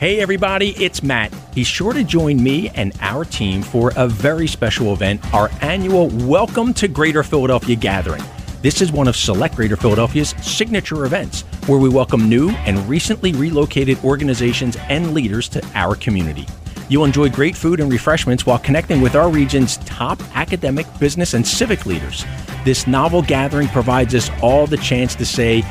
Hey, 0.00 0.18
everybody, 0.18 0.70
it's 0.70 1.04
Matt. 1.04 1.32
Be 1.54 1.62
sure 1.62 1.92
to 1.92 2.02
join 2.02 2.42
me 2.42 2.68
and 2.70 2.92
our 3.00 3.24
team 3.24 3.62
for 3.62 3.92
a 3.94 4.08
very 4.08 4.48
special 4.48 4.92
event, 4.92 5.32
our 5.32 5.48
annual 5.60 6.08
Welcome 6.08 6.74
to 6.74 6.88
Greater 6.88 7.22
Philadelphia 7.22 7.76
gathering. 7.76 8.22
This 8.60 8.82
is 8.82 8.90
one 8.90 9.06
of 9.06 9.14
Select 9.14 9.54
Greater 9.54 9.76
Philadelphia's 9.76 10.30
signature 10.42 11.04
events 11.04 11.42
where 11.68 11.78
we 11.78 11.88
welcome 11.88 12.28
new 12.28 12.50
and 12.66 12.76
recently 12.88 13.34
relocated 13.34 14.02
organizations 14.02 14.76
and 14.88 15.14
leaders 15.14 15.48
to 15.50 15.64
our 15.76 15.94
community. 15.94 16.48
You'll 16.88 17.04
enjoy 17.04 17.30
great 17.30 17.56
food 17.56 17.78
and 17.78 17.90
refreshments 17.90 18.44
while 18.44 18.58
connecting 18.58 19.00
with 19.00 19.14
our 19.14 19.30
region's 19.30 19.76
top 19.78 20.20
academic, 20.36 20.86
business, 20.98 21.34
and 21.34 21.46
civic 21.46 21.86
leaders. 21.86 22.24
This 22.64 22.86
novel 22.86 23.20
gathering 23.20 23.68
provides 23.68 24.14
us 24.14 24.30
all 24.40 24.66
the 24.66 24.78
chance 24.78 25.14
to 25.16 25.26
say, 25.26 25.62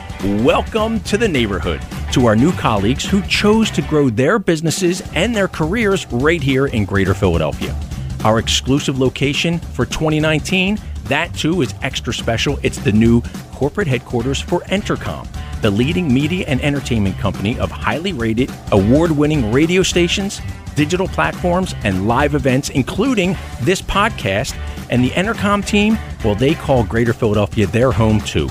Welcome 0.43 0.99
to 1.01 1.17
the 1.17 1.27
neighborhood 1.27 1.81
to 2.11 2.27
our 2.27 2.35
new 2.35 2.51
colleagues 2.51 3.03
who 3.03 3.23
chose 3.23 3.71
to 3.71 3.81
grow 3.81 4.11
their 4.11 4.37
businesses 4.37 5.01
and 5.15 5.35
their 5.35 5.47
careers 5.47 6.05
right 6.11 6.41
here 6.41 6.67
in 6.67 6.85
Greater 6.85 7.15
Philadelphia. 7.15 7.75
Our 8.23 8.37
exclusive 8.37 8.99
location 8.99 9.57
for 9.57 9.87
2019, 9.87 10.77
that 11.05 11.33
too 11.33 11.63
is 11.63 11.73
extra 11.81 12.13
special. 12.13 12.59
It's 12.61 12.77
the 12.77 12.91
new 12.91 13.23
corporate 13.53 13.87
headquarters 13.87 14.39
for 14.39 14.59
Entercom, 14.65 15.27
the 15.63 15.71
leading 15.71 16.13
media 16.13 16.45
and 16.47 16.61
entertainment 16.61 17.17
company 17.17 17.57
of 17.57 17.71
highly 17.71 18.13
rated, 18.13 18.51
award 18.71 19.09
winning 19.09 19.51
radio 19.51 19.81
stations, 19.81 20.41
digital 20.75 21.07
platforms, 21.07 21.73
and 21.83 22.07
live 22.07 22.35
events, 22.35 22.69
including 22.69 23.35
this 23.61 23.81
podcast. 23.81 24.55
And 24.93 25.03
the 25.03 25.09
Entercom 25.09 25.65
team, 25.65 25.97
well, 26.23 26.35
they 26.35 26.53
call 26.53 26.83
Greater 26.83 27.13
Philadelphia 27.13 27.65
their 27.65 27.91
home 27.91 28.21
too. 28.21 28.47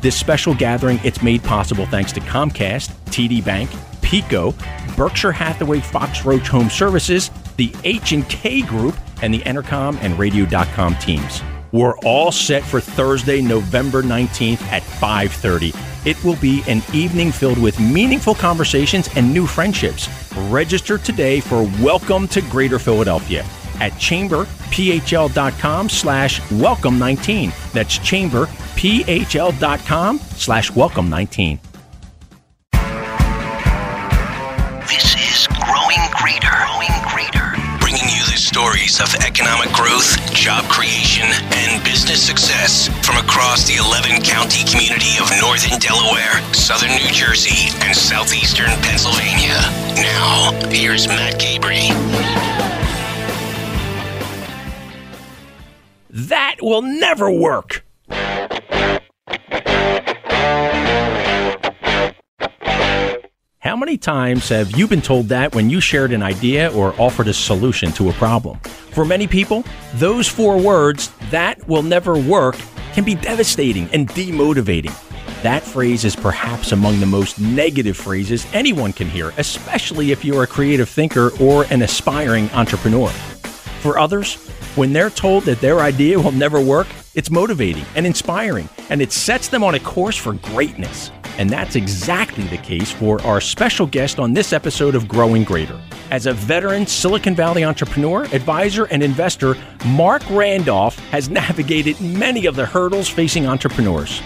This 0.00 0.16
special 0.16 0.54
gathering, 0.54 1.00
it's 1.02 1.20
made 1.20 1.42
possible 1.42 1.84
thanks 1.86 2.12
to 2.12 2.20
Comcast, 2.20 2.90
TD 3.06 3.44
Bank, 3.44 3.68
PECO, 4.00 4.54
Berkshire 4.96 5.32
Hathaway 5.32 5.80
Fox 5.80 6.24
Roach 6.24 6.46
Home 6.46 6.70
Services, 6.70 7.32
the 7.56 7.74
H&K 7.82 8.62
Group, 8.62 8.96
and 9.20 9.34
the 9.34 9.40
Entercom 9.40 9.98
and 10.00 10.16
Radio.com 10.16 10.94
teams. 10.98 11.42
We're 11.72 11.98
all 12.04 12.30
set 12.30 12.62
for 12.62 12.80
Thursday, 12.80 13.42
November 13.42 14.00
19th 14.00 14.62
at 14.70 14.84
5:30. 14.84 15.74
It 16.06 16.22
will 16.22 16.36
be 16.36 16.62
an 16.68 16.82
evening 16.94 17.32
filled 17.32 17.58
with 17.58 17.80
meaningful 17.80 18.36
conversations 18.36 19.08
and 19.16 19.34
new 19.34 19.46
friendships. 19.46 20.08
Register 20.48 20.98
today 20.98 21.40
for 21.40 21.68
Welcome 21.82 22.28
to 22.28 22.42
Greater 22.42 22.78
Philadelphia 22.78 23.44
at 23.80 23.92
chamberphl.com 23.92 25.88
slash 25.88 26.50
welcome 26.52 26.98
19. 26.98 27.52
That's 27.72 27.98
chamberphl.com 27.98 30.18
slash 30.18 30.70
welcome 30.74 31.08
19. 31.10 31.60
This 34.86 35.14
is 35.14 35.46
Growing 35.46 36.02
Greater. 36.18 36.50
Growing 36.50 36.90
Greater. 37.08 37.54
Bringing 37.80 38.08
you 38.10 38.24
the 38.26 38.36
stories 38.36 39.00
of 39.00 39.14
economic 39.24 39.72
growth, 39.72 40.18
job 40.34 40.64
creation, 40.64 41.26
and 41.52 41.82
business 41.84 42.20
success 42.22 42.88
from 43.06 43.16
across 43.16 43.66
the 43.66 43.76
11 43.76 44.22
county 44.22 44.64
community 44.64 45.16
of 45.20 45.30
northern 45.40 45.78
Delaware, 45.78 46.40
southern 46.52 46.90
New 46.90 47.08
Jersey, 47.12 47.70
and 47.82 47.96
southeastern 47.96 48.70
Pennsylvania. 48.82 49.56
Now, 49.96 50.52
here's 50.68 51.06
Matt 51.06 51.38
Cabrey. 51.40 51.88
That 56.30 56.58
will 56.62 56.82
never 56.82 57.28
work. 57.28 57.84
How 63.58 63.74
many 63.74 63.98
times 63.98 64.48
have 64.50 64.78
you 64.78 64.86
been 64.86 65.02
told 65.02 65.28
that 65.30 65.56
when 65.56 65.70
you 65.70 65.80
shared 65.80 66.12
an 66.12 66.22
idea 66.22 66.72
or 66.72 66.94
offered 67.00 67.26
a 67.26 67.34
solution 67.34 67.90
to 67.94 68.10
a 68.10 68.12
problem? 68.12 68.60
For 68.92 69.04
many 69.04 69.26
people, 69.26 69.64
those 69.94 70.28
four 70.28 70.56
words, 70.56 71.10
that 71.30 71.66
will 71.66 71.82
never 71.82 72.16
work, 72.16 72.56
can 72.92 73.02
be 73.02 73.16
devastating 73.16 73.88
and 73.92 74.08
demotivating. 74.08 74.94
That 75.42 75.64
phrase 75.64 76.04
is 76.04 76.14
perhaps 76.14 76.70
among 76.70 77.00
the 77.00 77.06
most 77.06 77.40
negative 77.40 77.96
phrases 77.96 78.46
anyone 78.52 78.92
can 78.92 79.08
hear, 79.08 79.32
especially 79.36 80.12
if 80.12 80.24
you're 80.24 80.44
a 80.44 80.46
creative 80.46 80.88
thinker 80.88 81.32
or 81.40 81.64
an 81.70 81.82
aspiring 81.82 82.48
entrepreneur. 82.50 83.08
For 83.80 83.98
others, 83.98 84.36
when 84.76 84.92
they're 84.92 85.10
told 85.10 85.44
that 85.44 85.60
their 85.60 85.80
idea 85.80 86.18
will 86.18 86.32
never 86.32 86.60
work, 86.60 86.86
it's 87.14 87.30
motivating 87.30 87.84
and 87.96 88.06
inspiring, 88.06 88.68
and 88.88 89.02
it 89.02 89.12
sets 89.12 89.48
them 89.48 89.64
on 89.64 89.74
a 89.74 89.80
course 89.80 90.16
for 90.16 90.34
greatness. 90.34 91.10
And 91.38 91.50
that's 91.50 91.74
exactly 91.74 92.44
the 92.44 92.58
case 92.58 92.92
for 92.92 93.20
our 93.22 93.40
special 93.40 93.86
guest 93.86 94.18
on 94.18 94.32
this 94.32 94.52
episode 94.52 94.94
of 94.94 95.08
Growing 95.08 95.42
Greater. 95.42 95.80
As 96.10 96.26
a 96.26 96.32
veteran 96.32 96.86
Silicon 96.86 97.34
Valley 97.34 97.64
entrepreneur, 97.64 98.24
advisor, 98.32 98.84
and 98.84 99.02
investor, 99.02 99.56
Marc 99.86 100.22
Randolph 100.30 100.98
has 101.10 101.28
navigated 101.30 102.00
many 102.00 102.46
of 102.46 102.56
the 102.56 102.66
hurdles 102.66 103.08
facing 103.08 103.46
entrepreneurs. 103.46 104.20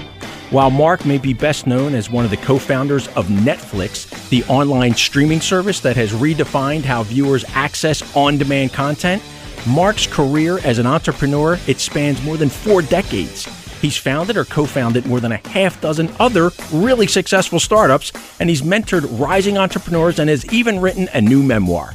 While 0.50 0.70
Marc 0.70 1.06
may 1.06 1.18
be 1.18 1.32
best 1.32 1.66
known 1.66 1.94
as 1.94 2.10
one 2.10 2.24
of 2.24 2.30
the 2.30 2.36
co 2.36 2.58
founders 2.58 3.08
of 3.08 3.26
Netflix, 3.26 4.28
the 4.28 4.44
online 4.44 4.94
streaming 4.94 5.40
service 5.40 5.80
that 5.80 5.96
has 5.96 6.12
redefined 6.12 6.82
how 6.82 7.02
viewers 7.02 7.44
access 7.54 8.14
on 8.14 8.38
demand 8.38 8.72
content, 8.72 9.22
Marc's 9.66 10.06
career 10.06 10.58
as 10.58 10.78
an 10.78 10.86
entrepreneur, 10.86 11.58
it 11.66 11.80
spans 11.80 12.22
more 12.22 12.36
than 12.36 12.50
four 12.50 12.82
decades. 12.82 13.46
He's 13.80 13.96
founded 13.96 14.36
or 14.36 14.44
co-founded 14.44 15.06
more 15.06 15.20
than 15.20 15.32
a 15.32 15.48
half 15.48 15.80
dozen 15.80 16.10
other 16.20 16.50
really 16.72 17.06
successful 17.06 17.58
startups, 17.58 18.12
and 18.40 18.50
he's 18.50 18.62
mentored 18.62 19.06
rising 19.18 19.56
entrepreneurs 19.56 20.18
and 20.18 20.28
has 20.28 20.44
even 20.52 20.80
written 20.80 21.08
a 21.14 21.20
new 21.20 21.42
memoir. 21.42 21.94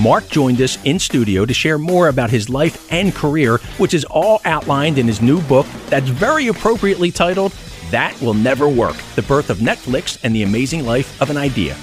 Marc 0.00 0.28
joined 0.28 0.60
us 0.60 0.76
in 0.84 0.98
studio 0.98 1.46
to 1.46 1.54
share 1.54 1.78
more 1.78 2.08
about 2.08 2.30
his 2.30 2.48
life 2.48 2.92
and 2.92 3.14
career, 3.14 3.58
which 3.78 3.94
is 3.94 4.04
all 4.06 4.40
outlined 4.44 4.98
in 4.98 5.06
his 5.06 5.22
new 5.22 5.40
book 5.42 5.66
that's 5.86 6.08
very 6.08 6.48
appropriately 6.48 7.12
titled 7.12 7.52
That 7.90 8.20
Will 8.20 8.34
Never 8.34 8.68
Work 8.68 8.96
The 9.14 9.22
Birth 9.22 9.50
of 9.50 9.58
Netflix 9.58 10.18
and 10.24 10.34
the 10.34 10.42
Amazing 10.42 10.84
Life 10.84 11.20
of 11.22 11.30
an 11.30 11.36
Idea. 11.36 11.76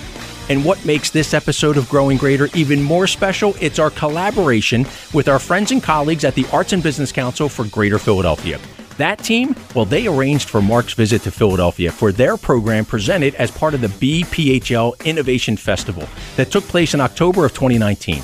And 0.52 0.66
what 0.66 0.84
makes 0.84 1.10
this 1.10 1.34
episode 1.34 1.78
of 1.78 1.88
Growing 1.88 2.18
Greater 2.18 2.50
even 2.54 2.84
more 2.84 3.08
special, 3.08 3.56
it's 3.62 3.80
our 3.80 3.90
collaboration 3.90 4.86
with 5.14 5.30
our 5.30 5.40
friends 5.40 5.72
and 5.72 5.82
colleagues 5.82 6.26
at 6.26 6.36
the 6.36 6.46
Arts 6.52 6.74
and 6.74 6.84
Business 6.84 7.14
Council 7.14 7.48
for 7.48 7.64
Greater 7.64 7.98
Philadelphia. 7.98 8.60
That 8.98 9.20
team, 9.20 9.56
well, 9.74 9.86
they 9.86 10.08
arranged 10.08 10.50
for 10.50 10.62
Marc's 10.62 10.94
visit 10.94 11.22
to 11.22 11.32
Philadelphia 11.32 11.90
for 11.90 12.12
their 12.12 12.36
program 12.36 12.84
presented 12.84 13.34
as 13.36 13.50
part 13.50 13.74
of 13.74 13.80
the 13.80 13.88
BPHL 13.88 15.06
Innovation 15.06 15.56
Festival 15.56 16.06
that 16.36 16.52
took 16.52 16.66
place 16.66 16.94
in 16.94 17.00
October 17.00 17.46
of 17.46 17.54
2019. 17.54 18.22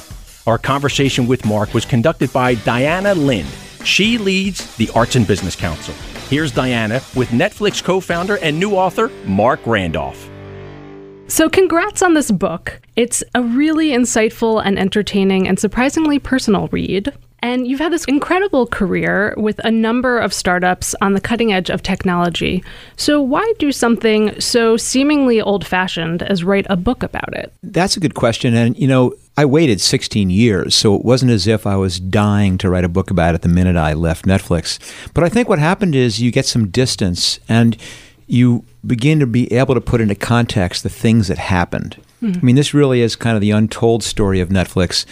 Our 0.47 0.57
conversation 0.57 1.27
with 1.27 1.45
Marc 1.45 1.73
was 1.73 1.85
conducted 1.85 2.33
by 2.33 2.55
Diana 2.55 3.15
Lind. 3.15 3.47
She 3.85 4.17
leads 4.17 4.75
the 4.75 4.89
Arts 4.93 5.15
and 5.15 5.25
Business 5.25 5.55
Council. 5.55 5.93
Here's 6.27 6.51
Diana 6.51 6.95
with 7.15 7.29
Netflix 7.29 7.81
co 7.81 8.01
founder 8.01 8.37
and 8.39 8.59
new 8.59 8.73
author, 8.73 9.07
Marc 9.25 9.65
Randolph. 9.65 10.29
So, 11.29 11.49
congrats 11.49 12.01
on 12.01 12.13
this 12.13 12.31
book. 12.31 12.79
It's 12.95 13.21
a 13.35 13.41
really 13.41 13.89
insightful 13.89 14.65
and 14.65 14.79
entertaining 14.79 15.45
and 15.45 15.59
surprisingly 15.59 16.19
personal 16.19 16.69
read. 16.69 17.13
And 17.39 17.67
you've 17.67 17.81
had 17.81 17.91
this 17.91 18.05
incredible 18.05 18.65
career 18.65 19.35
with 19.37 19.59
a 19.63 19.69
number 19.69 20.17
of 20.17 20.33
startups 20.33 20.95
on 21.01 21.13
the 21.13 21.21
cutting 21.21 21.53
edge 21.53 21.69
of 21.69 21.83
technology. 21.83 22.63
So, 22.95 23.21
why 23.21 23.53
do 23.59 23.73
something 23.73 24.39
so 24.39 24.77
seemingly 24.77 25.41
old 25.41 25.67
fashioned 25.67 26.23
as 26.23 26.45
write 26.45 26.65
a 26.69 26.77
book 26.77 27.03
about 27.03 27.35
it? 27.35 27.53
That's 27.61 27.97
a 27.97 27.99
good 27.99 28.15
question. 28.15 28.55
And, 28.55 28.77
you 28.77 28.87
know, 28.87 29.13
I 29.35 29.43
waited 29.43 29.81
16 29.81 30.29
years, 30.29 30.75
so 30.75 30.95
it 30.95 31.03
wasn't 31.03 31.31
as 31.31 31.45
if 31.45 31.67
I 31.67 31.75
was 31.75 31.99
dying 31.99 32.57
to 32.59 32.69
write 32.69 32.85
a 32.85 32.89
book 32.89 33.11
about 33.11 33.35
it 33.35 33.41
the 33.41 33.49
minute 33.49 33.75
I 33.75 33.93
left 33.93 34.25
Netflix. 34.25 34.79
But 35.13 35.25
I 35.25 35.29
think 35.29 35.49
what 35.49 35.59
happened 35.59 35.93
is 35.93 36.21
you 36.21 36.31
get 36.31 36.45
some 36.45 36.69
distance 36.69 37.39
and 37.49 37.77
you 38.27 38.65
begin 38.85 39.19
to 39.19 39.27
be 39.27 39.51
able 39.51 39.73
to 39.73 39.81
put 39.81 40.01
into 40.01 40.15
context 40.15 40.83
the 40.83 40.89
things 40.89 41.27
that 41.29 41.37
happened. 41.37 42.01
Mm-hmm. 42.21 42.39
I 42.39 42.41
mean, 42.41 42.55
this 42.55 42.73
really 42.73 43.01
is 43.01 43.15
kind 43.15 43.35
of 43.35 43.41
the 43.41 43.51
untold 43.51 44.03
story 44.03 44.39
of 44.39 44.49
Netflix. 44.49 45.05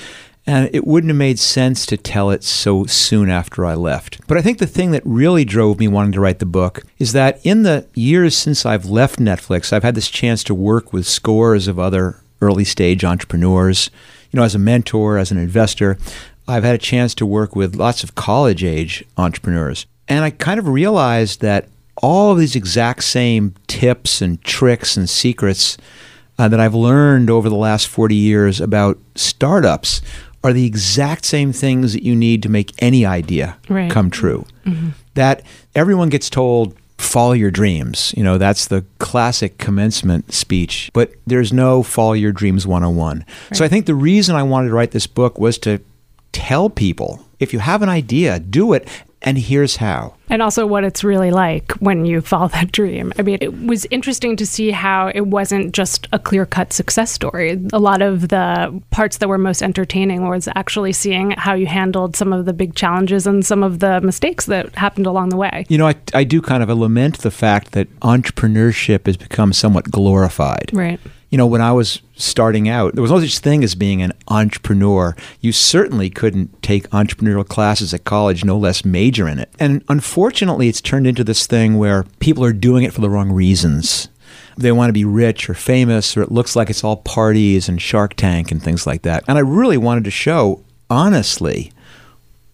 And 0.47 0.69
it 0.73 0.85
wouldn't 0.85 1.09
have 1.09 1.17
made 1.17 1.39
sense 1.39 1.87
to 1.87 1.97
tell 1.97 2.29
it 2.29 2.43
so 2.43 2.85
soon 2.85 3.31
after 3.31 3.65
I 3.65 3.73
left. 3.73 4.19
But 4.27 4.37
I 4.37 4.43
think 4.43 4.59
the 4.59 4.67
thing 4.67 4.91
that 4.91 5.01
really 5.03 5.43
drove 5.43 5.79
me 5.79 5.87
wanting 5.87 6.11
to 6.11 6.19
write 6.19 6.37
the 6.37 6.45
book 6.45 6.83
is 6.99 7.13
that 7.13 7.43
in 7.43 7.63
the 7.63 7.87
years 7.95 8.37
since 8.37 8.63
I've 8.63 8.85
left 8.85 9.17
Netflix, 9.17 9.73
I've 9.73 9.83
had 9.83 9.95
this 9.95 10.09
chance 10.09 10.43
to 10.43 10.53
work 10.53 10.93
with 10.93 11.07
scores 11.07 11.67
of 11.67 11.79
other 11.79 12.21
early 12.41 12.63
stage 12.63 13.03
entrepreneurs. 13.03 13.89
You 14.31 14.37
know, 14.37 14.43
as 14.43 14.53
a 14.53 14.59
mentor, 14.59 15.17
as 15.17 15.31
an 15.31 15.39
investor, 15.39 15.97
I've 16.47 16.63
had 16.63 16.75
a 16.75 16.79
chance 16.79 17.15
to 17.15 17.25
work 17.25 17.55
with 17.55 17.75
lots 17.75 18.03
of 18.03 18.13
college 18.13 18.63
age 18.63 19.03
entrepreneurs. 19.17 19.87
And 20.07 20.23
I 20.23 20.29
kind 20.29 20.59
of 20.59 20.67
realized 20.67 21.41
that 21.41 21.69
all 22.01 22.31
of 22.31 22.39
these 22.39 22.55
exact 22.55 23.03
same 23.03 23.53
tips 23.67 24.21
and 24.21 24.41
tricks 24.43 24.97
and 24.97 25.09
secrets 25.09 25.77
uh, 26.37 26.47
that 26.47 26.59
I've 26.59 26.75
learned 26.75 27.29
over 27.29 27.49
the 27.49 27.55
last 27.55 27.87
40 27.87 28.15
years 28.15 28.59
about 28.59 28.97
startups 29.15 30.01
are 30.43 30.53
the 30.53 30.65
exact 30.65 31.25
same 31.25 31.51
things 31.51 31.93
that 31.93 32.03
you 32.03 32.15
need 32.15 32.43
to 32.43 32.49
make 32.49 32.71
any 32.79 33.05
idea 33.05 33.57
right. 33.69 33.89
come 33.89 34.09
true. 34.09 34.45
Mm-hmm. 34.65 34.89
That 35.15 35.43
everyone 35.73 36.09
gets 36.09 36.29
told 36.29 36.75
follow 36.97 37.33
your 37.33 37.51
dreams. 37.51 38.13
You 38.15 38.23
know, 38.23 38.37
that's 38.37 38.67
the 38.67 38.85
classic 38.99 39.57
commencement 39.57 40.33
speech, 40.33 40.91
but 40.93 41.13
there's 41.25 41.51
no 41.51 41.83
follow 41.83 42.13
your 42.13 42.31
dreams 42.31 42.67
101. 42.67 43.19
Right. 43.19 43.27
So 43.53 43.65
I 43.65 43.67
think 43.67 43.85
the 43.85 43.95
reason 43.95 44.35
I 44.35 44.43
wanted 44.43 44.69
to 44.69 44.75
write 44.75 44.91
this 44.91 45.07
book 45.07 45.39
was 45.39 45.57
to 45.59 45.79
tell 46.31 46.69
people 46.69 47.25
if 47.39 47.53
you 47.53 47.59
have 47.59 47.81
an 47.81 47.89
idea, 47.89 48.39
do 48.39 48.73
it 48.73 48.87
and 49.25 49.39
here's 49.39 49.77
how. 49.77 50.13
And 50.29 50.41
also 50.41 50.65
what 50.67 50.83
it's 50.83 51.03
really 51.03 51.31
like 51.31 51.71
when 51.73 52.05
you 52.05 52.21
follow 52.21 52.47
that 52.49 52.71
dream. 52.71 53.11
I 53.17 53.23
mean, 53.23 53.39
it 53.41 53.65
was 53.65 53.85
interesting 53.89 54.35
to 54.37 54.45
see 54.45 54.71
how 54.71 55.11
it 55.13 55.27
wasn't 55.27 55.73
just 55.73 56.07
a 56.13 56.19
clear 56.19 56.45
cut 56.45 56.71
success 56.71 57.11
story. 57.11 57.59
A 57.73 57.79
lot 57.79 58.01
of 58.01 58.29
the 58.29 58.81
parts 58.91 59.17
that 59.17 59.27
were 59.27 59.39
most 59.39 59.63
entertaining 59.63 60.29
was 60.29 60.47
actually 60.55 60.93
seeing 60.93 61.31
how 61.31 61.55
you 61.55 61.65
handled 61.65 62.15
some 62.15 62.31
of 62.31 62.45
the 62.45 62.53
big 62.53 62.75
challenges 62.75 63.25
and 63.25 63.45
some 63.45 63.63
of 63.63 63.79
the 63.79 63.99
mistakes 64.01 64.45
that 64.45 64.75
happened 64.75 65.07
along 65.07 65.29
the 65.29 65.37
way. 65.37 65.65
You 65.69 65.79
know, 65.79 65.87
I, 65.87 65.95
I 66.13 66.23
do 66.23 66.41
kind 66.41 66.61
of 66.61 66.69
lament 66.69 67.19
the 67.19 67.31
fact 67.31 67.71
that 67.71 67.89
entrepreneurship 68.01 69.07
has 69.07 69.17
become 69.17 69.53
somewhat 69.53 69.89
glorified. 69.89 70.69
Right 70.71 70.99
you 71.29 71.37
know, 71.37 71.47
when 71.47 71.61
I 71.61 71.71
was 71.71 72.01
starting 72.15 72.69
out, 72.69 72.93
there 72.93 73.01
was 73.01 73.11
no 73.11 73.19
such 73.19 73.39
thing 73.39 73.63
as 73.63 73.75
being 73.75 74.01
an 74.01 74.13
entrepreneur. 74.27 75.15
You 75.41 75.51
certainly 75.51 76.09
couldn't 76.09 76.61
take 76.61 76.89
entrepreneurial 76.89 77.47
classes 77.47 77.93
at 77.93 78.03
college, 78.03 78.45
no 78.45 78.57
less 78.57 78.85
major 78.85 79.27
in 79.27 79.39
it. 79.39 79.49
And 79.59 79.83
unfortunately, 79.89 80.69
it's 80.69 80.81
turned 80.81 81.07
into 81.07 81.23
this 81.23 81.47
thing 81.47 81.77
where 81.77 82.03
people 82.19 82.43
are 82.43 82.53
doing 82.53 82.83
it 82.83 82.93
for 82.93 83.01
the 83.01 83.09
wrong 83.09 83.31
reasons. 83.31 84.07
They 84.57 84.71
want 84.71 84.89
to 84.89 84.93
be 84.93 85.03
rich 85.03 85.49
or 85.49 85.53
famous, 85.53 86.15
or 86.15 86.21
it 86.21 86.31
looks 86.31 86.55
like 86.55 86.69
it's 86.69 86.83
all 86.83 86.97
parties 86.97 87.67
and 87.67 87.81
Shark 87.81 88.15
Tank 88.15 88.51
and 88.51 88.63
things 88.63 88.87
like 88.87 89.01
that. 89.01 89.23
And 89.27 89.37
I 89.37 89.41
really 89.41 89.77
wanted 89.77 90.05
to 90.05 90.11
show, 90.11 90.63
honestly, 90.89 91.73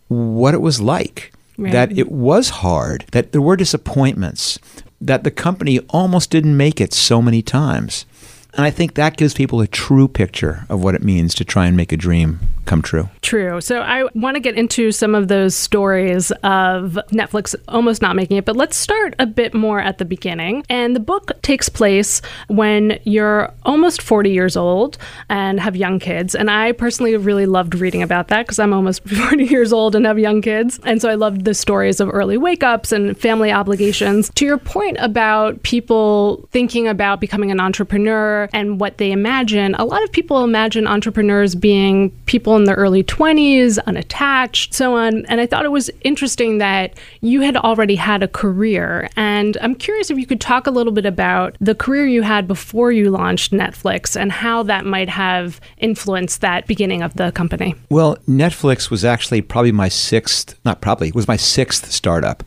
what 0.08 0.54
it 0.54 0.62
was 0.62 0.82
like. 0.82 1.32
Right. 1.58 1.74
That 1.74 1.96
it 1.96 2.12
was 2.12 2.50
hard, 2.50 3.06
that 3.12 3.34
there 3.34 3.42
were 3.42 3.56
disappointments, 3.56 4.58
that 5.00 5.24
the 5.24 5.30
company 5.30 5.80
almost 5.90 6.32
didn't 6.32 6.58
make 6.58 6.82
it 6.82 6.92
so 6.92 7.22
many 7.22 7.44
times. 7.44 8.06
And 8.54 8.66
I 8.66 8.70
think 8.72 8.96
that 8.96 9.18
gives 9.18 9.34
people 9.34 9.62
a 9.62 9.68
true 9.68 10.08
picture 10.08 10.66
of 10.70 10.84
what 10.84 10.96
it 10.96 11.04
means 11.04 11.34
to 11.36 11.46
try 11.46 11.68
and 11.68 11.78
make 11.78 11.92
a 11.92 11.98
dream 11.98 12.40
come 12.66 12.82
true. 12.82 13.10
True. 13.22 13.62
So 13.62 13.82
I 13.82 14.08
want 14.14 14.36
to 14.36 14.40
get 14.40 14.56
into 14.56 14.92
some 14.92 15.16
of 15.16 15.28
those 15.28 15.56
stories 15.56 16.32
of 16.44 16.98
Netflix 17.12 17.56
almost 17.68 18.02
not 18.02 18.16
making 18.16 18.38
it, 18.38 18.46
but 18.46 18.56
let's 18.56 18.78
start 18.78 19.16
a 19.20 19.26
bit 19.26 19.54
more 19.54 19.80
at 19.80 19.98
the 19.98 20.06
beginning. 20.06 20.64
And 20.70 20.96
the 20.96 21.00
book 21.00 21.32
takes 21.42 21.70
place 21.70 22.22
when 22.48 23.00
you're 23.04 23.54
almost 23.64 24.02
40 24.02 24.32
years 24.32 24.56
old 24.56 24.98
and 25.30 25.60
have 25.60 25.76
young 25.76 26.00
kids. 26.00 26.36
And 26.36 26.50
I 26.50 26.72
personally 26.72 27.16
really 27.18 27.46
loved 27.46 27.76
reading 27.76 28.02
about 28.02 28.28
that 28.30 28.46
because 28.46 28.60
I'm 28.60 28.74
almost 28.74 29.04
40 29.08 29.46
years 29.46 29.74
old 29.74 29.96
and 29.96 30.06
have 30.06 30.20
young 30.20 30.42
kids. 30.42 30.80
And 30.84 31.02
so 31.02 31.10
I 31.10 31.16
loved 31.16 31.46
the 31.46 31.54
stories 31.54 32.00
of 32.00 32.10
early 32.12 32.38
wake 32.38 32.64
ups 32.64 32.92
and 32.92 33.18
family 33.18 33.52
obligations. 33.52 34.32
To 34.36 34.46
your 34.46 34.58
point 34.58 34.98
about 35.00 35.62
people 35.64 36.48
thinking 36.52 36.88
about 36.88 37.20
becoming 37.20 37.52
an 37.52 37.60
entrepreneur 37.60 38.50
and 38.54 38.80
what 38.80 38.98
they 38.98 39.12
imagine, 39.12 39.76
a 39.76 39.86
lot 39.86 40.04
of 40.04 40.12
people 40.12 40.44
imagine 40.44 40.88
entrepreneurs 40.88 41.56
being 41.56 42.12
people 42.26 42.51
in 42.58 42.66
their 42.66 42.76
early 42.76 43.04
20s, 43.04 43.78
unattached, 43.86 44.74
so 44.74 44.96
on. 44.96 45.26
And 45.26 45.42
I 45.42 45.46
thought 45.46 45.66
it 45.66 45.72
was 45.72 45.90
interesting 46.02 46.58
that 46.60 46.98
you 47.22 47.42
had 47.42 47.58
already 47.58 47.96
had 47.96 48.24
a 48.24 48.28
career. 48.28 49.10
And 49.16 49.58
I'm 49.62 49.76
curious 49.76 50.10
if 50.10 50.18
you 50.18 50.26
could 50.26 50.42
talk 50.42 50.68
a 50.68 50.72
little 50.72 50.94
bit 50.94 51.06
about 51.06 51.58
the 51.60 51.76
career 51.76 52.08
you 52.08 52.22
had 52.22 52.48
before 52.48 52.92
you 52.92 53.10
launched 53.10 53.52
Netflix 53.52 54.20
and 54.20 54.32
how 54.32 54.64
that 54.64 54.86
might 54.86 55.10
have 55.10 55.60
influenced 55.78 56.42
that 56.42 56.68
beginning 56.68 57.02
of 57.02 57.16
the 57.16 57.32
company. 57.32 57.76
Well, 57.90 58.18
Netflix 58.28 58.90
was 58.90 59.06
actually 59.06 59.42
probably 59.42 59.72
my 59.72 59.90
sixth, 59.90 60.60
not 60.66 60.82
probably, 60.82 61.12
was 61.12 61.28
my 61.28 61.38
sixth 61.38 61.92
startup. 61.92 62.44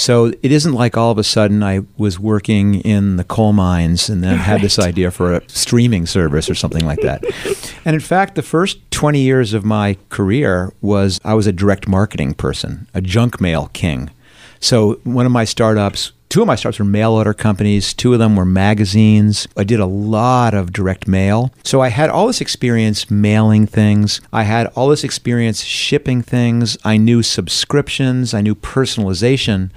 So 0.00 0.32
it 0.42 0.50
isn't 0.50 0.72
like 0.72 0.96
all 0.96 1.10
of 1.10 1.18
a 1.18 1.22
sudden 1.22 1.62
I 1.62 1.82
was 1.98 2.18
working 2.18 2.76
in 2.76 3.16
the 3.16 3.24
coal 3.24 3.52
mines 3.52 4.08
and 4.08 4.24
then 4.24 4.36
right. 4.36 4.40
had 4.40 4.62
this 4.62 4.78
idea 4.78 5.10
for 5.10 5.34
a 5.34 5.42
streaming 5.46 6.06
service 6.06 6.48
or 6.48 6.54
something 6.54 6.86
like 6.86 7.02
that. 7.02 7.22
and 7.84 7.92
in 7.92 8.00
fact, 8.00 8.34
the 8.34 8.42
first 8.42 8.78
20 8.92 9.20
years 9.20 9.52
of 9.52 9.62
my 9.62 9.98
career 10.08 10.72
was 10.80 11.20
I 11.22 11.34
was 11.34 11.46
a 11.46 11.52
direct 11.52 11.86
marketing 11.86 12.32
person, 12.32 12.88
a 12.94 13.02
junk 13.02 13.42
mail 13.42 13.68
king. 13.74 14.08
So 14.58 14.94
one 15.04 15.26
of 15.26 15.32
my 15.32 15.44
startups 15.44 16.12
two 16.30 16.40
of 16.40 16.46
my 16.46 16.54
startups 16.54 16.78
were 16.78 16.84
mail 16.84 17.12
order 17.12 17.34
companies. 17.34 17.92
Two 17.92 18.14
of 18.14 18.18
them 18.18 18.36
were 18.36 18.46
magazines. 18.46 19.46
I 19.56 19.64
did 19.64 19.80
a 19.80 19.86
lot 19.86 20.54
of 20.54 20.72
direct 20.72 21.06
mail. 21.06 21.52
So 21.64 21.82
I 21.82 21.88
had 21.88 22.08
all 22.08 22.28
this 22.28 22.40
experience 22.40 23.10
mailing 23.10 23.66
things. 23.66 24.20
I 24.32 24.44
had 24.44 24.68
all 24.68 24.88
this 24.88 25.04
experience 25.04 25.62
shipping 25.62 26.22
things. 26.22 26.78
I 26.84 26.96
knew 26.96 27.22
subscriptions. 27.22 28.32
I 28.32 28.40
knew 28.40 28.54
personalization. 28.54 29.70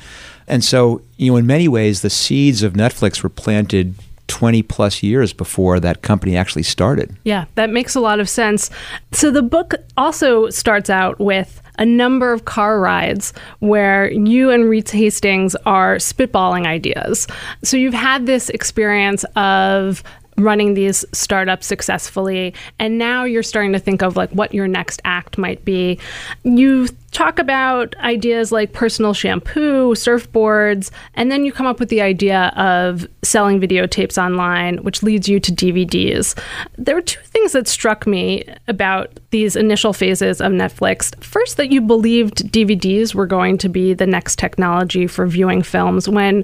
And 0.48 0.64
so, 0.64 1.02
you 1.18 1.32
know, 1.32 1.38
in 1.38 1.48
many 1.48 1.68
ways, 1.68 2.02
the 2.02 2.10
seeds 2.10 2.64
of 2.64 2.74
Netflix 2.74 3.24
were 3.24 3.30
planted 3.30 3.96
20 4.28 4.64
plus 4.64 5.04
years 5.04 5.34
before 5.34 5.80
that 5.80 6.02
company 6.02 6.38
actually 6.38 6.64
started. 6.64 7.16
Yeah, 7.24 7.46
that 7.56 7.70
makes 7.70 7.96
a 7.96 8.00
lot 8.00 8.20
of 8.20 8.30
sense. 8.30 8.70
So 9.12 9.32
the 9.32 9.44
book 9.44 9.74
also 9.98 10.50
starts 10.50 10.90
out 10.90 11.20
with 11.20 11.62
a 11.80 11.86
number 11.86 12.32
of 12.32 12.46
car 12.46 12.80
rides 12.80 13.34
where 13.60 14.12
you 14.12 14.52
and 14.52 14.70
Reed 14.70 14.90
Hastings 14.90 15.56
are 15.66 15.96
spitballing 15.96 16.66
ideas. 16.66 17.28
So 17.64 17.78
you've 17.78 17.94
had 17.94 18.26
this 18.26 18.50
experience 18.50 19.24
of 19.36 20.04
running 20.38 20.74
these 20.74 21.06
startups 21.12 21.68
successfully 21.68 22.54
and 22.80 22.98
now 22.98 23.24
you're 23.24 23.44
starting 23.44 23.74
to 23.74 23.80
think 23.80 24.02
of 24.02 24.16
like 24.16 24.30
what 24.32 24.54
your 24.54 24.68
next 24.68 25.02
act 25.06 25.38
might 25.38 25.64
be 25.66 26.00
you 26.44 26.88
talk 27.14 27.40
about 27.40 27.96
ideas 27.98 28.52
like 28.52 28.74
personal 28.74 29.14
shampoo, 29.14 29.94
surfboards, 29.94 30.90
and 31.14 31.32
then 31.32 31.46
you 31.46 31.52
come 31.52 31.68
up 31.68 31.80
with 31.80 31.90
the 31.90 32.02
idea 32.02 32.52
of 32.58 33.08
selling 33.22 33.62
videotapes 33.62 34.22
online, 34.22 34.78
which 34.78 35.04
leads 35.04 35.30
you 35.30 35.40
to 35.40 35.52
DVDs. 35.52 36.38
There 36.78 36.96
were 36.96 37.02
two 37.02 37.22
things 37.22 37.54
that 37.54 37.68
struck 37.68 38.06
me 38.06 38.44
about 38.68 39.20
these 39.30 39.56
initial 39.56 39.94
phases 39.94 40.42
of 40.42 40.52
Netflix. 40.52 41.16
First, 41.24 41.58
that 41.58 41.72
you 41.72 41.82
believed 41.82 42.52
DVDs 42.52 43.14
were 43.14 43.28
going 43.28 43.58
to 43.60 43.70
be 43.70 43.94
the 43.94 44.08
next 44.08 44.38
technology 44.38 45.08
for 45.08 45.28
viewing 45.28 45.62
films 45.62 46.10
when 46.10 46.44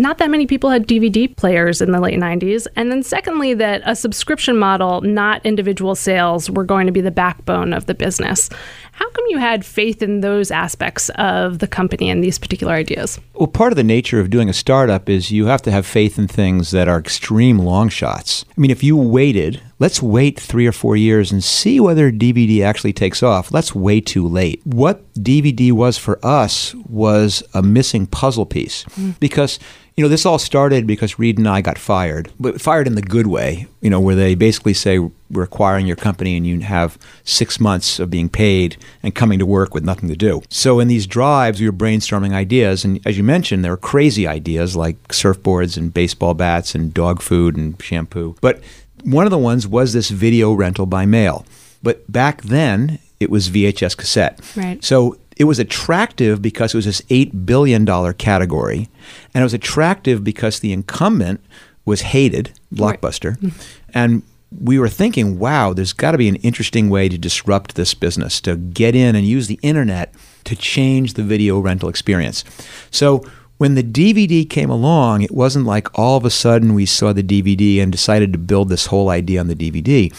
not 0.00 0.18
that 0.18 0.30
many 0.30 0.46
people 0.46 0.70
had 0.70 0.86
DVD 0.86 1.34
players 1.36 1.80
in 1.80 1.92
the 1.92 2.00
late 2.00 2.18
90s. 2.18 2.66
And 2.76 2.90
then, 2.90 3.02
secondly, 3.02 3.54
that 3.54 3.82
a 3.84 3.94
subscription 3.94 4.56
model, 4.56 5.00
not 5.02 5.44
individual 5.44 5.94
sales, 5.94 6.50
were 6.50 6.64
going 6.64 6.86
to 6.86 6.92
be 6.92 7.00
the 7.00 7.10
backbone 7.10 7.72
of 7.72 7.86
the 7.86 7.94
business. 7.94 8.48
How 8.92 9.08
come 9.10 9.24
you 9.28 9.38
had 9.38 9.64
faith 9.64 10.02
in 10.02 10.20
those 10.20 10.50
aspects 10.50 11.08
of 11.14 11.58
the 11.58 11.66
company 11.66 12.10
and 12.10 12.22
these 12.22 12.38
particular 12.38 12.74
ideas? 12.74 13.18
Well, 13.34 13.46
part 13.46 13.72
of 13.72 13.76
the 13.76 13.84
nature 13.84 14.20
of 14.20 14.30
doing 14.30 14.48
a 14.48 14.52
startup 14.52 15.08
is 15.08 15.30
you 15.30 15.46
have 15.46 15.62
to 15.62 15.70
have 15.70 15.86
faith 15.86 16.18
in 16.18 16.28
things 16.28 16.70
that 16.72 16.88
are 16.88 16.98
extreme 16.98 17.58
long 17.58 17.88
shots. 17.88 18.44
I 18.50 18.60
mean, 18.60 18.70
if 18.70 18.82
you 18.82 18.96
waited, 18.96 19.62
let's 19.78 20.02
wait 20.02 20.38
three 20.38 20.66
or 20.66 20.72
four 20.72 20.96
years 20.96 21.32
and 21.32 21.42
see 21.42 21.80
whether 21.80 22.12
DVD 22.12 22.62
actually 22.62 22.92
takes 22.92 23.22
off. 23.22 23.48
That's 23.48 23.74
way 23.74 24.00
too 24.00 24.28
late. 24.28 24.60
What 24.64 25.10
DVD 25.14 25.72
was 25.72 25.96
for 25.96 26.24
us 26.24 26.74
was 26.86 27.42
a 27.54 27.62
missing 27.62 28.06
puzzle 28.06 28.46
piece 28.46 28.84
mm. 28.84 29.18
because 29.18 29.58
you 30.00 30.06
know, 30.06 30.08
this 30.08 30.24
all 30.24 30.38
started 30.38 30.86
because 30.86 31.18
Reed 31.18 31.36
and 31.36 31.46
I 31.46 31.60
got 31.60 31.76
fired, 31.76 32.32
but 32.40 32.58
fired 32.58 32.86
in 32.86 32.94
the 32.94 33.02
good 33.02 33.26
way, 33.26 33.66
you 33.82 33.90
know, 33.90 34.00
where 34.00 34.14
they 34.14 34.34
basically 34.34 34.72
say, 34.72 34.98
we're 34.98 35.42
acquiring 35.42 35.86
your 35.86 35.94
company 35.94 36.38
and 36.38 36.46
you 36.46 36.60
have 36.60 36.96
six 37.22 37.60
months 37.60 37.98
of 37.98 38.08
being 38.08 38.30
paid 38.30 38.78
and 39.02 39.14
coming 39.14 39.38
to 39.38 39.44
work 39.44 39.74
with 39.74 39.84
nothing 39.84 40.08
to 40.08 40.16
do. 40.16 40.42
So 40.48 40.80
in 40.80 40.88
these 40.88 41.06
drives, 41.06 41.60
we 41.60 41.68
were 41.68 41.76
brainstorming 41.76 42.32
ideas. 42.32 42.82
And 42.82 42.98
as 43.06 43.18
you 43.18 43.22
mentioned, 43.22 43.62
there 43.62 43.72
were 43.72 43.76
crazy 43.76 44.26
ideas 44.26 44.74
like 44.74 44.96
surfboards 45.08 45.76
and 45.76 45.92
baseball 45.92 46.32
bats 46.32 46.74
and 46.74 46.94
dog 46.94 47.20
food 47.20 47.54
and 47.54 47.80
shampoo. 47.82 48.36
But 48.40 48.62
one 49.04 49.26
of 49.26 49.30
the 49.30 49.36
ones 49.36 49.66
was 49.66 49.92
this 49.92 50.08
video 50.08 50.54
rental 50.54 50.86
by 50.86 51.04
mail. 51.04 51.44
But 51.82 52.10
back 52.10 52.40
then, 52.40 53.00
it 53.20 53.28
was 53.28 53.50
VHS 53.50 53.98
cassette. 53.98 54.40
Right. 54.56 54.82
So 54.82 55.18
it 55.40 55.44
was 55.44 55.58
attractive 55.58 56.42
because 56.42 56.74
it 56.74 56.76
was 56.76 56.84
this 56.84 57.00
$8 57.02 57.46
billion 57.46 57.86
category. 58.12 58.90
And 59.32 59.40
it 59.40 59.44
was 59.44 59.54
attractive 59.54 60.22
because 60.22 60.60
the 60.60 60.70
incumbent 60.70 61.40
was 61.86 62.02
hated, 62.02 62.52
Blockbuster. 62.70 63.42
Right. 63.42 63.52
And 63.94 64.22
we 64.60 64.78
were 64.78 64.90
thinking, 64.90 65.38
wow, 65.38 65.72
there's 65.72 65.94
got 65.94 66.10
to 66.10 66.18
be 66.18 66.28
an 66.28 66.36
interesting 66.36 66.90
way 66.90 67.08
to 67.08 67.16
disrupt 67.16 67.74
this 67.74 67.94
business, 67.94 68.38
to 68.42 68.54
get 68.54 68.94
in 68.94 69.16
and 69.16 69.26
use 69.26 69.46
the 69.46 69.58
internet 69.62 70.12
to 70.44 70.54
change 70.54 71.14
the 71.14 71.22
video 71.22 71.58
rental 71.58 71.88
experience. 71.88 72.44
So 72.90 73.24
when 73.56 73.76
the 73.76 73.82
DVD 73.82 74.48
came 74.48 74.68
along, 74.68 75.22
it 75.22 75.30
wasn't 75.30 75.64
like 75.64 75.98
all 75.98 76.18
of 76.18 76.26
a 76.26 76.30
sudden 76.30 76.74
we 76.74 76.84
saw 76.84 77.14
the 77.14 77.22
DVD 77.22 77.82
and 77.82 77.90
decided 77.90 78.34
to 78.34 78.38
build 78.38 78.68
this 78.68 78.86
whole 78.86 79.08
idea 79.08 79.40
on 79.40 79.46
the 79.46 79.56
DVD. 79.56 80.12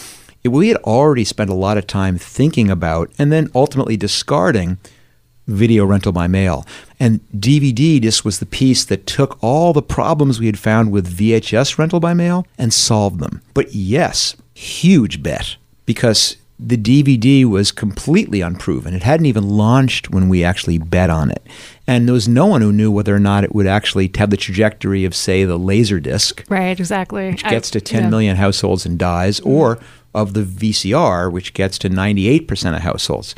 It, 0.43 0.49
we 0.49 0.69
had 0.69 0.77
already 0.77 1.25
spent 1.25 1.51
a 1.51 1.55
lot 1.55 1.77
of 1.77 1.85
time 1.85 2.17
thinking 2.17 2.71
about 2.71 3.11
and 3.19 3.31
then 3.31 3.51
ultimately 3.53 3.97
discarding 3.97 4.79
video 5.47 5.85
rental 5.85 6.11
by 6.11 6.27
mail. 6.27 6.65
And 6.99 7.19
DVD 7.35 8.01
just 8.01 8.23
was 8.23 8.39
the 8.39 8.45
piece 8.45 8.85
that 8.85 9.07
took 9.07 9.37
all 9.43 9.73
the 9.73 9.81
problems 9.81 10.39
we 10.39 10.45
had 10.45 10.59
found 10.59 10.91
with 10.91 11.15
VHS 11.15 11.77
rental 11.77 11.99
by 11.99 12.13
mail 12.13 12.45
and 12.57 12.73
solved 12.73 13.19
them. 13.19 13.41
But 13.53 13.73
yes, 13.73 14.35
huge 14.53 15.23
bet 15.23 15.55
because 15.85 16.37
the 16.63 16.77
DVD 16.77 17.43
was 17.43 17.71
completely 17.71 18.41
unproven. 18.41 18.93
It 18.93 19.01
hadn't 19.01 19.25
even 19.25 19.49
launched 19.49 20.11
when 20.11 20.29
we 20.29 20.43
actually 20.43 20.77
bet 20.77 21.09
on 21.09 21.31
it. 21.31 21.41
And 21.87 22.07
there 22.07 22.13
was 22.13 22.27
no 22.27 22.45
one 22.45 22.61
who 22.61 22.71
knew 22.71 22.91
whether 22.91 23.15
or 23.15 23.19
not 23.19 23.43
it 23.43 23.55
would 23.55 23.65
actually 23.65 24.11
have 24.15 24.29
the 24.29 24.37
trajectory 24.37 25.03
of, 25.03 25.15
say, 25.15 25.43
the 25.43 25.57
Laserdisc, 25.57 26.47
Right, 26.49 26.79
exactly. 26.79 27.31
which 27.31 27.43
gets 27.43 27.71
to 27.71 27.81
10 27.81 28.03
yeah. 28.03 28.09
million 28.09 28.35
households 28.35 28.85
and 28.85 28.99
dies, 28.99 29.39
or 29.39 29.79
of 30.13 30.35
the 30.35 30.43
VCR, 30.43 31.31
which 31.31 31.55
gets 31.55 31.79
to 31.79 31.89
98% 31.89 32.75
of 32.75 32.81
households. 32.81 33.33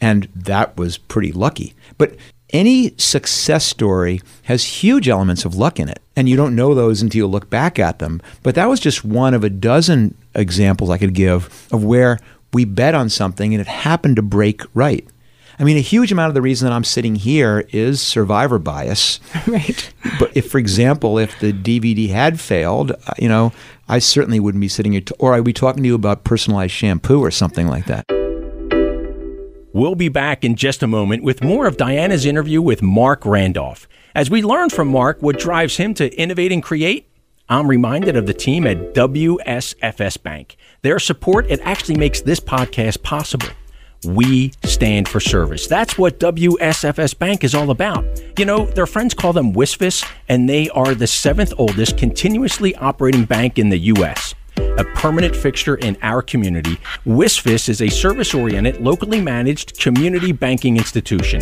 And 0.00 0.28
that 0.34 0.76
was 0.76 0.98
pretty 0.98 1.32
lucky. 1.32 1.74
But 1.98 2.16
any 2.52 2.94
success 2.96 3.64
story 3.66 4.20
has 4.44 4.64
huge 4.64 5.08
elements 5.08 5.44
of 5.44 5.54
luck 5.54 5.78
in 5.78 5.88
it. 5.88 6.00
And 6.16 6.28
you 6.28 6.36
don't 6.36 6.56
know 6.56 6.74
those 6.74 7.02
until 7.02 7.18
you 7.18 7.26
look 7.26 7.48
back 7.50 7.78
at 7.78 7.98
them. 7.98 8.20
But 8.42 8.54
that 8.56 8.68
was 8.68 8.80
just 8.80 9.04
one 9.04 9.34
of 9.34 9.44
a 9.44 9.50
dozen 9.50 10.16
examples 10.34 10.90
I 10.90 10.98
could 10.98 11.14
give 11.14 11.68
of 11.72 11.84
where 11.84 12.18
we 12.52 12.64
bet 12.64 12.94
on 12.94 13.08
something 13.08 13.54
and 13.54 13.60
it 13.60 13.66
happened 13.66 14.16
to 14.16 14.22
break 14.22 14.62
right. 14.74 15.06
I 15.58 15.64
mean, 15.64 15.76
a 15.76 15.80
huge 15.80 16.10
amount 16.10 16.28
of 16.28 16.34
the 16.34 16.40
reason 16.40 16.66
that 16.66 16.74
I'm 16.74 16.84
sitting 16.84 17.14
here 17.16 17.66
is 17.70 18.00
survivor 18.00 18.58
bias. 18.58 19.20
Right. 19.46 19.92
But 20.18 20.36
if, 20.36 20.50
for 20.50 20.58
example, 20.58 21.18
if 21.18 21.38
the 21.40 21.52
DVD 21.52 22.08
had 22.08 22.40
failed, 22.40 22.92
uh, 22.92 23.12
you 23.18 23.28
know, 23.28 23.52
I 23.88 23.98
certainly 23.98 24.38
wouldn't 24.40 24.60
be 24.60 24.68
sitting 24.68 24.92
here, 24.92 25.00
t- 25.00 25.14
or 25.18 25.34
I'd 25.34 25.44
be 25.44 25.52
talking 25.52 25.82
to 25.82 25.86
you 25.86 25.94
about 25.94 26.24
personalized 26.24 26.72
shampoo 26.72 27.20
or 27.20 27.30
something 27.30 27.68
like 27.68 27.86
that. 27.86 28.06
We'll 29.72 29.94
be 29.94 30.08
back 30.08 30.44
in 30.44 30.56
just 30.56 30.82
a 30.82 30.88
moment 30.88 31.22
with 31.22 31.44
more 31.44 31.68
of 31.68 31.76
Diana's 31.76 32.26
interview 32.26 32.60
with 32.60 32.82
Marc 32.82 33.24
Randolph. 33.24 33.86
As 34.16 34.28
we 34.28 34.42
learn 34.42 34.68
from 34.68 34.88
Marc 34.88 35.22
what 35.22 35.38
drives 35.38 35.76
him 35.76 35.94
to 35.94 36.12
innovate 36.18 36.50
and 36.50 36.60
create, 36.60 37.08
I'm 37.48 37.68
reminded 37.68 38.16
of 38.16 38.26
the 38.26 38.34
team 38.34 38.66
at 38.66 38.94
WSFS 38.94 40.20
Bank. 40.24 40.56
Their 40.82 40.98
support, 40.98 41.48
it 41.48 41.60
actually 41.62 41.98
makes 41.98 42.20
this 42.20 42.40
podcast 42.40 43.04
possible. 43.04 43.46
We 44.04 44.50
stand 44.64 45.06
for 45.06 45.20
service. 45.20 45.68
That's 45.68 45.96
what 45.96 46.18
WSFS 46.18 47.16
Bank 47.16 47.44
is 47.44 47.54
all 47.54 47.70
about. 47.70 48.04
You 48.36 48.46
know, 48.46 48.66
their 48.66 48.86
friends 48.86 49.14
call 49.14 49.32
them 49.32 49.52
WISFIS, 49.52 50.04
and 50.28 50.48
they 50.48 50.68
are 50.70 50.96
the 50.96 51.06
seventh 51.06 51.52
oldest 51.58 51.96
continuously 51.96 52.74
operating 52.74 53.24
bank 53.24 53.56
in 53.56 53.68
the 53.68 53.78
U.S 53.78 54.34
a 54.78 54.84
permanent 54.94 55.34
fixture 55.34 55.74
in 55.76 55.96
our 56.02 56.20
community, 56.22 56.78
WISFIS 57.06 57.68
is 57.68 57.82
a 57.82 57.88
service 57.88 58.34
oriented, 58.34 58.80
locally 58.80 59.20
managed 59.20 59.78
community 59.78 60.32
banking 60.32 60.76
institution. 60.76 61.40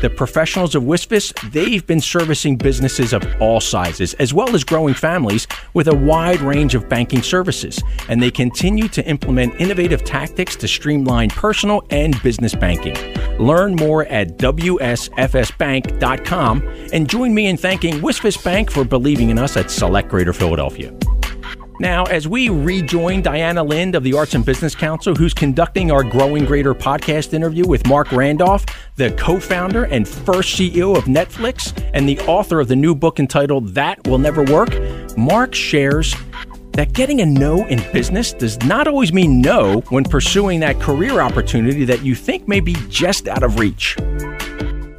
The 0.00 0.10
professionals 0.10 0.74
of 0.74 0.82
WISFIS, 0.84 1.52
they've 1.52 1.86
been 1.86 2.00
servicing 2.00 2.56
businesses 2.56 3.12
of 3.12 3.22
all 3.40 3.60
sizes, 3.60 4.14
as 4.14 4.32
well 4.32 4.54
as 4.54 4.64
growing 4.64 4.94
families 4.94 5.46
with 5.74 5.88
a 5.88 5.94
wide 5.94 6.40
range 6.40 6.74
of 6.74 6.88
banking 6.88 7.20
services. 7.22 7.82
And 8.08 8.22
they 8.22 8.30
continue 8.30 8.88
to 8.88 9.06
implement 9.06 9.60
innovative 9.60 10.02
tactics 10.04 10.56
to 10.56 10.66
streamline 10.66 11.28
personal 11.30 11.82
and 11.90 12.20
business 12.22 12.54
banking. 12.54 12.96
Learn 13.38 13.76
more 13.76 14.06
at 14.06 14.38
WSFSbank.com 14.38 16.62
and 16.92 17.08
join 17.08 17.32
me 17.34 17.46
in 17.46 17.56
thanking 17.56 18.00
WISFIS 18.00 18.42
Bank 18.42 18.68
for 18.70 18.84
believing 18.84 19.30
in 19.30 19.38
us 19.38 19.56
at 19.56 19.70
Select 19.70 20.08
Greater 20.08 20.32
Philadelphia. 20.32 20.92
Now, 21.80 22.04
as 22.04 22.28
we 22.28 22.50
rejoin 22.50 23.22
Diana 23.22 23.64
Lind 23.64 23.94
of 23.94 24.02
the 24.02 24.12
Arts 24.12 24.34
and 24.34 24.44
Business 24.44 24.74
Council, 24.74 25.14
who's 25.14 25.32
conducting 25.32 25.90
our 25.90 26.04
Growing 26.04 26.44
Greater 26.44 26.74
podcast 26.74 27.32
interview 27.32 27.66
with 27.66 27.86
Marc 27.86 28.12
Randolph, 28.12 28.66
the 28.96 29.12
co 29.12 29.40
founder 29.40 29.84
and 29.84 30.06
first 30.06 30.58
CEO 30.58 30.94
of 30.94 31.04
Netflix, 31.04 31.72
and 31.94 32.06
the 32.06 32.18
author 32.20 32.60
of 32.60 32.68
the 32.68 32.76
new 32.76 32.94
book 32.94 33.18
entitled 33.18 33.68
That 33.68 34.06
Will 34.06 34.18
Never 34.18 34.44
Work, 34.44 34.76
Marc 35.16 35.54
shares 35.54 36.14
that 36.72 36.92
getting 36.92 37.22
a 37.22 37.26
no 37.26 37.64
in 37.68 37.82
business 37.94 38.34
does 38.34 38.62
not 38.64 38.86
always 38.86 39.10
mean 39.10 39.40
no 39.40 39.80
when 39.88 40.04
pursuing 40.04 40.60
that 40.60 40.78
career 40.80 41.22
opportunity 41.22 41.86
that 41.86 42.04
you 42.04 42.14
think 42.14 42.46
may 42.46 42.60
be 42.60 42.76
just 42.90 43.26
out 43.26 43.42
of 43.42 43.58
reach. 43.58 43.96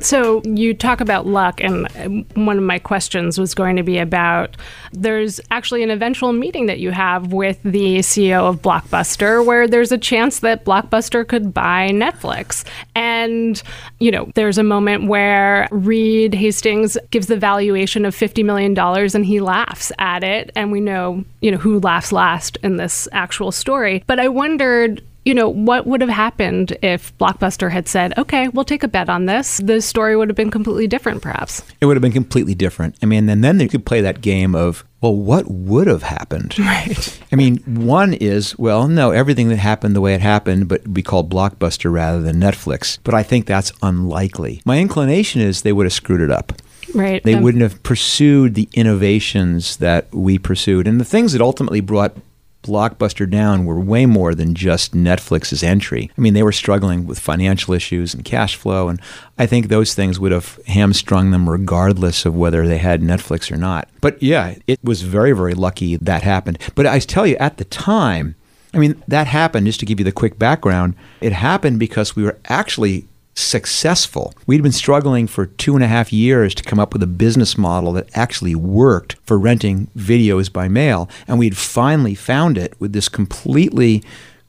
So 0.01 0.41
you 0.43 0.74
talk 0.74 1.00
about 1.01 1.27
luck, 1.27 1.62
and 1.62 1.88
uh, 1.96 2.39
one 2.39 2.58
of 2.58 2.63
my 2.63 2.79
questions 2.79 3.39
was 3.39 3.53
going 3.53 3.75
to 3.75 3.84
be 3.84 4.00
about 4.00 4.58
there's 4.91 5.39
actually 5.51 5.84
an 5.84 5.91
eventual 5.91 6.34
meeting 6.34 6.65
that 6.65 6.79
you 6.79 6.91
have 6.91 7.31
with 7.31 7.62
the 7.63 8.00
CEO 8.00 8.50
of 8.50 8.62
Blockbuster 8.62 9.46
where 9.46 9.67
there's 9.67 9.91
a 9.91 9.98
chance 9.98 10.39
that 10.39 10.65
Blockbuster 10.65 11.27
could 11.27 11.53
buy 11.53 11.89
Netflix. 11.91 12.65
And, 12.96 13.62
you 14.00 14.12
know, 14.12 14.31
there's 14.36 14.58
a 14.58 14.63
moment 14.63 15.08
where 15.08 15.67
Reed 15.72 16.34
Hastings 16.34 16.98
gives 17.12 17.27
the 17.27 17.38
valuation 17.38 18.05
of 18.05 18.15
$50 18.15 18.43
million 18.43 18.77
and 18.77 19.25
he 19.25 19.39
laughs 19.39 19.91
at 20.00 20.24
it. 20.24 20.51
And 20.55 20.72
we 20.72 20.81
know, 20.81 21.24
you 21.41 21.51
know, 21.51 21.58
who 21.58 21.79
laughs 21.79 22.12
last 22.12 22.58
in 22.63 22.77
this 22.77 23.08
actual 23.12 23.51
story. 23.51 24.03
But 24.08 24.20
I 24.20 24.27
wondered 24.27 25.01
you 25.25 25.34
know, 25.34 25.48
what 25.50 25.86
would 25.86 26.01
have 26.01 26.10
happened 26.10 26.75
if 26.82 27.16
Blockbuster 27.20 27.70
had 27.72 27.88
said, 27.88 28.18
okay, 28.18 28.48
we'll 28.48 28.66
take 28.66 28.82
a 28.84 28.88
bet 28.88 29.08
on 29.10 29.25
this? 29.28 29.58
The 29.58 29.80
story 29.82 30.16
would 30.16 30.30
have 30.30 30.36
been 30.36 30.50
completely 30.51 30.88
different, 30.88 31.22
perhaps. 31.22 31.63
It 31.80 31.86
would 31.86 31.96
have 31.96 32.01
been 32.01 32.12
completely 32.12 32.56
different. 32.56 32.96
I 33.04 33.06
mean, 33.06 33.30
and 33.30 33.44
then 33.44 33.58
they 33.60 33.68
could 33.68 33.86
play 33.86 34.01
that 34.01 34.22
game 34.22 34.56
of, 34.56 34.84
well, 35.00 35.16
what 35.16 35.50
would 35.50 35.88
have 35.88 36.04
happened? 36.04 36.56
Right. 36.72 37.20
I 37.32 37.36
mean, 37.36 37.58
one 37.66 38.13
is, 38.13 38.58
well, 38.58 38.88
no, 38.88 39.12
everything 39.12 39.50
that 39.50 39.58
happened 39.58 39.96
the 39.96 40.01
way 40.01 40.13
it 40.16 40.22
happened, 40.22 40.68
but 40.68 40.92
be 40.94 41.04
called 41.04 41.30
Blockbuster 41.32 41.92
rather 41.92 42.22
than 42.22 42.38
Netflix. 42.38 42.98
But 43.04 43.13
I 43.13 43.22
think 43.24 43.46
that's 43.46 43.72
unlikely. 43.84 44.62
My 44.66 44.80
inclination 44.80 45.42
is 45.42 45.62
they 45.62 45.74
would 45.74 45.86
have 45.86 45.94
screwed 45.94 46.22
it 46.22 46.32
up. 46.32 46.54
Right. 46.96 47.24
They 47.24 47.36
Um, 47.36 47.44
wouldn't 47.44 47.62
have 47.62 47.84
pursued 47.84 48.56
the 48.56 48.68
innovations 48.74 49.78
that 49.78 50.13
we 50.13 50.38
pursued. 50.38 50.88
And 50.88 51.00
the 51.00 51.06
things 51.06 51.34
that 51.34 51.42
ultimately 51.42 51.80
brought 51.82 52.16
Blockbuster 52.63 53.30
down 53.30 53.65
were 53.65 53.80
way 53.80 54.06
more 54.06 54.36
than 54.36 54.53
just 54.53 54.94
Netflix's 54.94 55.63
entry. 55.63 56.12
I 56.18 56.22
mean, 56.22 56.34
they 56.34 56.44
were 56.44 56.51
struggling 56.51 57.08
with 57.08 57.20
financial 57.20 57.74
issues 57.74 58.13
and 58.13 58.24
cash 58.24 58.56
flow, 58.56 58.88
and 58.88 59.01
I 59.38 59.46
think 59.46 59.68
those 59.68 59.94
things 59.94 60.20
would 60.20 60.32
have 60.32 60.60
hamstrung 60.68 61.32
them 61.32 61.50
regardless 61.50 62.25
of 62.25 62.36
whether 62.36 62.68
they 62.68 62.77
had 62.77 63.01
Netflix 63.01 63.51
or 63.51 63.58
not. 63.58 63.89
But 64.00 64.22
yeah, 64.22 64.56
it 64.68 64.80
was 64.84 65.01
very, 65.01 65.32
very 65.32 65.53
lucky 65.53 65.96
that 65.98 66.24
happened. 66.24 66.60
But 66.75 66.86
I 66.86 67.00
tell 67.00 67.25
you, 67.25 67.36
at 67.38 67.58
the 67.58 67.65
time, 67.65 68.36
I 68.74 68.77
mean, 68.77 69.03
that 69.08 69.27
happened, 69.27 69.65
just 69.65 69.80
to 69.82 69.86
give 69.86 70.00
you 70.00 70.06
the 70.06 70.12
quick 70.12 70.39
background, 70.39 70.96
it 71.20 71.34
happened 71.34 71.80
because 71.80 72.15
we 72.15 72.24
were 72.24 72.39
actually 72.46 73.08
successful. 73.34 74.34
We'd 74.48 74.64
been 74.64 74.72
struggling 74.72 75.28
for 75.28 75.46
two 75.46 75.76
and 75.76 75.84
a 75.84 75.88
half 75.88 76.12
years 76.14 76.54
to 76.56 76.64
come 76.64 76.80
up 76.80 76.94
with 76.94 77.02
a 77.04 77.08
business 77.08 77.58
model 77.58 77.94
that 77.94 78.10
actually 78.16 78.56
worked 78.56 79.16
for 79.24 79.38
renting 79.40 79.88
videos 79.98 80.52
by 80.52 80.68
mail. 80.68 81.10
And 81.28 81.40
we'd 81.40 81.58
finally 81.58 82.16
found 82.16 82.58
it 82.58 82.74
with 82.80 82.94
this 82.94 83.10
completely 83.10 84.04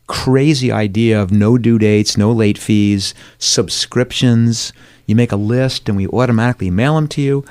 crazy 0.08 0.70
idea 0.70 1.20
of 1.20 1.30
no 1.30 1.56
due 1.56 1.78
dates, 1.78 2.16
no 2.16 2.32
late 2.32 2.58
fees, 2.58 3.14
subscriptions. 3.38 4.72
You 5.06 5.16
make 5.16 5.32
a 5.32 5.36
list 5.36 5.88
and 5.88 5.96
we 5.96 6.06
automatically 6.08 6.70
mail 6.70 6.96
them 6.96 7.08
to 7.08 7.20
you. 7.20 7.44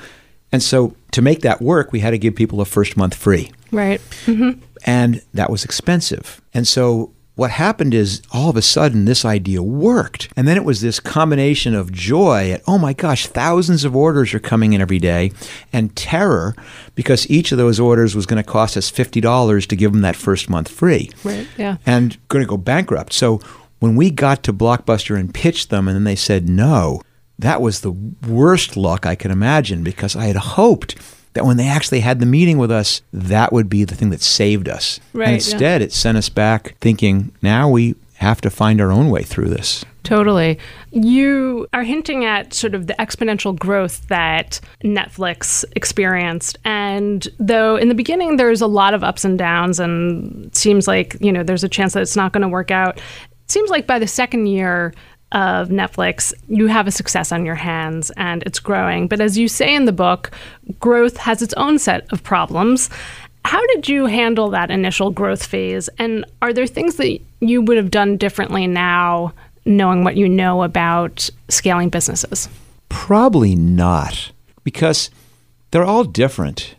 And 0.50 0.62
so 0.62 0.94
to 1.12 1.22
make 1.22 1.40
that 1.40 1.60
work, 1.62 1.92
we 1.92 2.00
had 2.00 2.10
to 2.10 2.18
give 2.18 2.34
people 2.34 2.60
a 2.60 2.64
first 2.64 2.96
month 2.96 3.14
free 3.14 3.50
Right. 3.70 4.00
Mm-hmm. 4.26 4.60
and 4.84 5.22
that 5.34 5.50
was 5.50 5.64
expensive. 5.64 6.40
And 6.52 6.68
so 6.68 7.10
what 7.42 7.50
happened 7.50 7.92
is 7.92 8.22
all 8.32 8.50
of 8.50 8.56
a 8.56 8.62
sudden 8.62 9.04
this 9.04 9.24
idea 9.24 9.60
worked. 9.60 10.28
And 10.36 10.46
then 10.46 10.56
it 10.56 10.64
was 10.64 10.80
this 10.80 11.00
combination 11.00 11.74
of 11.74 11.90
joy 11.90 12.52
at, 12.52 12.62
oh 12.68 12.78
my 12.78 12.92
gosh, 12.92 13.26
thousands 13.26 13.84
of 13.84 13.96
orders 13.96 14.32
are 14.32 14.38
coming 14.38 14.74
in 14.74 14.80
every 14.80 15.00
day, 15.00 15.32
and 15.72 15.94
terror 15.96 16.54
because 16.94 17.28
each 17.28 17.50
of 17.50 17.58
those 17.58 17.80
orders 17.80 18.14
was 18.14 18.26
going 18.26 18.40
to 18.40 18.48
cost 18.48 18.76
us 18.76 18.92
$50 18.92 19.66
to 19.66 19.74
give 19.74 19.90
them 19.90 20.02
that 20.02 20.14
first 20.14 20.48
month 20.48 20.68
free. 20.68 21.10
Right. 21.24 21.48
Yeah. 21.58 21.78
And 21.84 22.16
going 22.28 22.44
to 22.44 22.48
go 22.48 22.56
bankrupt. 22.56 23.12
So 23.12 23.40
when 23.80 23.96
we 23.96 24.12
got 24.12 24.44
to 24.44 24.52
Blockbuster 24.52 25.18
and 25.18 25.34
pitched 25.34 25.70
them 25.70 25.88
and 25.88 25.96
then 25.96 26.04
they 26.04 26.14
said 26.14 26.48
no, 26.48 27.02
that 27.40 27.60
was 27.60 27.80
the 27.80 27.90
worst 27.90 28.76
luck 28.76 29.04
I 29.04 29.16
could 29.16 29.32
imagine 29.32 29.82
because 29.82 30.14
I 30.14 30.26
had 30.26 30.36
hoped 30.36 30.94
that 31.34 31.44
when 31.44 31.56
they 31.56 31.68
actually 31.68 32.00
had 32.00 32.20
the 32.20 32.26
meeting 32.26 32.58
with 32.58 32.70
us, 32.70 33.02
that 33.12 33.52
would 33.52 33.68
be 33.68 33.84
the 33.84 33.94
thing 33.94 34.10
that 34.10 34.22
saved 34.22 34.68
us. 34.68 35.00
Right, 35.12 35.24
and 35.24 35.32
yeah. 35.32 35.36
instead, 35.36 35.82
it 35.82 35.92
sent 35.92 36.18
us 36.18 36.28
back 36.28 36.76
thinking, 36.80 37.32
now 37.42 37.68
we 37.68 37.94
have 38.14 38.40
to 38.42 38.50
find 38.50 38.80
our 38.80 38.92
own 38.92 39.10
way 39.10 39.22
through 39.22 39.48
this. 39.48 39.84
Totally. 40.02 40.58
You 40.90 41.68
are 41.72 41.84
hinting 41.84 42.24
at 42.24 42.54
sort 42.54 42.74
of 42.74 42.86
the 42.86 42.94
exponential 42.94 43.56
growth 43.56 44.06
that 44.08 44.60
Netflix 44.84 45.64
experienced. 45.76 46.58
And 46.64 47.28
though 47.38 47.76
in 47.76 47.88
the 47.88 47.94
beginning 47.94 48.36
there's 48.36 48.60
a 48.60 48.66
lot 48.66 48.94
of 48.94 49.04
ups 49.04 49.24
and 49.24 49.38
downs, 49.38 49.78
and 49.78 50.46
it 50.46 50.56
seems 50.56 50.88
like, 50.88 51.16
you 51.20 51.32
know, 51.32 51.42
there's 51.42 51.64
a 51.64 51.68
chance 51.68 51.94
that 51.94 52.02
it's 52.02 52.16
not 52.16 52.32
going 52.32 52.42
to 52.42 52.48
work 52.48 52.70
out, 52.70 52.98
it 52.98 53.50
seems 53.50 53.70
like 53.70 53.86
by 53.86 53.98
the 53.98 54.08
second 54.08 54.46
year, 54.46 54.92
of 55.32 55.68
Netflix, 55.68 56.32
you 56.48 56.66
have 56.68 56.86
a 56.86 56.90
success 56.90 57.32
on 57.32 57.44
your 57.44 57.54
hands 57.54 58.10
and 58.16 58.42
it's 58.44 58.60
growing. 58.60 59.08
But 59.08 59.20
as 59.20 59.36
you 59.36 59.48
say 59.48 59.74
in 59.74 59.86
the 59.86 59.92
book, 59.92 60.30
growth 60.78 61.16
has 61.16 61.42
its 61.42 61.54
own 61.54 61.78
set 61.78 62.10
of 62.12 62.22
problems. 62.22 62.90
How 63.44 63.64
did 63.68 63.88
you 63.88 64.06
handle 64.06 64.50
that 64.50 64.70
initial 64.70 65.10
growth 65.10 65.44
phase? 65.44 65.88
And 65.98 66.24
are 66.42 66.52
there 66.52 66.66
things 66.66 66.96
that 66.96 67.18
you 67.40 67.62
would 67.62 67.76
have 67.76 67.90
done 67.90 68.16
differently 68.16 68.66
now, 68.66 69.32
knowing 69.64 70.04
what 70.04 70.16
you 70.16 70.28
know 70.28 70.62
about 70.62 71.28
scaling 71.48 71.88
businesses? 71.88 72.48
Probably 72.88 73.54
not, 73.54 74.32
because 74.64 75.10
they're 75.70 75.84
all 75.84 76.04
different. 76.04 76.76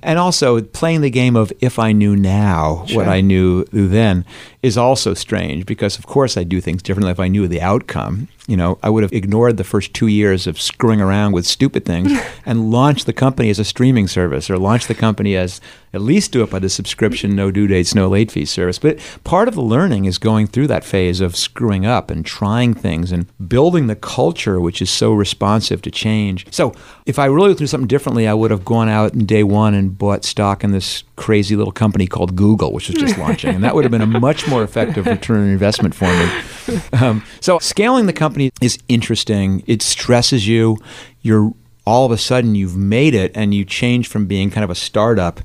And 0.00 0.18
also, 0.18 0.60
playing 0.62 1.00
the 1.00 1.10
game 1.10 1.34
of 1.34 1.52
if 1.60 1.78
I 1.78 1.90
knew 1.90 2.14
now 2.14 2.86
what 2.92 3.08
I 3.08 3.20
knew 3.20 3.64
then 3.72 4.24
is 4.62 4.76
also 4.76 5.14
strange 5.14 5.66
because, 5.66 5.98
of 5.98 6.06
course, 6.06 6.36
I'd 6.36 6.48
do 6.48 6.60
things 6.60 6.82
differently 6.82 7.12
if 7.12 7.20
I 7.20 7.28
knew 7.28 7.46
the 7.46 7.60
outcome. 7.60 8.28
You 8.46 8.56
know, 8.56 8.78
I 8.82 8.88
would 8.88 9.02
have 9.02 9.12
ignored 9.12 9.56
the 9.56 9.64
first 9.64 9.92
two 9.92 10.06
years 10.06 10.46
of 10.46 10.60
screwing 10.60 11.00
around 11.00 11.32
with 11.32 11.46
stupid 11.46 11.84
things 11.84 12.12
and 12.46 12.70
launched 12.70 13.06
the 13.06 13.12
company 13.12 13.50
as 13.50 13.58
a 13.58 13.64
streaming 13.64 14.08
service 14.08 14.48
or 14.48 14.58
launched 14.58 14.88
the 14.88 14.94
company 14.94 15.36
as 15.36 15.60
at 15.92 16.00
least 16.00 16.32
do 16.32 16.42
it 16.42 16.50
by 16.50 16.58
the 16.58 16.68
subscription, 16.68 17.36
no 17.36 17.50
due 17.50 17.66
dates, 17.66 17.94
no 17.94 18.08
late 18.08 18.30
fee 18.30 18.44
service. 18.44 18.78
But 18.78 18.98
part 19.24 19.48
of 19.48 19.54
the 19.54 19.62
learning 19.62 20.06
is 20.06 20.18
going 20.18 20.46
through 20.46 20.66
that 20.68 20.84
phase 20.84 21.20
of 21.20 21.36
screwing 21.36 21.86
up 21.86 22.10
and 22.10 22.24
trying 22.24 22.74
things 22.74 23.12
and 23.12 23.26
building 23.48 23.86
the 23.86 23.96
culture, 23.96 24.60
which 24.60 24.82
is 24.82 24.90
so 24.90 25.12
responsive 25.12 25.82
to 25.82 25.90
change. 25.90 26.46
So 26.52 26.74
if 27.06 27.18
I 27.18 27.26
really 27.26 27.48
would 27.48 27.58
do 27.58 27.66
something 27.66 27.88
differently, 27.88 28.26
I 28.26 28.34
would 28.34 28.50
have 28.50 28.64
gone 28.64 28.88
out 28.88 29.14
in 29.14 29.24
day 29.24 29.44
one 29.44 29.74
and 29.74 29.96
bought 29.96 30.24
stock 30.24 30.64
in 30.64 30.72
this 30.72 31.04
crazy 31.16 31.56
little 31.56 31.72
company 31.72 32.06
called 32.06 32.36
Google, 32.36 32.72
which 32.72 32.88
was 32.88 32.96
just 32.96 33.18
launching. 33.18 33.54
And 33.54 33.64
that 33.64 33.74
would 33.74 33.84
have 33.84 33.90
been 33.90 34.02
a 34.02 34.06
much 34.06 34.47
more 34.48 34.62
effective 34.62 35.06
return 35.06 35.42
on 35.42 35.48
investment 35.48 35.94
for 35.94 36.06
me. 36.06 36.80
Um, 36.92 37.24
so 37.40 37.58
scaling 37.58 38.06
the 38.06 38.12
company 38.12 38.50
is 38.60 38.78
interesting. 38.88 39.62
It 39.66 39.80
stresses 39.80 40.46
you. 40.46 40.78
You're 41.22 41.52
all 41.86 42.04
of 42.04 42.12
a 42.12 42.18
sudden 42.18 42.54
you've 42.54 42.76
made 42.76 43.14
it 43.14 43.32
and 43.34 43.54
you 43.54 43.64
change 43.64 44.08
from 44.08 44.26
being 44.26 44.50
kind 44.50 44.64
of 44.64 44.70
a 44.70 44.74
startup 44.74 45.40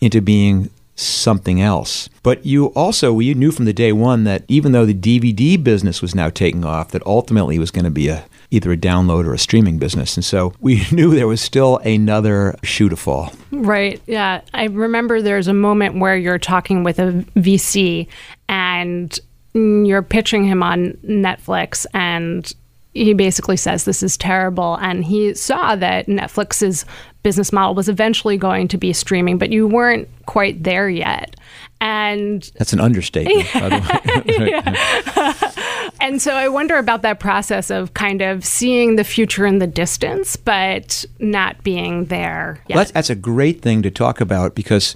into 0.00 0.22
being 0.22 0.70
something 0.94 1.60
else. 1.60 2.08
But 2.22 2.46
you 2.46 2.66
also 2.68 3.18
you 3.18 3.34
knew 3.34 3.50
from 3.50 3.64
the 3.64 3.72
day 3.72 3.92
one 3.92 4.24
that 4.24 4.44
even 4.48 4.72
though 4.72 4.86
the 4.86 4.94
DVD 4.94 5.62
business 5.62 6.02
was 6.02 6.14
now 6.14 6.28
taking 6.28 6.64
off, 6.64 6.90
that 6.92 7.04
ultimately 7.06 7.56
it 7.56 7.60
was 7.60 7.70
going 7.70 7.84
to 7.84 7.90
be 7.90 8.08
a 8.08 8.24
either 8.50 8.72
a 8.72 8.76
download 8.76 9.26
or 9.26 9.34
a 9.34 9.38
streaming 9.38 9.78
business. 9.78 10.16
And 10.16 10.24
so 10.24 10.54
we 10.60 10.86
knew 10.92 11.14
there 11.14 11.26
was 11.26 11.40
still 11.40 11.78
another 11.78 12.56
shoe 12.62 12.88
to 12.88 12.96
fall. 12.96 13.32
Right. 13.50 14.00
Yeah. 14.06 14.40
I 14.54 14.64
remember 14.64 15.20
there's 15.20 15.48
a 15.48 15.54
moment 15.54 15.98
where 15.98 16.16
you're 16.16 16.38
talking 16.38 16.84
with 16.84 16.98
a 16.98 17.24
VC 17.36 18.06
and 18.48 19.18
you're 19.54 20.02
pitching 20.02 20.44
him 20.44 20.62
on 20.62 20.92
Netflix 21.04 21.86
and 21.94 22.52
he 22.94 23.14
basically 23.14 23.56
says 23.56 23.84
this 23.84 24.02
is 24.02 24.16
terrible 24.16 24.76
and 24.76 25.04
he 25.04 25.34
saw 25.34 25.76
that 25.76 26.06
Netflix's 26.06 26.84
business 27.22 27.52
model 27.52 27.74
was 27.74 27.88
eventually 27.88 28.36
going 28.36 28.68
to 28.68 28.78
be 28.78 28.92
streaming 28.92 29.38
but 29.38 29.50
you 29.50 29.66
weren't 29.66 30.08
quite 30.26 30.62
there 30.62 30.88
yet 30.88 31.36
and 31.80 32.50
that's 32.56 32.72
an 32.72 32.80
understatement 32.80 33.46
and 36.00 36.20
so 36.20 36.34
i 36.34 36.48
wonder 36.48 36.76
about 36.76 37.02
that 37.02 37.20
process 37.20 37.70
of 37.70 37.94
kind 37.94 38.20
of 38.20 38.44
seeing 38.44 38.96
the 38.96 39.04
future 39.04 39.46
in 39.46 39.58
the 39.58 39.66
distance 39.66 40.36
but 40.36 41.04
not 41.18 41.62
being 41.62 42.06
there 42.06 42.60
yet. 42.68 42.74
Well, 42.74 42.84
that's, 42.84 42.92
that's 42.92 43.10
a 43.10 43.14
great 43.14 43.62
thing 43.62 43.82
to 43.82 43.90
talk 43.90 44.20
about 44.20 44.54
because 44.54 44.94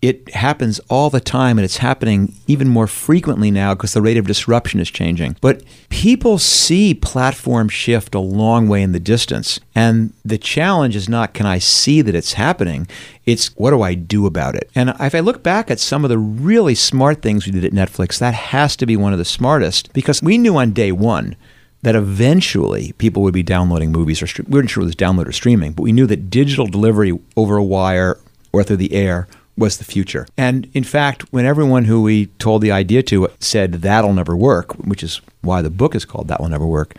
it 0.00 0.32
happens 0.32 0.78
all 0.88 1.10
the 1.10 1.20
time 1.20 1.58
and 1.58 1.64
it's 1.64 1.78
happening 1.78 2.34
even 2.46 2.68
more 2.68 2.86
frequently 2.86 3.50
now 3.50 3.74
because 3.74 3.94
the 3.94 4.02
rate 4.02 4.16
of 4.16 4.28
disruption 4.28 4.78
is 4.78 4.90
changing. 4.90 5.36
But 5.40 5.62
people 5.88 6.38
see 6.38 6.94
platform 6.94 7.68
shift 7.68 8.14
a 8.14 8.20
long 8.20 8.68
way 8.68 8.82
in 8.82 8.92
the 8.92 9.00
distance. 9.00 9.58
And 9.74 10.12
the 10.24 10.38
challenge 10.38 10.94
is 10.94 11.08
not 11.08 11.34
can 11.34 11.46
I 11.46 11.58
see 11.58 12.00
that 12.02 12.14
it's 12.14 12.34
happening? 12.34 12.86
It's 13.26 13.48
what 13.56 13.70
do 13.70 13.82
I 13.82 13.94
do 13.94 14.24
about 14.26 14.54
it? 14.54 14.70
And 14.74 14.94
if 15.00 15.14
I 15.14 15.20
look 15.20 15.42
back 15.42 15.68
at 15.70 15.80
some 15.80 16.04
of 16.04 16.10
the 16.10 16.18
really 16.18 16.76
smart 16.76 17.20
things 17.20 17.44
we 17.44 17.52
did 17.52 17.64
at 17.64 17.72
Netflix, 17.72 18.18
that 18.18 18.34
has 18.34 18.76
to 18.76 18.86
be 18.86 18.96
one 18.96 19.12
of 19.12 19.18
the 19.18 19.24
smartest 19.24 19.92
because 19.92 20.22
we 20.22 20.38
knew 20.38 20.56
on 20.56 20.72
day 20.72 20.92
one 20.92 21.34
that 21.82 21.96
eventually 21.96 22.92
people 22.98 23.22
would 23.22 23.34
be 23.34 23.42
downloading 23.42 23.90
movies 23.90 24.22
or 24.22 24.42
we 24.44 24.56
weren't 24.56 24.70
sure 24.70 24.82
it 24.82 24.86
was 24.86 24.96
download 24.96 25.26
or 25.26 25.32
streaming, 25.32 25.72
but 25.72 25.82
we 25.82 25.92
knew 25.92 26.06
that 26.06 26.30
digital 26.30 26.66
delivery 26.66 27.18
over 27.36 27.56
a 27.56 27.64
wire 27.64 28.18
or 28.52 28.62
through 28.62 28.76
the 28.76 28.94
air 28.94 29.28
was 29.58 29.78
the 29.78 29.84
future. 29.84 30.26
And 30.36 30.70
in 30.72 30.84
fact, 30.84 31.32
when 31.32 31.44
everyone 31.44 31.84
who 31.84 32.00
we 32.02 32.26
told 32.38 32.62
the 32.62 32.72
idea 32.72 33.02
to 33.04 33.28
said 33.40 33.72
that'll 33.72 34.12
never 34.12 34.36
work, 34.36 34.72
which 34.74 35.02
is 35.02 35.20
why 35.42 35.62
the 35.62 35.70
book 35.70 35.94
is 35.94 36.04
called 36.04 36.28
That 36.28 36.40
Will 36.40 36.48
Never 36.48 36.66
Work, 36.66 36.94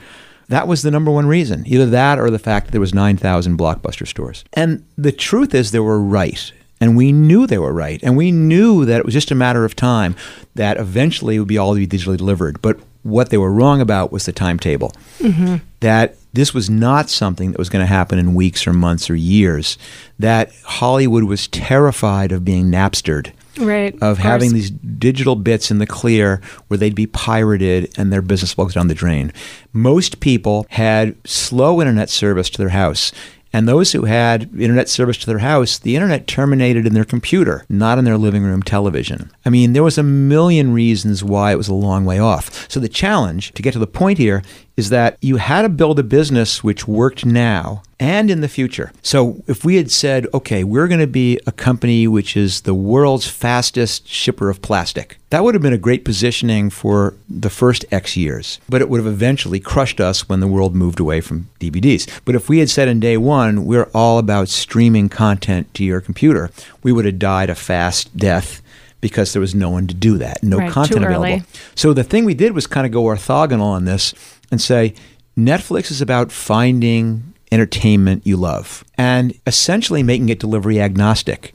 that 0.50 0.68
was 0.68 0.82
the 0.82 0.92
number 0.92 1.12
one 1.12 1.28
reason. 1.28 1.64
Either 1.68 1.86
that 1.86 2.20
or 2.20 2.30
the 2.30 2.40
fact 2.40 2.68
that 2.68 2.72
there 2.72 2.82
was 2.82 2.94
9,000 2.94 3.58
blockbuster 3.58 4.08
stores. 4.08 4.44
And 4.54 4.86
the 4.98 5.12
truth 5.12 5.54
is 5.54 5.72
they 5.72 5.80
were 5.80 6.02
right. 6.02 6.52
And 6.82 6.96
we 6.96 7.12
knew 7.12 7.46
they 7.46 7.58
were 7.58 7.74
right. 7.74 8.00
And 8.04 8.18
we 8.18 8.32
knew 8.32 8.86
that 8.86 9.00
it 9.00 9.06
was 9.06 9.14
just 9.14 9.32
a 9.32 9.36
matter 9.36 9.66
of 9.66 9.76
time 9.76 10.16
that 10.56 10.78
eventually 10.78 11.36
it 11.36 11.40
would 11.40 11.48
be 11.48 11.58
all 11.58 11.76
be 11.76 11.88
digitally 11.88 12.18
delivered. 12.18 12.62
But 12.62 12.80
what 13.04 13.30
they 13.30 13.38
were 13.38 13.52
wrong 13.52 13.82
about 13.82 14.12
was 14.12 14.26
the 14.26 14.32
timetable. 14.32 14.92
Mm-hmm. 15.20 15.58
That 15.82 16.16
this 16.34 16.54
was 16.54 16.70
not 16.70 17.10
something 17.10 17.52
that 17.52 17.60
was 17.60 17.70
going 17.70 17.84
to 17.84 17.88
happen 17.88 18.20
in 18.20 18.36
weeks 18.36 18.68
or 18.68 18.74
months 18.74 19.10
or 19.10 19.16
years. 19.16 19.78
That 20.20 20.52
Hollywood 20.64 21.24
was 21.24 21.48
terrified 21.48 22.32
of 22.32 22.46
being 22.46 22.70
Napstered. 22.70 23.32
Right. 23.58 23.94
Of, 23.96 24.04
of 24.04 24.18
having 24.20 24.54
these 24.54 24.70
digital 24.70 25.36
bits 25.36 25.72
in 25.72 25.80
the 25.80 25.88
clear 25.88 26.40
where 26.68 26.78
they'd 26.78 26.96
be 26.96 27.08
pirated 27.08 27.92
and 27.98 28.14
their 28.14 28.22
business 28.22 28.54
go 28.54 28.70
down 28.70 28.88
the 28.88 28.94
drain. 28.94 29.34
Most 29.74 30.20
people 30.20 30.66
had 30.70 31.16
slow 31.28 31.82
internet 31.82 32.10
service 32.10 32.50
to 32.52 32.58
their 32.58 32.70
house. 32.70 33.12
And 33.52 33.68
those 33.68 33.92
who 33.92 34.06
had 34.06 34.44
internet 34.60 34.90
service 34.90 35.18
to 35.18 35.26
their 35.26 35.40
house, 35.40 35.80
the 35.80 35.96
internet 35.96 36.28
terminated 36.28 36.86
in 36.86 36.94
their 36.94 37.06
computer, 37.06 37.66
not 37.68 37.98
in 37.98 38.06
their 38.06 38.18
living 38.18 38.44
room 38.44 38.62
television. 38.62 39.32
I 39.44 39.50
mean, 39.50 39.74
there 39.74 39.84
was 39.84 39.98
a 39.98 40.04
million 40.04 40.72
reasons 40.72 41.24
why 41.24 41.52
it 41.52 41.58
was 41.58 41.68
a 41.68 41.74
long 41.74 42.06
way 42.06 42.20
off. 42.20 42.70
So 42.70 42.80
the 42.80 42.88
challenge, 42.88 43.52
to 43.54 43.64
get 43.64 43.74
to 43.74 43.80
the 43.80 43.88
point 43.88 44.20
here, 44.20 44.44
is 44.80 44.90
that 44.90 45.18
you 45.22 45.36
had 45.36 45.64
to 45.64 45.70
build 45.70 46.00
a 46.00 46.04
business 46.04 46.64
which 46.64 46.88
worked 46.88 47.26
now 47.26 47.84
and 48.00 48.32
in 48.32 48.40
the 48.40 48.48
future. 48.48 48.94
So 49.02 49.44
if 49.46 49.66
we 49.66 49.76
had 49.76 49.92
said, 49.92 50.26
okay, 50.34 50.64
we're 50.64 50.88
going 50.88 51.02
to 51.02 51.08
be 51.08 51.38
a 51.46 51.52
company 51.52 52.08
which 52.08 52.38
is 52.38 52.62
the 52.62 52.74
world's 52.74 53.28
fastest 53.28 54.08
shipper 54.08 54.50
of 54.50 54.62
plastic, 54.62 55.18
that 55.32 55.44
would 55.44 55.54
have 55.54 55.62
been 55.62 55.74
a 55.74 55.78
great 55.78 56.06
positioning 56.06 56.70
for 56.70 57.14
the 57.30 57.50
first 57.50 57.84
X 57.92 58.16
years. 58.16 58.60
But 58.70 58.82
it 58.82 58.90
would 58.90 59.00
have 59.04 59.14
eventually 59.14 59.60
crushed 59.60 60.00
us 60.00 60.30
when 60.30 60.40
the 60.40 60.48
world 60.48 60.74
moved 60.74 61.02
away 61.02 61.20
from 61.20 61.50
DVDs. 61.60 62.10
But 62.24 62.36
if 62.36 62.48
we 62.48 62.60
had 62.60 62.70
said 62.70 62.88
in 62.88 63.02
day 63.02 63.18
one, 63.18 63.66
we're 63.66 63.90
all 63.94 64.18
about 64.18 64.48
streaming 64.48 65.10
content 65.10 65.74
to 65.74 65.84
your 65.84 66.00
computer, 66.00 66.52
we 66.82 66.94
would 66.94 67.06
have 67.06 67.20
died 67.20 67.50
a 67.50 67.56
fast 67.56 68.16
death 68.16 68.62
because 69.02 69.34
there 69.34 69.40
was 69.42 69.56
no 69.56 69.70
one 69.70 69.88
to 69.88 69.94
do 69.94 70.18
that, 70.18 70.44
no 70.44 70.58
right, 70.58 70.72
content 70.72 71.06
available. 71.06 71.46
So 71.76 71.94
the 71.94 72.04
thing 72.04 72.26
we 72.26 72.34
did 72.34 72.54
was 72.54 72.68
kind 72.68 72.86
of 72.86 72.92
go 72.92 73.04
orthogonal 73.04 73.62
on 73.62 73.86
this 73.86 74.14
and 74.52 74.62
say 74.62 74.94
Netflix 75.38 75.92
is 75.92 76.02
about 76.02 76.32
finding 76.32 77.34
entertainment 77.52 78.26
you 78.28 78.38
love 78.38 78.84
and 78.98 79.34
essentially 79.48 80.04
making 80.04 80.30
it 80.30 80.40
delivery 80.40 80.80
agnostic. 80.82 81.54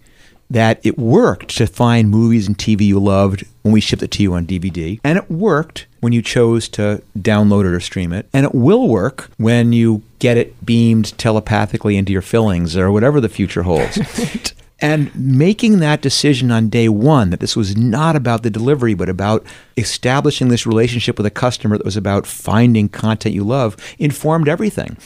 That 0.51 0.79
it 0.85 0.99
worked 0.99 1.57
to 1.57 1.67
find 1.67 2.11
movies 2.11 2.47
and 2.47 2.57
TV 2.57 2.83
you 2.83 3.01
loved 3.01 3.45
when 3.63 3.73
we 3.73 3.81
shipped 3.81 4.03
it 4.03 4.11
to 4.13 4.23
you 4.23 4.35
on 4.35 4.47
DVD, 4.47 5.01
and 5.03 5.17
it 5.17 5.31
worked 5.31 5.87
when 6.01 6.13
you 6.13 6.21
chose 6.21 6.69
to 6.69 7.03
download 7.19 7.61
it 7.65 7.75
or 7.75 7.81
stream 7.81 8.13
it, 8.13 8.29
and 8.33 8.45
it 8.45 8.55
will 8.55 8.87
work 8.87 9.31
when 9.39 9.73
you 9.73 10.03
get 10.19 10.37
it 10.37 10.65
beamed 10.65 11.17
telepathically 11.19 11.97
into 11.97 12.13
your 12.13 12.23
fillings 12.23 12.77
or 12.77 12.93
whatever 12.93 13.23
the 13.23 13.29
future 13.31 13.63
holds. 13.63 13.99
And 14.81 15.15
making 15.15 15.79
that 15.79 16.03
decision 16.03 16.51
on 16.51 16.69
day 16.69 16.89
one 16.89 17.31
that 17.31 17.41
this 17.41 17.57
was 17.57 17.77
not 17.77 18.17
about 18.17 18.43
the 18.43 18.51
delivery, 18.51 18.95
but 18.95 19.09
about 19.09 19.47
establishing 19.77 20.49
this 20.49 20.67
relationship 20.67 21.17
with 21.17 21.27
a 21.27 21.31
customer 21.31 21.79
that 21.79 21.85
was 21.85 21.97
about 21.97 22.27
finding 22.27 22.89
content 22.89 23.35
you 23.35 23.45
love 23.45 23.77
informed 23.99 24.49
everything. 24.49 24.97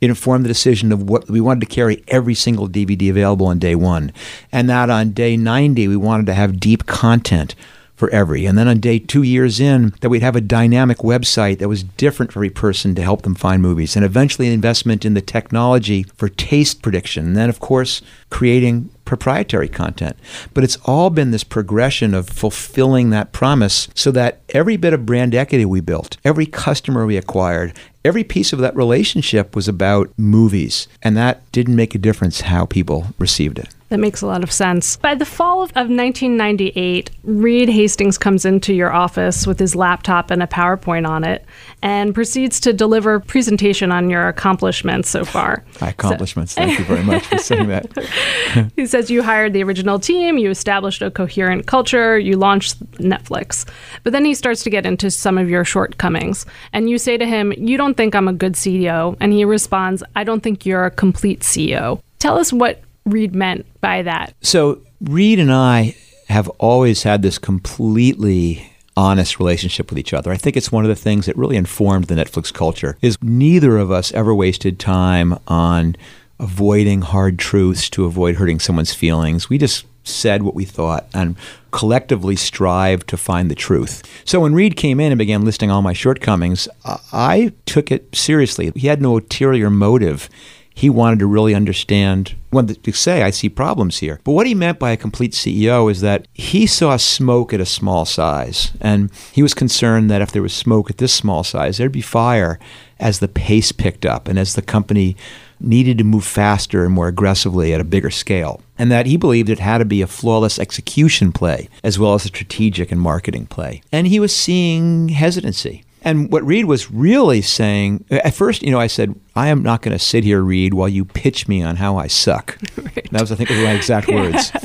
It 0.00 0.10
informed 0.10 0.44
the 0.44 0.48
decision 0.48 0.90
of 0.90 1.08
what 1.08 1.30
we 1.30 1.40
wanted 1.40 1.60
to 1.60 1.66
carry 1.66 2.02
every 2.08 2.34
single 2.34 2.68
DVD 2.68 3.08
available 3.08 3.46
on 3.46 3.60
day 3.60 3.76
one. 3.76 4.12
And 4.50 4.68
that 4.68 4.90
on 4.90 5.12
day 5.12 5.36
90, 5.36 5.86
we 5.86 5.96
wanted 5.96 6.26
to 6.26 6.34
have 6.34 6.58
deep 6.58 6.86
content 6.86 7.54
for 8.02 8.10
every. 8.10 8.46
And 8.46 8.58
then 8.58 8.66
on 8.66 8.80
day 8.80 8.98
two 8.98 9.22
years 9.22 9.60
in, 9.60 9.94
that 10.00 10.08
we'd 10.08 10.22
have 10.22 10.34
a 10.34 10.40
dynamic 10.40 10.98
website 10.98 11.60
that 11.60 11.68
was 11.68 11.84
different 11.84 12.32
for 12.32 12.40
every 12.40 12.50
person 12.50 12.96
to 12.96 13.02
help 13.02 13.22
them 13.22 13.36
find 13.36 13.62
movies. 13.62 13.94
And 13.94 14.04
eventually 14.04 14.48
an 14.48 14.54
investment 14.54 15.04
in 15.04 15.14
the 15.14 15.20
technology 15.20 16.02
for 16.16 16.28
taste 16.28 16.82
prediction. 16.82 17.26
And 17.26 17.36
then, 17.36 17.48
of 17.48 17.60
course, 17.60 18.02
creating 18.28 18.90
proprietary 19.04 19.68
content. 19.68 20.16
But 20.52 20.64
it's 20.64 20.78
all 20.84 21.10
been 21.10 21.30
this 21.30 21.44
progression 21.44 22.12
of 22.12 22.28
fulfilling 22.28 23.10
that 23.10 23.30
promise 23.30 23.86
so 23.94 24.10
that 24.10 24.40
every 24.48 24.76
bit 24.76 24.94
of 24.94 25.06
brand 25.06 25.32
equity 25.32 25.64
we 25.64 25.80
built, 25.80 26.16
every 26.24 26.46
customer 26.46 27.06
we 27.06 27.16
acquired, 27.16 27.72
every 28.04 28.24
piece 28.24 28.52
of 28.52 28.58
that 28.58 28.74
relationship 28.74 29.54
was 29.54 29.68
about 29.68 30.10
movies. 30.16 30.88
And 31.04 31.16
that 31.16 31.52
didn't 31.52 31.76
make 31.76 31.94
a 31.94 31.98
difference 31.98 32.40
how 32.40 32.66
people 32.66 33.14
received 33.20 33.60
it. 33.60 33.68
That 33.92 33.98
makes 33.98 34.22
a 34.22 34.26
lot 34.26 34.42
of 34.42 34.50
sense. 34.50 34.96
By 34.96 35.14
the 35.14 35.26
fall 35.26 35.64
of 35.64 35.74
1998, 35.74 37.10
Reed 37.24 37.68
Hastings 37.68 38.16
comes 38.16 38.46
into 38.46 38.72
your 38.72 38.90
office 38.90 39.46
with 39.46 39.58
his 39.58 39.76
laptop 39.76 40.30
and 40.30 40.42
a 40.42 40.46
PowerPoint 40.46 41.06
on 41.06 41.24
it 41.24 41.44
and 41.82 42.14
proceeds 42.14 42.58
to 42.60 42.72
deliver 42.72 43.16
a 43.16 43.20
presentation 43.20 43.92
on 43.92 44.08
your 44.08 44.28
accomplishments 44.28 45.10
so 45.10 45.26
far. 45.26 45.62
My 45.82 45.90
accomplishments. 45.90 46.54
So, 46.54 46.62
Thank 46.62 46.78
you 46.78 46.86
very 46.86 47.04
much 47.04 47.26
for 47.26 47.36
saying 47.52 47.68
that. 47.68 48.72
he 48.76 48.86
says 48.86 49.10
you 49.10 49.22
hired 49.22 49.52
the 49.52 49.62
original 49.62 49.98
team, 49.98 50.38
you 50.38 50.48
established 50.48 51.02
a 51.02 51.10
coherent 51.10 51.66
culture, 51.66 52.18
you 52.18 52.38
launched 52.38 52.82
Netflix. 52.92 53.68
But 54.04 54.14
then 54.14 54.24
he 54.24 54.34
starts 54.34 54.62
to 54.62 54.70
get 54.70 54.86
into 54.86 55.10
some 55.10 55.36
of 55.36 55.50
your 55.50 55.66
shortcomings. 55.66 56.46
And 56.72 56.88
you 56.88 56.96
say 56.96 57.18
to 57.18 57.26
him, 57.26 57.52
You 57.58 57.76
don't 57.76 57.98
think 57.98 58.14
I'm 58.14 58.28
a 58.28 58.32
good 58.32 58.54
CEO? 58.54 59.18
And 59.20 59.34
he 59.34 59.44
responds, 59.44 60.02
I 60.16 60.24
don't 60.24 60.42
think 60.42 60.64
you're 60.64 60.86
a 60.86 60.90
complete 60.90 61.40
CEO. 61.40 62.00
Tell 62.18 62.38
us 62.38 62.54
what 62.54 62.80
Reed 63.04 63.34
meant 63.34 63.66
by 63.80 64.02
that. 64.02 64.34
So, 64.40 64.80
Reed 65.00 65.38
and 65.38 65.52
I 65.52 65.96
have 66.28 66.48
always 66.58 67.02
had 67.02 67.22
this 67.22 67.38
completely 67.38 68.72
honest 68.96 69.38
relationship 69.38 69.90
with 69.90 69.98
each 69.98 70.12
other. 70.12 70.30
I 70.30 70.36
think 70.36 70.56
it's 70.56 70.70
one 70.70 70.84
of 70.84 70.88
the 70.88 70.94
things 70.94 71.26
that 71.26 71.36
really 71.36 71.56
informed 71.56 72.04
the 72.04 72.14
Netflix 72.14 72.52
culture 72.52 72.96
is 73.00 73.16
neither 73.22 73.78
of 73.78 73.90
us 73.90 74.12
ever 74.12 74.34
wasted 74.34 74.78
time 74.78 75.38
on 75.46 75.96
avoiding 76.38 77.02
hard 77.02 77.38
truths 77.38 77.88
to 77.90 78.04
avoid 78.04 78.36
hurting 78.36 78.60
someone's 78.60 78.94
feelings. 78.94 79.48
We 79.48 79.58
just 79.58 79.86
said 80.04 80.42
what 80.42 80.54
we 80.54 80.64
thought 80.64 81.06
and 81.14 81.36
collectively 81.70 82.36
strived 82.36 83.08
to 83.08 83.16
find 83.16 83.50
the 83.50 83.54
truth. 83.54 84.02
So 84.24 84.40
when 84.40 84.54
Reed 84.54 84.76
came 84.76 84.98
in 85.00 85.12
and 85.12 85.18
began 85.18 85.44
listing 85.44 85.70
all 85.70 85.82
my 85.82 85.92
shortcomings, 85.92 86.68
I 86.84 87.52
took 87.66 87.92
it 87.92 88.14
seriously. 88.14 88.72
He 88.74 88.88
had 88.88 89.00
no 89.00 89.16
ulterior 89.16 89.70
motive. 89.70 90.28
He 90.74 90.90
wanted 90.90 91.18
to 91.20 91.26
really 91.26 91.54
understand, 91.54 92.34
wanted 92.50 92.82
to 92.82 92.92
say, 92.92 93.22
I 93.22 93.30
see 93.30 93.48
problems 93.48 93.98
here. 93.98 94.20
But 94.24 94.32
what 94.32 94.46
he 94.46 94.54
meant 94.54 94.78
by 94.78 94.90
a 94.90 94.96
complete 94.96 95.32
CEO 95.32 95.90
is 95.90 96.00
that 96.00 96.26
he 96.32 96.66
saw 96.66 96.96
smoke 96.96 97.52
at 97.52 97.60
a 97.60 97.66
small 97.66 98.04
size. 98.04 98.72
And 98.80 99.10
he 99.32 99.42
was 99.42 99.54
concerned 99.54 100.10
that 100.10 100.22
if 100.22 100.32
there 100.32 100.42
was 100.42 100.54
smoke 100.54 100.90
at 100.90 100.98
this 100.98 101.12
small 101.12 101.44
size, 101.44 101.78
there'd 101.78 101.92
be 101.92 102.00
fire 102.00 102.58
as 102.98 103.18
the 103.18 103.28
pace 103.28 103.72
picked 103.72 104.06
up 104.06 104.28
and 104.28 104.38
as 104.38 104.54
the 104.54 104.62
company 104.62 105.16
needed 105.62 105.98
to 105.98 106.04
move 106.04 106.24
faster 106.24 106.84
and 106.84 106.92
more 106.92 107.08
aggressively 107.08 107.72
at 107.72 107.80
a 107.80 107.84
bigger 107.84 108.10
scale, 108.10 108.60
and 108.78 108.90
that 108.90 109.06
he 109.06 109.16
believed 109.16 109.48
it 109.48 109.60
had 109.60 109.78
to 109.78 109.84
be 109.84 110.02
a 110.02 110.06
flawless 110.06 110.58
execution 110.58 111.32
play 111.32 111.68
as 111.84 111.98
well 111.98 112.14
as 112.14 112.24
a 112.24 112.28
strategic 112.28 112.90
and 112.90 113.00
marketing 113.00 113.46
play. 113.46 113.82
And 113.92 114.06
he 114.06 114.18
was 114.18 114.34
seeing 114.34 115.10
hesitancy. 115.10 115.84
And 116.04 116.30
what 116.32 116.44
Reed 116.44 116.64
was 116.66 116.90
really 116.90 117.42
saying, 117.42 118.04
at 118.10 118.34
first, 118.34 118.62
you 118.62 118.70
know, 118.70 118.80
I 118.80 118.88
said, 118.88 119.14
I 119.36 119.48
am 119.48 119.62
not 119.62 119.82
going 119.82 119.96
to 119.96 120.02
sit 120.04 120.24
here, 120.24 120.42
Reed, 120.42 120.74
while 120.74 120.88
you 120.88 121.04
pitch 121.04 121.48
me 121.48 121.62
on 121.62 121.76
how 121.76 121.96
I 121.96 122.06
suck. 122.06 122.58
Right. 122.82 123.10
That 123.10 123.20
was, 123.20 123.32
I 123.32 123.36
think, 123.36 123.48
was 123.48 123.58
my 123.58 123.72
exact 123.72 124.08
words. 124.08 124.52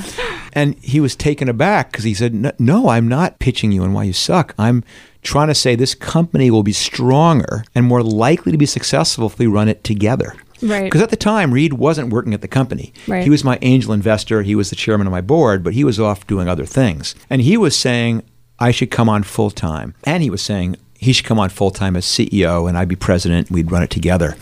And 0.54 0.76
he 0.80 1.00
was 1.00 1.16
taken 1.16 1.50
aback 1.50 1.92
because 1.92 2.04
he 2.04 2.16
said, 2.16 2.60
No, 2.60 2.90
I'm 2.90 3.08
not 3.08 3.38
pitching 3.38 3.72
you 3.72 3.84
on 3.84 3.94
why 3.94 4.06
you 4.06 4.14
suck. 4.14 4.56
I'm 4.58 4.84
trying 5.22 5.50
to 5.50 5.54
say 5.54 5.76
this 5.76 5.94
company 5.94 6.50
will 6.50 6.64
be 6.64 6.74
stronger 6.74 7.64
and 7.76 7.86
more 7.86 8.02
likely 8.02 8.52
to 8.54 8.58
be 8.58 8.66
successful 8.66 9.28
if 9.28 9.38
we 9.38 9.46
run 9.46 9.70
it 9.70 9.84
together. 9.84 10.34
Right. 10.64 10.86
Because 10.86 11.02
at 11.02 11.12
the 11.12 11.16
time, 11.16 11.54
Reed 11.54 11.74
wasn't 11.74 12.12
working 12.12 12.34
at 12.34 12.42
the 12.42 12.48
company. 12.48 12.92
Right. 13.08 13.24
He 13.24 13.30
was 13.30 13.44
my 13.44 13.60
angel 13.62 13.94
investor. 13.94 14.42
He 14.42 14.56
was 14.56 14.72
the 14.72 14.76
chairman 14.76 15.06
of 15.06 15.12
my 15.12 15.22
board, 15.22 15.64
but 15.64 15.74
he 15.74 15.84
was 15.84 16.00
off 16.00 16.26
doing 16.26 16.48
other 16.48 16.66
things. 16.66 17.14
And 17.30 17.42
he 17.42 17.56
was 17.56 17.76
saying, 17.76 18.24
I 18.58 18.72
should 18.72 18.90
come 18.90 19.10
on 19.10 19.24
full 19.24 19.52
time. 19.52 19.94
And 20.06 20.24
he 20.24 20.32
was 20.32 20.42
saying, 20.42 20.78
he 20.98 21.14
should 21.14 21.26
come 21.26 21.40
on 21.40 21.50
full 21.50 21.72
time 21.72 21.96
as 21.96 22.06
CEO 22.06 22.68
and 22.68 22.78
I'd 22.78 22.88
be 22.88 22.96
president. 22.96 23.52
We'd 23.52 23.72
run 23.72 23.84
it 23.84 23.90
together. 23.90 24.36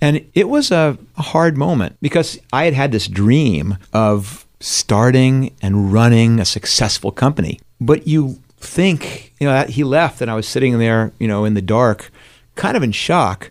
And 0.00 0.26
it 0.34 0.48
was 0.48 0.70
a, 0.70 0.98
a 1.16 1.22
hard 1.22 1.56
moment 1.56 1.96
because 2.02 2.38
I 2.52 2.64
had 2.64 2.74
had 2.74 2.92
this 2.92 3.08
dream 3.08 3.78
of 3.92 4.46
starting 4.60 5.54
and 5.62 5.92
running 5.92 6.40
a 6.40 6.44
successful 6.44 7.10
company. 7.10 7.60
But 7.80 8.06
you 8.06 8.40
think, 8.58 9.32
you 9.40 9.46
know, 9.46 9.64
he 9.64 9.84
left 9.84 10.20
and 10.20 10.30
I 10.30 10.34
was 10.34 10.48
sitting 10.48 10.78
there, 10.78 11.12
you 11.18 11.28
know, 11.28 11.44
in 11.44 11.54
the 11.54 11.62
dark, 11.62 12.10
kind 12.54 12.76
of 12.76 12.82
in 12.82 12.92
shock 12.92 13.50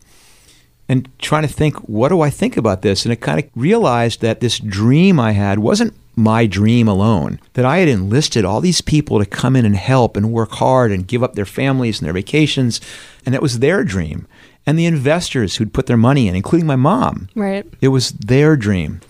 and 0.89 1.09
trying 1.19 1.43
to 1.43 1.47
think, 1.47 1.75
what 1.89 2.09
do 2.09 2.21
I 2.21 2.29
think 2.29 2.57
about 2.57 2.81
this? 2.81 3.05
And 3.05 3.11
I 3.11 3.15
kind 3.15 3.39
of 3.39 3.49
realized 3.55 4.21
that 4.21 4.39
this 4.39 4.59
dream 4.59 5.19
I 5.19 5.31
had 5.31 5.59
wasn't 5.59 5.93
my 6.15 6.45
dream 6.45 6.87
alone, 6.87 7.39
that 7.53 7.65
I 7.65 7.79
had 7.79 7.87
enlisted 7.87 8.45
all 8.45 8.61
these 8.61 8.81
people 8.81 9.19
to 9.19 9.25
come 9.25 9.55
in 9.55 9.65
and 9.65 9.75
help 9.75 10.15
and 10.15 10.31
work 10.31 10.51
hard 10.51 10.91
and 10.91 11.07
give 11.07 11.23
up 11.23 11.35
their 11.35 11.45
families 11.45 11.99
and 11.99 12.05
their 12.05 12.13
vacations. 12.13 12.79
And 13.25 13.33
it 13.33 13.41
was 13.41 13.59
their 13.59 13.83
dream. 13.83 14.27
And 14.65 14.77
the 14.79 14.85
investors 14.85 15.55
who'd 15.55 15.73
put 15.73 15.87
their 15.87 15.97
money 15.97 16.27
in, 16.27 16.35
including 16.35 16.67
my 16.67 16.75
mom. 16.75 17.29
Right. 17.35 17.65
It 17.81 17.89
was 17.89 18.11
their 18.11 18.55
dream. 18.55 19.01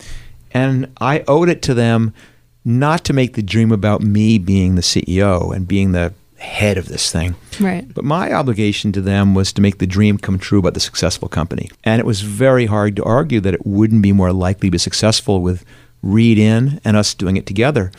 And 0.52 0.92
I 1.00 1.24
owed 1.28 1.48
it 1.48 1.62
to 1.62 1.74
them 1.74 2.14
not 2.64 3.04
to 3.04 3.12
make 3.12 3.34
the 3.34 3.42
dream 3.42 3.70
about 3.70 4.00
me 4.00 4.38
being 4.38 4.74
the 4.74 4.82
CEO 4.82 5.54
and 5.54 5.68
being 5.68 5.92
the 5.92 6.14
head 6.38 6.78
of 6.78 6.88
this 6.88 7.10
thing. 7.12 7.34
Right. 7.60 7.92
But 7.92 8.04
my 8.04 8.32
obligation 8.32 8.92
to 8.92 9.00
them 9.00 9.34
was 9.34 9.52
to 9.52 9.62
make 9.62 9.78
the 9.78 9.86
dream 9.86 10.18
come 10.18 10.38
true 10.38 10.58
about 10.58 10.74
the 10.74 10.80
successful 10.80 11.28
company. 11.28 11.70
And 11.84 12.00
it 12.00 12.06
was 12.06 12.22
very 12.22 12.66
hard 12.66 12.96
to 12.96 13.04
argue 13.04 13.40
that 13.40 13.54
it 13.54 13.66
wouldn't 13.66 14.02
be 14.02 14.12
more 14.12 14.32
likely 14.32 14.68
to 14.68 14.72
be 14.72 14.78
successful 14.78 15.40
with 15.40 15.64
Reed 16.04 16.38
in 16.38 16.80
and 16.84 16.96
us 16.96 17.14
doing 17.14 17.36
it 17.36 17.46
together. 17.46 17.90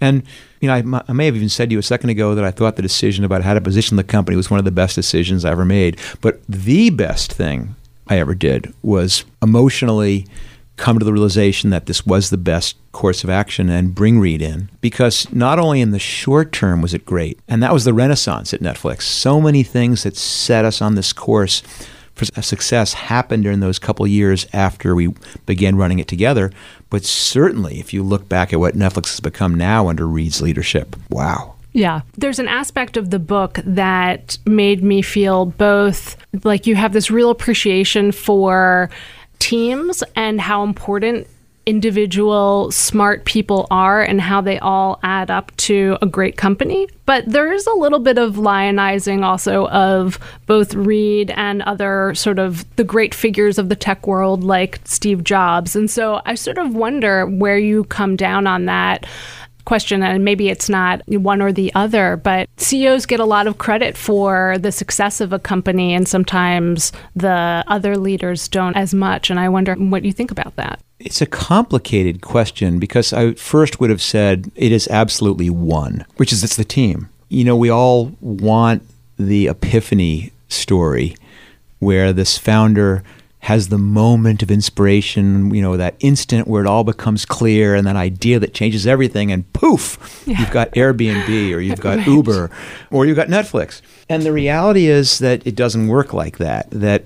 And 0.00 0.24
you 0.60 0.68
know, 0.68 0.74
I, 0.74 1.02
I, 1.08 1.12
may 1.12 1.26
have 1.26 1.36
even 1.36 1.48
said 1.48 1.68
to 1.68 1.72
you 1.74 1.78
a 1.78 1.82
second 1.82 2.10
ago 2.10 2.34
that 2.34 2.44
I 2.44 2.50
thought 2.50 2.76
the 2.76 2.82
decision 2.82 3.24
about 3.24 3.42
how 3.42 3.54
to 3.54 3.60
position 3.60 3.96
the 3.96 4.04
company 4.04 4.36
was 4.36 4.50
one 4.50 4.58
of 4.58 4.64
the 4.64 4.70
best 4.70 4.94
decisions 4.94 5.44
I 5.44 5.52
ever 5.52 5.64
made. 5.64 5.98
But 6.20 6.40
the 6.48 6.90
best 6.90 7.32
thing 7.32 7.76
I 8.08 8.18
ever 8.18 8.34
did 8.34 8.74
was 8.82 9.24
emotionally 9.42 10.26
come 10.76 10.98
to 10.98 11.04
the 11.04 11.12
realization 11.12 11.70
that 11.70 11.86
this 11.86 12.04
was 12.04 12.28
the 12.28 12.36
best 12.36 12.76
course 12.92 13.24
of 13.24 13.30
action 13.30 13.70
and 13.70 13.94
bring 13.94 14.18
Reed 14.18 14.42
in 14.42 14.68
because 14.82 15.30
not 15.32 15.58
only 15.58 15.80
in 15.80 15.90
the 15.90 15.98
short 15.98 16.52
term 16.52 16.82
was 16.82 16.92
it 16.92 17.06
great, 17.06 17.38
and 17.48 17.62
that 17.62 17.72
was 17.72 17.84
the 17.84 17.94
renaissance 17.94 18.52
at 18.52 18.60
Netflix. 18.60 19.02
So 19.02 19.40
many 19.40 19.62
things 19.62 20.02
that 20.02 20.16
set 20.16 20.64
us 20.64 20.82
on 20.82 20.94
this 20.94 21.12
course 21.12 21.62
success 22.22 22.94
happened 22.94 23.42
during 23.42 23.60
those 23.60 23.78
couple 23.78 24.06
years 24.06 24.46
after 24.52 24.94
we 24.94 25.14
began 25.44 25.76
running 25.76 25.98
it 25.98 26.08
together. 26.08 26.50
But 26.90 27.04
certainly, 27.04 27.80
if 27.80 27.92
you 27.92 28.02
look 28.02 28.28
back 28.28 28.52
at 28.52 28.60
what 28.60 28.74
Netflix 28.74 29.10
has 29.10 29.20
become 29.20 29.54
now 29.54 29.88
under 29.88 30.06
Reed's 30.06 30.40
leadership, 30.40 30.96
wow. 31.10 31.54
Yeah. 31.72 32.00
There's 32.16 32.38
an 32.38 32.48
aspect 32.48 32.96
of 32.96 33.10
the 33.10 33.18
book 33.18 33.60
that 33.64 34.38
made 34.46 34.82
me 34.82 35.02
feel 35.02 35.46
both 35.46 36.16
like 36.42 36.66
you 36.66 36.74
have 36.74 36.94
this 36.94 37.10
real 37.10 37.28
appreciation 37.28 38.12
for 38.12 38.88
teams 39.38 40.02
and 40.14 40.40
how 40.40 40.62
important 40.62 41.26
individual 41.66 42.70
smart 42.70 43.24
people 43.24 43.66
are 43.72 44.00
and 44.00 44.20
how 44.20 44.40
they 44.40 44.58
all 44.60 45.00
add 45.02 45.30
up 45.30 45.54
to 45.56 45.98
a 46.00 46.06
great 46.06 46.36
company. 46.36 46.88
But 47.04 47.26
there 47.26 47.52
is 47.52 47.66
a 47.66 47.74
little 47.74 47.98
bit 47.98 48.18
of 48.18 48.36
lionizing 48.36 49.24
also 49.24 49.68
of 49.68 50.18
both 50.46 50.74
Reed 50.74 51.32
and 51.32 51.62
other 51.62 52.14
sort 52.14 52.38
of 52.38 52.64
the 52.76 52.84
great 52.84 53.14
figures 53.14 53.58
of 53.58 53.68
the 53.68 53.76
tech 53.76 54.06
world 54.06 54.44
like 54.44 54.80
Steve 54.84 55.24
Jobs. 55.24 55.74
And 55.74 55.90
so 55.90 56.22
I 56.24 56.36
sort 56.36 56.58
of 56.58 56.74
wonder 56.74 57.26
where 57.26 57.58
you 57.58 57.84
come 57.84 58.14
down 58.14 58.46
on 58.46 58.66
that 58.66 59.04
question, 59.64 60.04
and 60.04 60.24
maybe 60.24 60.48
it's 60.48 60.68
not 60.68 61.02
one 61.08 61.42
or 61.42 61.50
the 61.50 61.74
other, 61.74 62.16
but 62.16 62.48
CEOs 62.56 63.04
get 63.04 63.18
a 63.18 63.24
lot 63.24 63.48
of 63.48 63.58
credit 63.58 63.96
for 63.96 64.56
the 64.58 64.70
success 64.70 65.20
of 65.20 65.32
a 65.32 65.40
company, 65.40 65.92
and 65.92 66.06
sometimes 66.06 66.92
the 67.16 67.64
other 67.66 67.96
leaders 67.96 68.46
don't 68.46 68.76
as 68.76 68.94
much. 68.94 69.28
And 69.28 69.40
I 69.40 69.48
wonder 69.48 69.74
what 69.74 70.04
you 70.04 70.12
think 70.12 70.30
about 70.30 70.54
that. 70.54 70.80
It's 70.98 71.20
a 71.20 71.26
complicated 71.26 72.22
question 72.22 72.78
because 72.78 73.12
I 73.12 73.34
first 73.34 73.80
would 73.80 73.90
have 73.90 74.00
said 74.00 74.50
it 74.54 74.72
is 74.72 74.88
absolutely 74.88 75.50
one, 75.50 76.06
which 76.16 76.32
is 76.32 76.42
it's 76.42 76.56
the 76.56 76.64
team. 76.64 77.10
You 77.28 77.44
know, 77.44 77.56
we 77.56 77.70
all 77.70 78.12
want 78.20 78.82
the 79.18 79.48
epiphany 79.48 80.32
story 80.48 81.16
where 81.80 82.12
this 82.12 82.38
founder 82.38 83.02
has 83.40 83.68
the 83.68 83.78
moment 83.78 84.42
of 84.42 84.50
inspiration, 84.50 85.54
you 85.54 85.62
know, 85.62 85.76
that 85.76 85.94
instant 86.00 86.48
where 86.48 86.64
it 86.64 86.66
all 86.66 86.82
becomes 86.82 87.24
clear 87.24 87.76
and 87.76 87.86
that 87.86 87.94
idea 87.94 88.40
that 88.40 88.52
changes 88.52 88.88
everything, 88.88 89.30
and 89.30 89.50
poof, 89.52 90.24
yeah. 90.26 90.40
you've 90.40 90.50
got 90.50 90.68
Airbnb 90.72 91.54
or 91.54 91.60
you've 91.60 91.80
got 91.80 91.98
right. 91.98 92.06
Uber 92.08 92.50
or 92.90 93.06
you've 93.06 93.14
got 93.14 93.28
Netflix. 93.28 93.82
And 94.08 94.24
the 94.24 94.32
reality 94.32 94.86
is 94.86 95.20
that 95.20 95.46
it 95.46 95.54
doesn't 95.54 95.86
work 95.86 96.12
like 96.12 96.38
that. 96.38 96.68
That 96.70 97.04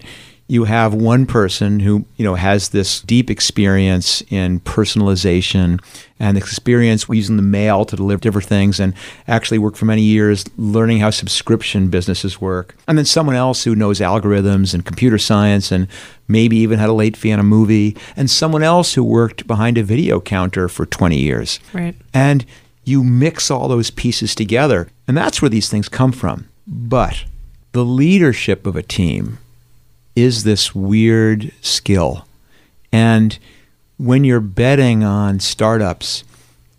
you 0.50 0.64
have 0.64 0.92
one 0.92 1.26
person 1.26 1.78
who 1.78 2.04
you 2.16 2.24
know 2.24 2.34
has 2.34 2.70
this 2.70 3.02
deep 3.02 3.30
experience 3.30 4.20
in 4.30 4.58
personalization 4.60 5.80
and 6.18 6.36
experience 6.36 7.08
using 7.08 7.36
the 7.36 7.42
mail 7.42 7.84
to 7.84 7.94
deliver 7.94 8.20
different 8.20 8.48
things 8.48 8.80
and 8.80 8.92
actually 9.28 9.58
worked 9.58 9.78
for 9.78 9.84
many 9.84 10.02
years 10.02 10.44
learning 10.56 10.98
how 10.98 11.10
subscription 11.10 11.88
businesses 11.88 12.40
work. 12.40 12.74
And 12.88 12.98
then 12.98 13.04
someone 13.04 13.36
else 13.36 13.62
who 13.62 13.76
knows 13.76 14.00
algorithms 14.00 14.74
and 14.74 14.84
computer 14.84 15.18
science 15.18 15.70
and 15.70 15.86
maybe 16.26 16.56
even 16.56 16.80
had 16.80 16.88
a 16.88 16.94
late 16.94 17.16
fee 17.16 17.32
on 17.32 17.38
a 17.38 17.44
movie 17.44 17.96
and 18.16 18.28
someone 18.28 18.64
else 18.64 18.94
who 18.94 19.04
worked 19.04 19.46
behind 19.46 19.78
a 19.78 19.84
video 19.84 20.20
counter 20.20 20.68
for 20.68 20.84
20 20.84 21.16
years. 21.16 21.60
Right. 21.72 21.94
And 22.12 22.44
you 22.82 23.04
mix 23.04 23.52
all 23.52 23.68
those 23.68 23.90
pieces 23.90 24.34
together. 24.34 24.88
And 25.06 25.16
that's 25.16 25.40
where 25.40 25.48
these 25.48 25.68
things 25.68 25.88
come 25.88 26.10
from. 26.10 26.48
But 26.66 27.24
the 27.70 27.84
leadership 27.84 28.66
of 28.66 28.74
a 28.74 28.82
team 28.82 29.38
is 30.20 30.44
this 30.44 30.74
weird 30.74 31.52
skill. 31.60 32.26
And 32.92 33.38
when 33.98 34.24
you're 34.24 34.40
betting 34.40 35.04
on 35.04 35.40
startups, 35.40 36.24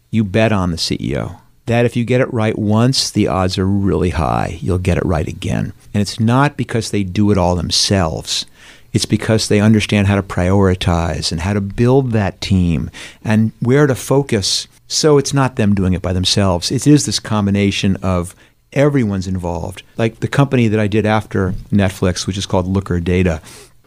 you 0.10 0.24
bet 0.24 0.52
on 0.52 0.72
the 0.72 0.78
CEO. 0.78 1.40
That 1.68 1.86
if 1.86 1.96
you 1.96 2.04
get 2.04 2.22
it 2.22 2.34
right 2.34 2.58
once, 2.58 3.12
the 3.12 3.28
odds 3.28 3.58
are 3.58 3.68
really 3.68 4.10
high. 4.10 4.58
You'll 4.62 4.78
get 4.78 4.98
it 4.98 5.06
right 5.06 5.28
again. 5.28 5.74
And 5.94 6.02
it's 6.02 6.20
not 6.20 6.58
because 6.58 6.92
they 6.92 7.04
do 7.04 7.32
it 7.32 7.38
all 7.38 7.56
themselves. 7.56 8.46
It's 8.94 9.06
because 9.06 9.48
they 9.48 9.62
understand 9.62 10.08
how 10.08 10.16
to 10.16 10.24
prioritize 10.24 11.32
and 11.32 11.42
how 11.42 11.54
to 11.54 11.62
build 11.62 12.12
that 12.12 12.42
team 12.42 12.90
and 13.24 13.54
where 13.60 13.88
to 13.88 13.96
focus. 13.96 14.68
So 14.88 15.18
it's 15.18 15.34
not 15.34 15.56
them 15.56 15.74
doing 15.74 15.94
it 15.94 16.02
by 16.02 16.12
themselves. 16.12 16.72
It 16.72 16.86
is 16.86 17.06
this 17.06 17.20
combination 17.20 17.96
of 17.98 18.36
everyone's 18.74 19.28
involved. 19.28 19.84
Like 19.98 20.20
the 20.20 20.28
company 20.28 20.68
that 20.68 20.80
I 20.80 20.88
did 20.88 21.06
after 21.06 21.52
Netflix, 21.72 22.28
which 22.28 22.38
is 22.38 22.46
called 22.46 22.68
Looker 22.68 23.00
Data, 23.00 23.42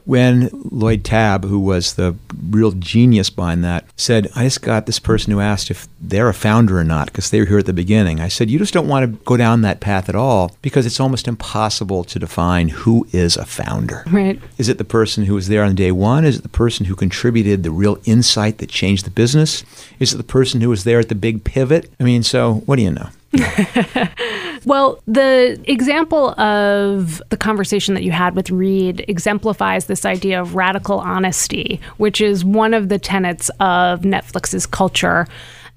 when 0.05 0.51
Lloyd 0.71 1.03
Tabb, 1.03 1.45
who 1.45 1.59
was 1.59 1.95
the 1.95 2.15
real 2.51 2.73
genius 2.73 3.31
behind 3.31 3.65
that, 3.65 3.87
said, 3.97 4.29
I 4.37 4.45
just 4.45 4.61
got 4.63 4.87
this 4.87 4.99
person 4.99 5.33
who 5.33 5.41
asked 5.41 5.71
if 5.71 5.89
they're 6.01 6.29
a 6.29 6.35
founder 6.35 6.79
or 6.79 6.85
not 6.85 7.07
because 7.07 7.31
they 7.31 7.41
were 7.41 7.47
here 7.47 7.59
at 7.59 7.67
the 7.67 7.73
beginning. 7.73 8.21
I 8.21 8.29
said, 8.29 8.51
You 8.51 8.59
just 8.59 8.75
don't 8.75 8.89
want 8.89 9.05
to 9.05 9.25
go 9.25 9.37
down 9.37 9.63
that 9.63 9.81
path 9.81 10.09
at 10.09 10.15
all 10.15 10.55
because 10.61 10.85
it's 10.85 11.01
almost 11.01 11.27
impossible 11.27 12.05
to 12.05 12.19
define 12.19 12.69
who 12.69 13.07
is 13.13 13.37
a 13.37 13.47
founder. 13.47 14.05
Right. 14.07 14.41
Is 14.59 14.69
it 14.69 14.79
the 14.79 14.85
person 14.85 15.25
who 15.25 15.35
was 15.35 15.49
there 15.49 15.65
on 15.65 15.75
day 15.75 15.91
one? 15.91 16.25
Is 16.25 16.37
it 16.37 16.43
the 16.43 16.49
person 16.49 16.87
who 16.87 16.95
contributed 16.95 17.63
the 17.63 17.71
real 17.71 17.99
insight 18.05 18.59
that 18.59 18.69
changed 18.69 19.07
the 19.07 19.11
business? 19.11 19.65
Is 19.99 20.13
it 20.13 20.19
the 20.19 20.23
person 20.23 20.61
who 20.61 20.69
was 20.69 20.85
there 20.85 20.99
at 20.99 21.09
the 21.09 21.15
big 21.15 21.45
pivot? 21.45 21.91
I 21.99 22.05
mean, 22.05 22.23
so 22.23 22.55
what 22.67 22.77
do 22.77 22.83
you 22.83 22.91
know? 22.91 23.09
Well, 24.65 25.03
the 25.07 25.63
example 25.71 26.31
of 26.41 27.23
the 27.29 27.37
conversation 27.37 27.95
that 27.95 28.03
you 28.03 28.13
had 28.13 28.35
with 28.35 28.51
Reed 28.51 29.05
exemplifies 29.09 29.87
this 29.87 30.07
idea 30.07 30.41
of 30.41 30.55
radical 30.55 31.01
honesty, 31.01 31.81
which 31.99 32.21
is 32.21 32.45
one 32.45 32.73
of 32.73 32.89
the 32.89 32.99
tenets 32.99 33.51
of 33.61 34.01
Netflix's 34.03 34.65
culture. 34.65 35.27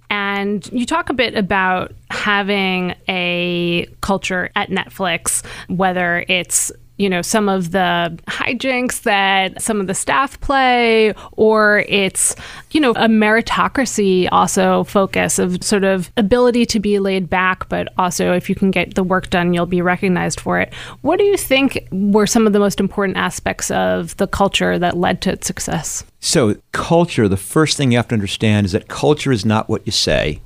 And 0.10 0.66
you 0.72 0.86
talk 0.86 1.10
a 1.10 1.14
bit 1.14 1.36
about 1.36 1.94
having 2.10 2.96
a 3.10 3.88
culture 4.00 4.52
at 4.56 4.70
Netflix, 4.70 5.46
whether 5.68 6.24
it's 6.30 6.72
you 6.98 7.10
know, 7.10 7.22
some 7.22 7.48
of 7.48 7.72
the 7.72 8.18
hijinks 8.28 9.04
that 9.04 9.62
some 9.62 9.80
of 9.80 9.88
the 9.88 9.94
staff 9.94 10.40
play, 10.42 11.14
or 11.34 11.86
it's, 11.88 12.36
you 12.72 12.80
know, 12.80 12.92
a 12.92 13.08
meritocracy 13.08 14.28
also 14.32 14.84
focus 14.84 15.38
of 15.40 15.64
sort 15.64 15.84
of 15.84 16.12
ability 16.18 16.66
to 16.66 16.80
be 16.80 17.00
laid 17.00 17.30
back, 17.30 17.70
but 17.70 17.94
also 17.98 18.34
if 18.34 18.50
you 18.50 18.56
can 18.56 18.72
get 18.72 18.96
the 18.96 19.04
work 19.04 19.30
done, 19.30 19.54
you'll 19.54 19.66
be 19.66 19.82
recognized 19.82 20.40
for 20.40 20.60
it. 20.60 20.74
What 21.02 21.20
do 21.20 21.26
you 21.26 21.38
think 21.38 21.88
were 21.92 22.28
some 22.28 22.48
of 22.48 22.54
the 22.54 22.60
most 22.60 22.80
important 22.80 23.18
aspects 23.18 23.70
of 23.72 24.18
the 24.18 24.28
culture 24.28 24.80
that 24.80 24.98
led 24.98 25.22
to 25.22 25.32
its 25.32 25.46
success? 25.46 26.04
So, 26.20 26.56
culture, 26.72 27.28
the 27.28 27.38
first 27.38 27.78
thing 27.78 27.92
you 27.92 27.98
have 27.98 28.08
to 28.08 28.16
understand 28.16 28.66
is 28.66 28.72
that 28.72 28.88
culture 28.88 29.32
is 29.32 29.46
not 29.46 29.70
what 29.70 29.86
you 29.86 29.92
say, 29.92 30.42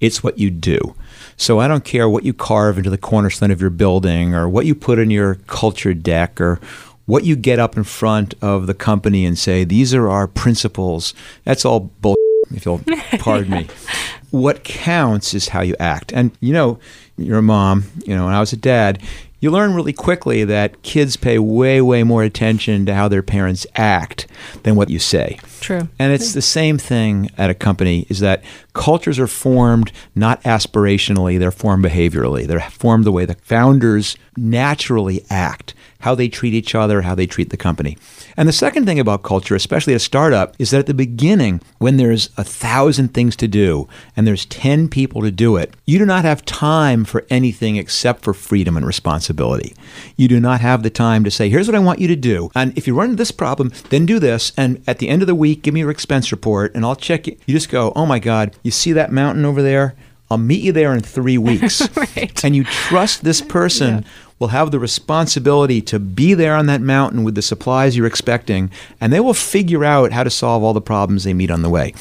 it's 0.00 0.22
what 0.22 0.38
you 0.38 0.50
do. 0.50 0.94
So 1.40 1.58
I 1.58 1.68
don't 1.68 1.84
care 1.84 2.06
what 2.06 2.24
you 2.24 2.34
carve 2.34 2.76
into 2.76 2.90
the 2.90 2.98
cornerstone 2.98 3.50
of 3.50 3.62
your 3.62 3.70
building 3.70 4.34
or 4.34 4.46
what 4.46 4.66
you 4.66 4.74
put 4.74 4.98
in 4.98 5.08
your 5.08 5.36
culture 5.46 5.94
deck 5.94 6.38
or 6.38 6.60
what 7.06 7.24
you 7.24 7.34
get 7.34 7.58
up 7.58 7.78
in 7.78 7.84
front 7.84 8.34
of 8.42 8.66
the 8.66 8.74
company 8.74 9.24
and 9.24 9.38
say, 9.38 9.64
these 9.64 9.94
are 9.94 10.10
our 10.10 10.26
principles. 10.26 11.14
That's 11.44 11.64
all 11.64 11.80
bull, 11.80 12.14
if 12.50 12.66
you'll 12.66 12.82
pardon 13.18 13.52
me. 13.52 13.68
What 14.30 14.64
counts 14.64 15.32
is 15.32 15.48
how 15.48 15.62
you 15.62 15.74
act. 15.80 16.12
And, 16.12 16.30
you 16.40 16.52
know, 16.52 16.78
you're 17.16 17.38
a 17.38 17.42
mom, 17.42 17.84
you 18.04 18.14
know, 18.14 18.26
when 18.26 18.34
I 18.34 18.40
was 18.40 18.52
a 18.52 18.58
dad, 18.58 19.02
you 19.40 19.50
learn 19.50 19.72
really 19.72 19.94
quickly 19.94 20.44
that 20.44 20.82
kids 20.82 21.16
pay 21.16 21.38
way, 21.38 21.80
way 21.80 22.02
more 22.02 22.22
attention 22.22 22.84
to 22.84 22.94
how 22.94 23.08
their 23.08 23.22
parents 23.22 23.66
act 23.76 24.26
than 24.62 24.76
what 24.76 24.90
you 24.90 24.98
say. 24.98 25.38
True. 25.60 25.88
And 25.98 26.12
it's 26.12 26.34
the 26.34 26.42
same 26.42 26.76
thing 26.76 27.30
at 27.38 27.48
a 27.48 27.54
company 27.54 28.06
is 28.10 28.20
that 28.20 28.44
cultures 28.72 29.18
are 29.18 29.26
formed 29.26 29.92
not 30.14 30.42
aspirationally, 30.42 31.38
they're 31.38 31.50
formed 31.50 31.84
behaviorally. 31.84 32.46
They're 32.46 32.60
formed 32.60 33.04
the 33.04 33.12
way 33.12 33.24
the 33.24 33.34
founders 33.34 34.16
naturally 34.36 35.24
act, 35.28 35.74
how 36.00 36.14
they 36.14 36.28
treat 36.28 36.54
each 36.54 36.74
other, 36.74 37.02
how 37.02 37.14
they 37.14 37.26
treat 37.26 37.50
the 37.50 37.56
company. 37.56 37.98
And 38.36 38.48
the 38.48 38.52
second 38.52 38.86
thing 38.86 38.98
about 38.98 39.22
culture, 39.22 39.54
especially 39.54 39.92
a 39.92 39.98
startup, 39.98 40.54
is 40.58 40.70
that 40.70 40.80
at 40.80 40.86
the 40.86 40.94
beginning, 40.94 41.60
when 41.78 41.98
there's 41.98 42.30
a 42.36 42.44
thousand 42.44 43.12
things 43.12 43.36
to 43.36 43.48
do 43.48 43.88
and 44.16 44.26
there's 44.26 44.46
10 44.46 44.88
people 44.88 45.20
to 45.22 45.30
do 45.30 45.56
it, 45.56 45.74
you 45.84 45.98
do 45.98 46.06
not 46.06 46.24
have 46.24 46.44
time 46.44 47.04
for 47.04 47.26
anything 47.28 47.76
except 47.76 48.22
for 48.22 48.32
freedom 48.32 48.76
and 48.76 48.86
responsibility. 48.86 49.74
You 50.16 50.28
do 50.28 50.40
not 50.40 50.60
have 50.60 50.82
the 50.82 50.90
time 50.90 51.22
to 51.24 51.30
say, 51.30 51.50
here's 51.50 51.68
what 51.68 51.74
I 51.74 51.80
want 51.80 51.98
you 51.98 52.08
to 52.08 52.16
do. 52.16 52.50
And 52.54 52.76
if 52.78 52.86
you 52.86 52.94
run 52.94 53.10
into 53.10 53.16
this 53.16 53.32
problem, 53.32 53.72
then 53.90 54.06
do 54.06 54.18
this. 54.18 54.52
And 54.56 54.82
at 54.86 54.98
the 54.98 55.08
end 55.08 55.22
of 55.22 55.28
the 55.28 55.34
week, 55.34 55.62
give 55.62 55.74
me 55.74 55.80
your 55.80 55.90
expense 55.90 56.32
report 56.32 56.74
and 56.74 56.84
I'll 56.84 56.96
check 56.96 57.28
it. 57.28 57.40
You 57.46 57.54
just 57.54 57.68
go, 57.68 57.92
oh 57.94 58.06
my 58.06 58.18
God, 58.18 58.56
you 58.62 58.70
see 58.70 58.92
that 58.92 59.12
mountain 59.12 59.44
over 59.44 59.62
there? 59.62 59.94
I'll 60.30 60.38
meet 60.38 60.62
you 60.62 60.72
there 60.72 60.94
in 60.94 61.00
three 61.00 61.38
weeks. 61.50 61.88
right. 61.96 62.44
And 62.44 62.54
you 62.54 62.64
trust 62.64 63.24
this 63.24 63.40
person 63.58 63.94
yeah. 63.94 64.08
will 64.38 64.48
have 64.48 64.70
the 64.70 64.78
responsibility 64.78 65.80
to 65.82 65.98
be 65.98 66.34
there 66.34 66.54
on 66.54 66.66
that 66.66 66.80
mountain 66.80 67.24
with 67.24 67.34
the 67.34 67.42
supplies 67.42 67.96
you're 67.96 68.06
expecting, 68.06 68.70
and 69.00 69.12
they 69.12 69.20
will 69.20 69.34
figure 69.34 69.84
out 69.84 70.12
how 70.12 70.24
to 70.24 70.30
solve 70.30 70.62
all 70.62 70.72
the 70.72 70.80
problems 70.80 71.24
they 71.24 71.34
meet 71.34 71.50
on 71.50 71.62
the 71.62 71.70
way. 71.70 71.94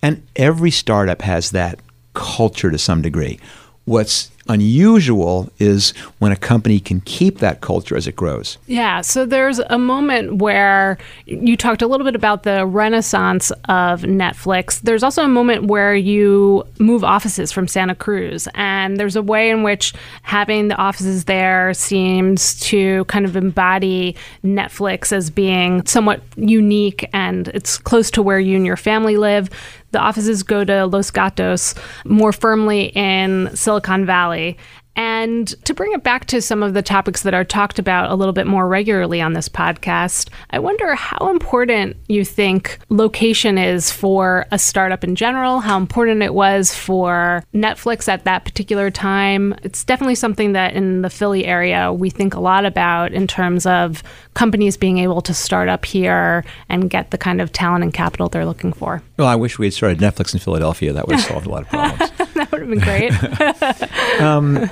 And 0.00 0.26
every 0.36 0.70
startup 0.70 1.22
has 1.22 1.52
that 1.52 1.78
culture 2.14 2.70
to 2.70 2.78
some 2.78 3.02
degree. 3.02 3.38
What's 3.84 4.30
unusual 4.48 5.50
is 5.58 5.90
when 6.18 6.32
a 6.32 6.36
company 6.36 6.80
can 6.80 7.00
keep 7.02 7.38
that 7.38 7.60
culture 7.60 7.96
as 7.96 8.06
it 8.06 8.16
grows. 8.16 8.58
Yeah, 8.66 9.00
so 9.00 9.24
there's 9.24 9.58
a 9.58 9.78
moment 9.78 10.36
where 10.36 10.98
you 11.26 11.56
talked 11.56 11.82
a 11.82 11.86
little 11.86 12.04
bit 12.04 12.14
about 12.14 12.42
the 12.42 12.66
renaissance 12.66 13.50
of 13.68 14.02
Netflix. 14.02 14.80
There's 14.80 15.02
also 15.02 15.24
a 15.24 15.28
moment 15.28 15.66
where 15.66 15.94
you 15.94 16.66
move 16.78 17.04
offices 17.04 17.52
from 17.52 17.68
Santa 17.68 17.94
Cruz, 17.94 18.48
and 18.54 18.96
there's 18.96 19.16
a 19.16 19.22
way 19.22 19.50
in 19.50 19.62
which 19.62 19.92
having 20.22 20.68
the 20.68 20.76
offices 20.76 21.24
there 21.24 21.72
seems 21.74 22.58
to 22.60 23.04
kind 23.06 23.24
of 23.24 23.36
embody 23.36 24.16
Netflix 24.44 25.12
as 25.12 25.30
being 25.30 25.84
somewhat 25.86 26.22
unique 26.36 27.08
and 27.12 27.48
it's 27.48 27.78
close 27.78 28.10
to 28.10 28.22
where 28.22 28.40
you 28.40 28.56
and 28.56 28.66
your 28.66 28.76
family 28.76 29.16
live 29.16 29.50
the 29.92 30.00
offices 30.00 30.42
go 30.42 30.64
to 30.64 30.86
Los 30.86 31.10
Gatos, 31.10 31.74
more 32.04 32.32
firmly 32.32 32.86
in 32.94 33.50
Silicon 33.54 34.04
Valley. 34.04 34.58
And 34.94 35.48
to 35.64 35.72
bring 35.72 35.92
it 35.92 36.02
back 36.02 36.26
to 36.26 36.42
some 36.42 36.62
of 36.62 36.74
the 36.74 36.82
topics 36.82 37.22
that 37.22 37.32
are 37.32 37.44
talked 37.44 37.78
about 37.78 38.10
a 38.10 38.14
little 38.14 38.34
bit 38.34 38.46
more 38.46 38.68
regularly 38.68 39.22
on 39.22 39.32
this 39.32 39.48
podcast, 39.48 40.28
I 40.50 40.58
wonder 40.58 40.94
how 40.94 41.30
important 41.30 41.96
you 42.08 42.24
think 42.24 42.78
location 42.90 43.56
is 43.56 43.90
for 43.90 44.46
a 44.50 44.58
startup 44.58 45.02
in 45.02 45.16
general, 45.16 45.60
how 45.60 45.78
important 45.78 46.22
it 46.22 46.34
was 46.34 46.74
for 46.74 47.42
Netflix 47.54 48.06
at 48.06 48.24
that 48.24 48.44
particular 48.44 48.90
time. 48.90 49.54
It's 49.62 49.82
definitely 49.82 50.16
something 50.16 50.52
that 50.52 50.74
in 50.74 51.00
the 51.00 51.10
Philly 51.10 51.46
area 51.46 51.90
we 51.90 52.10
think 52.10 52.34
a 52.34 52.40
lot 52.40 52.66
about 52.66 53.12
in 53.12 53.26
terms 53.26 53.64
of 53.64 54.02
companies 54.34 54.76
being 54.76 54.98
able 54.98 55.22
to 55.22 55.32
start 55.32 55.70
up 55.70 55.86
here 55.86 56.44
and 56.68 56.90
get 56.90 57.12
the 57.12 57.18
kind 57.18 57.40
of 57.40 57.50
talent 57.50 57.82
and 57.82 57.94
capital 57.94 58.28
they're 58.28 58.44
looking 58.44 58.74
for. 58.74 59.02
Well, 59.22 59.30
I 59.30 59.36
wish 59.36 59.56
we 59.56 59.66
had 59.66 59.72
started 59.72 59.98
Netflix 60.00 60.34
in 60.34 60.40
Philadelphia. 60.40 60.92
That 60.92 61.06
would 61.06 61.14
have 61.14 61.24
solved 61.24 61.46
a 61.46 61.48
lot 61.48 61.62
of 61.62 61.68
problems. 61.68 62.10
that 62.34 62.50
would 62.50 62.60
have 62.60 62.70
been 62.70 62.80
great. 62.80 64.20
um, 64.20 64.68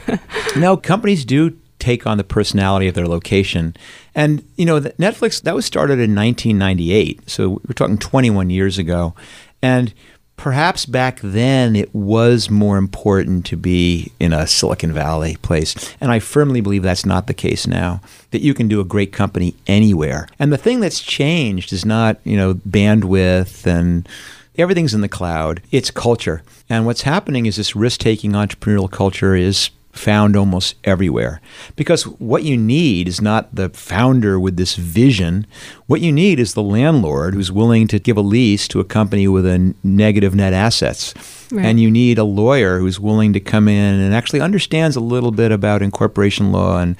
no, 0.56 0.76
companies 0.76 1.24
do 1.24 1.56
take 1.78 2.04
on 2.04 2.18
the 2.18 2.24
personality 2.24 2.88
of 2.88 2.96
their 2.96 3.06
location. 3.06 3.76
And, 4.12 4.44
you 4.56 4.66
know, 4.66 4.80
Netflix, 4.80 5.40
that 5.42 5.54
was 5.54 5.64
started 5.64 6.00
in 6.00 6.16
1998. 6.16 7.30
So 7.30 7.60
we're 7.64 7.74
talking 7.76 7.96
21 7.96 8.50
years 8.50 8.76
ago. 8.76 9.14
And 9.62 9.94
perhaps 10.36 10.84
back 10.84 11.20
then 11.20 11.76
it 11.76 11.94
was 11.94 12.50
more 12.50 12.76
important 12.76 13.46
to 13.46 13.56
be 13.56 14.10
in 14.18 14.32
a 14.32 14.48
Silicon 14.48 14.92
Valley 14.92 15.36
place. 15.42 15.94
And 16.00 16.10
I 16.10 16.18
firmly 16.18 16.60
believe 16.60 16.82
that's 16.82 17.06
not 17.06 17.28
the 17.28 17.34
case 17.34 17.68
now, 17.68 18.00
that 18.32 18.40
you 18.40 18.54
can 18.54 18.66
do 18.66 18.80
a 18.80 18.84
great 18.84 19.12
company 19.12 19.54
anywhere. 19.68 20.26
And 20.40 20.52
the 20.52 20.58
thing 20.58 20.80
that's 20.80 21.00
changed 21.00 21.72
is 21.72 21.84
not, 21.84 22.18
you 22.24 22.36
know, 22.36 22.54
bandwidth 22.54 23.64
and 23.64 24.08
everything's 24.56 24.94
in 24.94 25.00
the 25.00 25.08
cloud, 25.08 25.62
it's 25.70 25.90
culture. 25.90 26.42
And 26.68 26.86
what's 26.86 27.02
happening 27.02 27.46
is 27.46 27.56
this 27.56 27.76
risk 27.76 28.00
taking 28.00 28.32
entrepreneurial 28.32 28.90
culture 28.90 29.34
is 29.34 29.70
found 29.92 30.36
almost 30.36 30.74
everywhere. 30.84 31.40
Because 31.76 32.04
what 32.04 32.44
you 32.44 32.56
need 32.56 33.08
is 33.08 33.20
not 33.20 33.54
the 33.54 33.68
founder 33.70 34.38
with 34.38 34.56
this 34.56 34.76
vision. 34.76 35.46
What 35.86 36.00
you 36.00 36.12
need 36.12 36.38
is 36.38 36.54
the 36.54 36.62
landlord 36.62 37.34
who's 37.34 37.50
willing 37.50 37.88
to 37.88 37.98
give 37.98 38.16
a 38.16 38.22
lease 38.22 38.68
to 38.68 38.80
a 38.80 38.84
company 38.84 39.26
with 39.26 39.44
a 39.46 39.74
negative 39.82 40.34
net 40.34 40.52
assets. 40.52 41.12
Right. 41.50 41.64
And 41.64 41.80
you 41.80 41.90
need 41.90 42.18
a 42.18 42.24
lawyer 42.24 42.78
who's 42.78 43.00
willing 43.00 43.32
to 43.32 43.40
come 43.40 43.66
in 43.66 44.00
and 44.00 44.14
actually 44.14 44.40
understands 44.40 44.94
a 44.94 45.00
little 45.00 45.32
bit 45.32 45.50
about 45.50 45.82
incorporation 45.82 46.52
law 46.52 46.78
and 46.78 46.96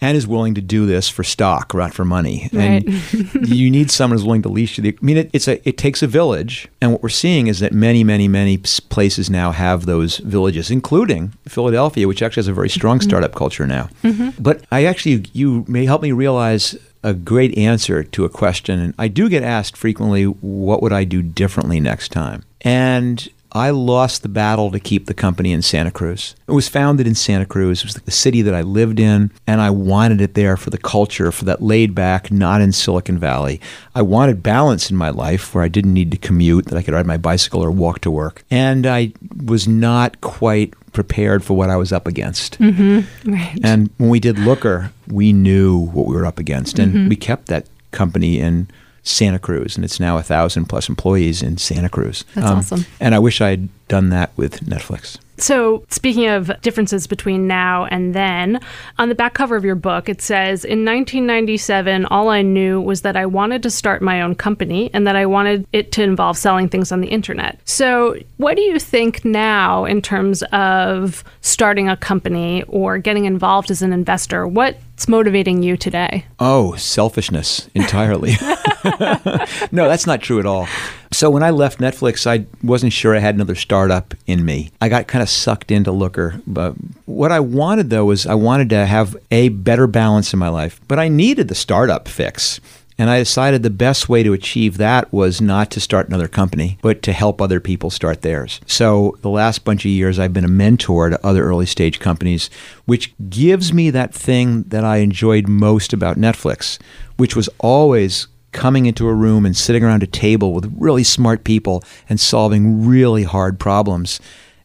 and 0.00 0.16
is 0.16 0.26
willing 0.26 0.54
to 0.54 0.60
do 0.60 0.86
this 0.86 1.08
for 1.08 1.24
stock, 1.24 1.74
not 1.74 1.94
for 1.94 2.04
money. 2.04 2.48
Right. 2.52 2.84
And 2.84 3.48
you 3.48 3.70
need 3.70 3.90
someone 3.90 4.18
who's 4.18 4.24
willing 4.24 4.42
to 4.42 4.48
leash 4.48 4.78
you. 4.78 4.82
The, 4.82 4.98
I 5.00 5.04
mean, 5.04 5.16
it, 5.16 5.30
it's 5.32 5.48
a 5.48 5.66
it 5.68 5.78
takes 5.78 6.02
a 6.02 6.06
village, 6.06 6.68
and 6.80 6.92
what 6.92 7.02
we're 7.02 7.08
seeing 7.08 7.46
is 7.46 7.60
that 7.60 7.72
many, 7.72 8.04
many, 8.04 8.28
many 8.28 8.58
places 8.58 9.30
now 9.30 9.52
have 9.52 9.86
those 9.86 10.18
villages, 10.18 10.70
including 10.70 11.32
Philadelphia, 11.46 12.08
which 12.08 12.22
actually 12.22 12.42
has 12.42 12.48
a 12.48 12.52
very 12.52 12.68
strong 12.68 12.98
mm-hmm. 12.98 13.08
startup 13.08 13.34
culture 13.34 13.66
now. 13.66 13.88
Mm-hmm. 14.02 14.42
But 14.42 14.64
I 14.70 14.84
actually, 14.84 15.26
you 15.32 15.64
may 15.68 15.84
help 15.84 16.02
me 16.02 16.12
realize 16.12 16.76
a 17.02 17.12
great 17.12 17.56
answer 17.58 18.02
to 18.02 18.24
a 18.24 18.28
question, 18.28 18.80
and 18.80 18.94
I 18.98 19.08
do 19.08 19.28
get 19.28 19.42
asked 19.42 19.76
frequently, 19.76 20.24
"What 20.24 20.82
would 20.82 20.92
I 20.92 21.04
do 21.04 21.22
differently 21.22 21.80
next 21.80 22.10
time?" 22.10 22.44
And 22.62 23.28
I 23.54 23.70
lost 23.70 24.22
the 24.22 24.28
battle 24.28 24.72
to 24.72 24.80
keep 24.80 25.06
the 25.06 25.14
company 25.14 25.52
in 25.52 25.62
Santa 25.62 25.92
Cruz. 25.92 26.34
It 26.48 26.52
was 26.52 26.68
founded 26.68 27.06
in 27.06 27.14
Santa 27.14 27.46
Cruz. 27.46 27.80
It 27.80 27.84
was 27.84 27.94
the 27.94 28.10
city 28.10 28.42
that 28.42 28.54
I 28.54 28.62
lived 28.62 28.98
in, 28.98 29.30
and 29.46 29.60
I 29.60 29.70
wanted 29.70 30.20
it 30.20 30.34
there 30.34 30.56
for 30.56 30.70
the 30.70 30.78
culture, 30.78 31.30
for 31.30 31.44
that 31.44 31.62
laid 31.62 31.94
back, 31.94 32.32
not 32.32 32.60
in 32.60 32.72
Silicon 32.72 33.16
Valley. 33.16 33.60
I 33.94 34.02
wanted 34.02 34.42
balance 34.42 34.90
in 34.90 34.96
my 34.96 35.10
life 35.10 35.54
where 35.54 35.62
I 35.62 35.68
didn't 35.68 35.94
need 35.94 36.10
to 36.10 36.16
commute, 36.16 36.66
that 36.66 36.76
I 36.76 36.82
could 36.82 36.94
ride 36.94 37.06
my 37.06 37.16
bicycle 37.16 37.62
or 37.62 37.70
walk 37.70 38.00
to 38.00 38.10
work. 38.10 38.44
And 38.50 38.86
I 38.86 39.12
was 39.44 39.68
not 39.68 40.20
quite 40.20 40.74
prepared 40.92 41.44
for 41.44 41.54
what 41.54 41.70
I 41.70 41.76
was 41.76 41.92
up 41.92 42.08
against. 42.08 42.58
Mm-hmm. 42.58 43.30
Right. 43.30 43.58
And 43.62 43.90
when 43.98 44.10
we 44.10 44.18
did 44.18 44.38
Looker, 44.38 44.90
we 45.06 45.32
knew 45.32 45.78
what 45.78 46.06
we 46.06 46.16
were 46.16 46.26
up 46.26 46.40
against, 46.40 46.80
and 46.80 46.92
mm-hmm. 46.92 47.08
we 47.08 47.16
kept 47.16 47.46
that 47.46 47.66
company 47.92 48.40
in 48.40 48.68
Santa 49.04 49.38
Cruz, 49.38 49.76
and 49.76 49.84
it's 49.84 50.00
now 50.00 50.18
a 50.18 50.22
thousand 50.22 50.64
plus 50.66 50.88
employees 50.88 51.42
in 51.42 51.58
Santa 51.58 51.88
Cruz. 51.88 52.24
That's 52.34 52.46
um, 52.46 52.58
awesome. 52.58 52.86
And 52.98 53.14
I 53.14 53.18
wish 53.18 53.40
I 53.40 53.50
had 53.50 53.68
done 53.86 54.08
that 54.08 54.36
with 54.36 54.60
Netflix. 54.64 55.18
So, 55.36 55.84
speaking 55.90 56.28
of 56.28 56.50
differences 56.60 57.06
between 57.06 57.46
now 57.46 57.86
and 57.86 58.14
then, 58.14 58.60
on 58.98 59.08
the 59.08 59.14
back 59.14 59.34
cover 59.34 59.56
of 59.56 59.64
your 59.64 59.74
book, 59.74 60.08
it 60.08 60.22
says 60.22 60.64
In 60.64 60.84
1997, 60.84 62.06
all 62.06 62.28
I 62.28 62.42
knew 62.42 62.80
was 62.80 63.02
that 63.02 63.16
I 63.16 63.26
wanted 63.26 63.62
to 63.64 63.70
start 63.70 64.00
my 64.02 64.22
own 64.22 64.34
company 64.34 64.90
and 64.92 65.06
that 65.06 65.16
I 65.16 65.26
wanted 65.26 65.66
it 65.72 65.92
to 65.92 66.02
involve 66.02 66.38
selling 66.38 66.68
things 66.68 66.92
on 66.92 67.00
the 67.00 67.08
internet. 67.08 67.58
So, 67.64 68.16
what 68.36 68.56
do 68.56 68.62
you 68.62 68.78
think 68.78 69.24
now 69.24 69.84
in 69.84 70.02
terms 70.02 70.42
of 70.52 71.24
starting 71.40 71.88
a 71.88 71.96
company 71.96 72.62
or 72.68 72.98
getting 72.98 73.24
involved 73.24 73.70
as 73.70 73.82
an 73.82 73.92
investor? 73.92 74.46
What's 74.46 75.08
motivating 75.08 75.62
you 75.62 75.76
today? 75.76 76.26
Oh, 76.38 76.76
selfishness 76.76 77.68
entirely. 77.74 78.34
no, 79.72 79.88
that's 79.88 80.06
not 80.06 80.20
true 80.20 80.38
at 80.38 80.46
all. 80.46 80.68
So 81.14 81.30
when 81.30 81.44
I 81.44 81.50
left 81.50 81.78
Netflix, 81.78 82.26
I 82.26 82.46
wasn't 82.66 82.92
sure 82.92 83.14
I 83.14 83.20
had 83.20 83.36
another 83.36 83.54
startup 83.54 84.14
in 84.26 84.44
me. 84.44 84.70
I 84.80 84.88
got 84.88 85.06
kind 85.06 85.22
of 85.22 85.28
sucked 85.28 85.70
into 85.70 85.92
Looker. 85.92 86.40
But 86.44 86.74
what 87.06 87.30
I 87.30 87.38
wanted 87.38 87.88
though 87.88 88.06
was 88.06 88.26
I 88.26 88.34
wanted 88.34 88.68
to 88.70 88.84
have 88.84 89.16
a 89.30 89.48
better 89.50 89.86
balance 89.86 90.32
in 90.32 90.40
my 90.40 90.48
life, 90.48 90.80
but 90.88 90.98
I 90.98 91.06
needed 91.08 91.46
the 91.46 91.54
startup 91.54 92.08
fix. 92.08 92.60
And 92.96 93.10
I 93.10 93.18
decided 93.18 93.62
the 93.62 93.70
best 93.70 94.08
way 94.08 94.22
to 94.22 94.32
achieve 94.32 94.76
that 94.76 95.12
was 95.12 95.40
not 95.40 95.70
to 95.72 95.80
start 95.80 96.06
another 96.06 96.28
company, 96.28 96.78
but 96.80 97.02
to 97.02 97.12
help 97.12 97.40
other 97.40 97.58
people 97.58 97.90
start 97.90 98.22
theirs. 98.22 98.60
So 98.66 99.16
the 99.22 99.30
last 99.30 99.64
bunch 99.64 99.84
of 99.84 99.90
years, 99.90 100.18
I've 100.18 100.32
been 100.32 100.44
a 100.44 100.48
mentor 100.48 101.10
to 101.10 101.26
other 101.26 101.44
early 101.44 101.66
stage 101.66 101.98
companies, 101.98 102.50
which 102.84 103.12
gives 103.28 103.72
me 103.72 103.90
that 103.90 104.14
thing 104.14 104.62
that 104.64 104.84
I 104.84 104.98
enjoyed 104.98 105.48
most 105.48 105.92
about 105.92 106.18
Netflix, 106.18 106.78
which 107.16 107.34
was 107.34 107.48
always 107.58 108.28
coming 108.54 108.86
into 108.86 109.06
a 109.06 109.12
room 109.12 109.44
and 109.44 109.54
sitting 109.54 109.84
around 109.84 110.02
a 110.02 110.06
table 110.06 110.54
with 110.54 110.72
really 110.78 111.04
smart 111.04 111.44
people 111.44 111.84
and 112.08 112.18
solving 112.18 112.86
really 112.86 113.24
hard 113.24 113.60
problems. 113.60 114.20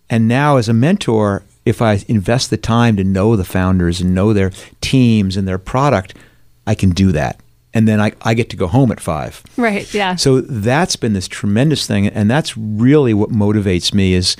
And 0.10 0.28
now, 0.28 0.56
as 0.56 0.70
a 0.70 0.74
mentor, 0.74 1.44
if 1.66 1.82
I 1.82 2.04
invest 2.08 2.50
the 2.50 2.58
time 2.58 2.96
to 2.96 3.04
know 3.04 3.36
the 3.36 3.44
founders 3.44 4.00
and 4.00 4.16
know 4.16 4.32
their 4.32 4.52
teams 4.80 5.36
and 5.36 5.48
their 5.48 5.58
product, 5.58 6.16
I 6.66 6.76
can 6.76 6.92
do 6.92 7.12
that. 7.12 7.42
And 7.74 7.88
then 7.88 8.00
I, 8.00 8.14
I 8.22 8.34
get 8.34 8.50
to 8.52 8.56
go 8.56 8.68
home 8.68 8.92
at 8.92 9.00
five. 9.00 9.44
Right. 9.58 9.92
Yeah. 9.94 10.16
So 10.16 10.42
that's 10.42 10.96
been 10.96 11.14
this 11.14 11.28
tremendous 11.28 11.86
thing. 11.86 12.08
And 12.08 12.30
that's 12.30 12.58
really 12.58 13.14
what 13.14 13.30
motivates 13.30 13.94
me 13.94 14.14
is 14.14 14.36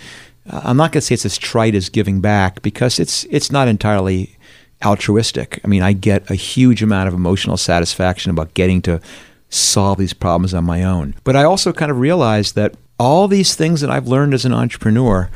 uh, 0.50 0.62
I'm 0.64 0.78
not 0.78 0.92
going 0.92 1.02
to 1.02 1.06
say 1.06 1.14
it's 1.14 1.26
as 1.26 1.38
trite 1.38 1.76
as 1.76 1.90
giving 1.90 2.22
back 2.22 2.62
because 2.62 3.00
it's, 3.00 3.26
it's 3.26 3.52
not 3.52 3.68
entirely 3.68 4.38
altruistic. 4.84 5.60
I 5.64 5.68
mean, 5.68 5.84
I 5.84 5.94
get 5.94 6.30
a 6.32 6.36
huge 6.36 6.82
amount 6.82 7.08
of 7.08 7.14
emotional 7.14 7.58
satisfaction 7.58 8.32
about 8.32 8.54
getting 8.56 8.82
to 8.84 9.00
solve 9.50 9.98
these 9.98 10.14
problems 10.14 10.54
on 10.54 10.64
my 10.64 10.84
own. 10.84 11.16
But 11.24 11.36
I 11.36 11.44
also 11.44 11.74
kind 11.74 11.92
of 11.92 12.00
realized 12.00 12.56
that 12.56 12.76
all 13.00 13.28
these 13.28 13.56
things 13.56 13.82
that 13.82 13.90
I've 13.90 14.08
learned 14.08 14.34
as 14.34 14.46
an 14.46 14.54
entrepreneur 14.54 15.30